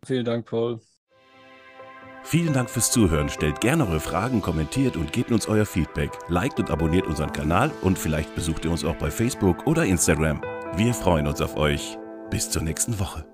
Vielen 0.04 0.24
Dank, 0.24 0.46
Paul. 0.46 0.80
Vielen 2.24 2.54
Dank 2.54 2.70
fürs 2.70 2.90
Zuhören. 2.90 3.28
Stellt 3.28 3.60
gerne 3.60 3.86
eure 3.86 4.00
Fragen, 4.00 4.40
kommentiert 4.40 4.96
und 4.96 5.12
gebt 5.12 5.30
uns 5.30 5.46
euer 5.46 5.66
Feedback. 5.66 6.10
Liked 6.28 6.58
und 6.58 6.70
abonniert 6.70 7.06
unseren 7.06 7.32
Kanal 7.32 7.70
und 7.82 7.98
vielleicht 7.98 8.34
besucht 8.34 8.64
ihr 8.64 8.70
uns 8.70 8.84
auch 8.84 8.96
bei 8.96 9.10
Facebook 9.10 9.66
oder 9.66 9.84
Instagram. 9.84 10.40
Wir 10.74 10.94
freuen 10.94 11.26
uns 11.26 11.42
auf 11.42 11.56
euch. 11.56 11.98
Bis 12.30 12.48
zur 12.48 12.62
nächsten 12.62 12.98
Woche. 12.98 13.26